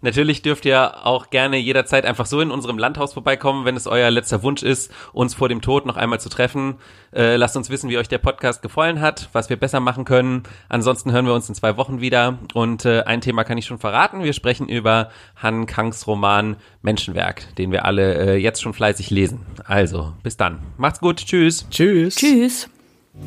Natürlich 0.00 0.42
dürft 0.42 0.64
ihr 0.64 1.04
auch 1.06 1.28
gerne 1.30 1.56
jederzeit 1.56 2.06
einfach 2.06 2.26
so 2.26 2.40
in 2.40 2.52
unserem 2.52 2.78
Landhaus 2.78 3.14
vorbeikommen, 3.14 3.64
wenn 3.64 3.74
es 3.74 3.88
euer 3.88 4.12
letzter 4.12 4.44
Wunsch 4.44 4.62
ist, 4.62 4.92
uns 5.12 5.34
vor 5.34 5.48
dem 5.48 5.60
Tod 5.60 5.86
noch 5.86 5.96
einmal 5.96 6.20
zu 6.20 6.28
treffen. 6.28 6.76
Äh, 7.12 7.34
lasst 7.34 7.56
uns 7.56 7.68
wissen, 7.68 7.90
wie 7.90 7.98
euch 7.98 8.06
der 8.06 8.18
Podcast 8.18 8.62
gefallen 8.62 9.00
hat, 9.00 9.28
was 9.32 9.50
wir 9.50 9.56
besser 9.56 9.80
machen 9.80 10.04
können. 10.04 10.44
Ansonsten 10.68 11.10
hören 11.10 11.26
wir 11.26 11.34
uns 11.34 11.48
in 11.48 11.56
zwei 11.56 11.76
Wochen 11.76 12.00
wieder. 12.00 12.38
Und 12.54 12.84
äh, 12.84 13.02
ein 13.02 13.20
Thema 13.20 13.42
kann 13.42 13.58
ich 13.58 13.66
schon 13.66 13.80
verraten. 13.80 14.22
Wir 14.22 14.34
sprechen 14.34 14.68
über 14.68 15.10
Han 15.34 15.66
Kangs 15.66 16.06
Roman 16.06 16.58
Menschenwerk, 16.80 17.56
den 17.56 17.72
wir 17.72 17.84
alle 17.84 18.34
äh, 18.34 18.36
jetzt 18.36 18.62
schon 18.62 18.74
fleißig 18.74 19.10
lesen. 19.10 19.46
Also, 19.64 20.12
bis 20.22 20.36
dann. 20.36 20.60
Macht's 20.76 21.00
gut. 21.00 21.16
Tschüss. 21.16 21.66
Tschüss. 21.70 22.14
Tschüss. 22.14 22.70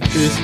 Tschüss. 0.09 0.39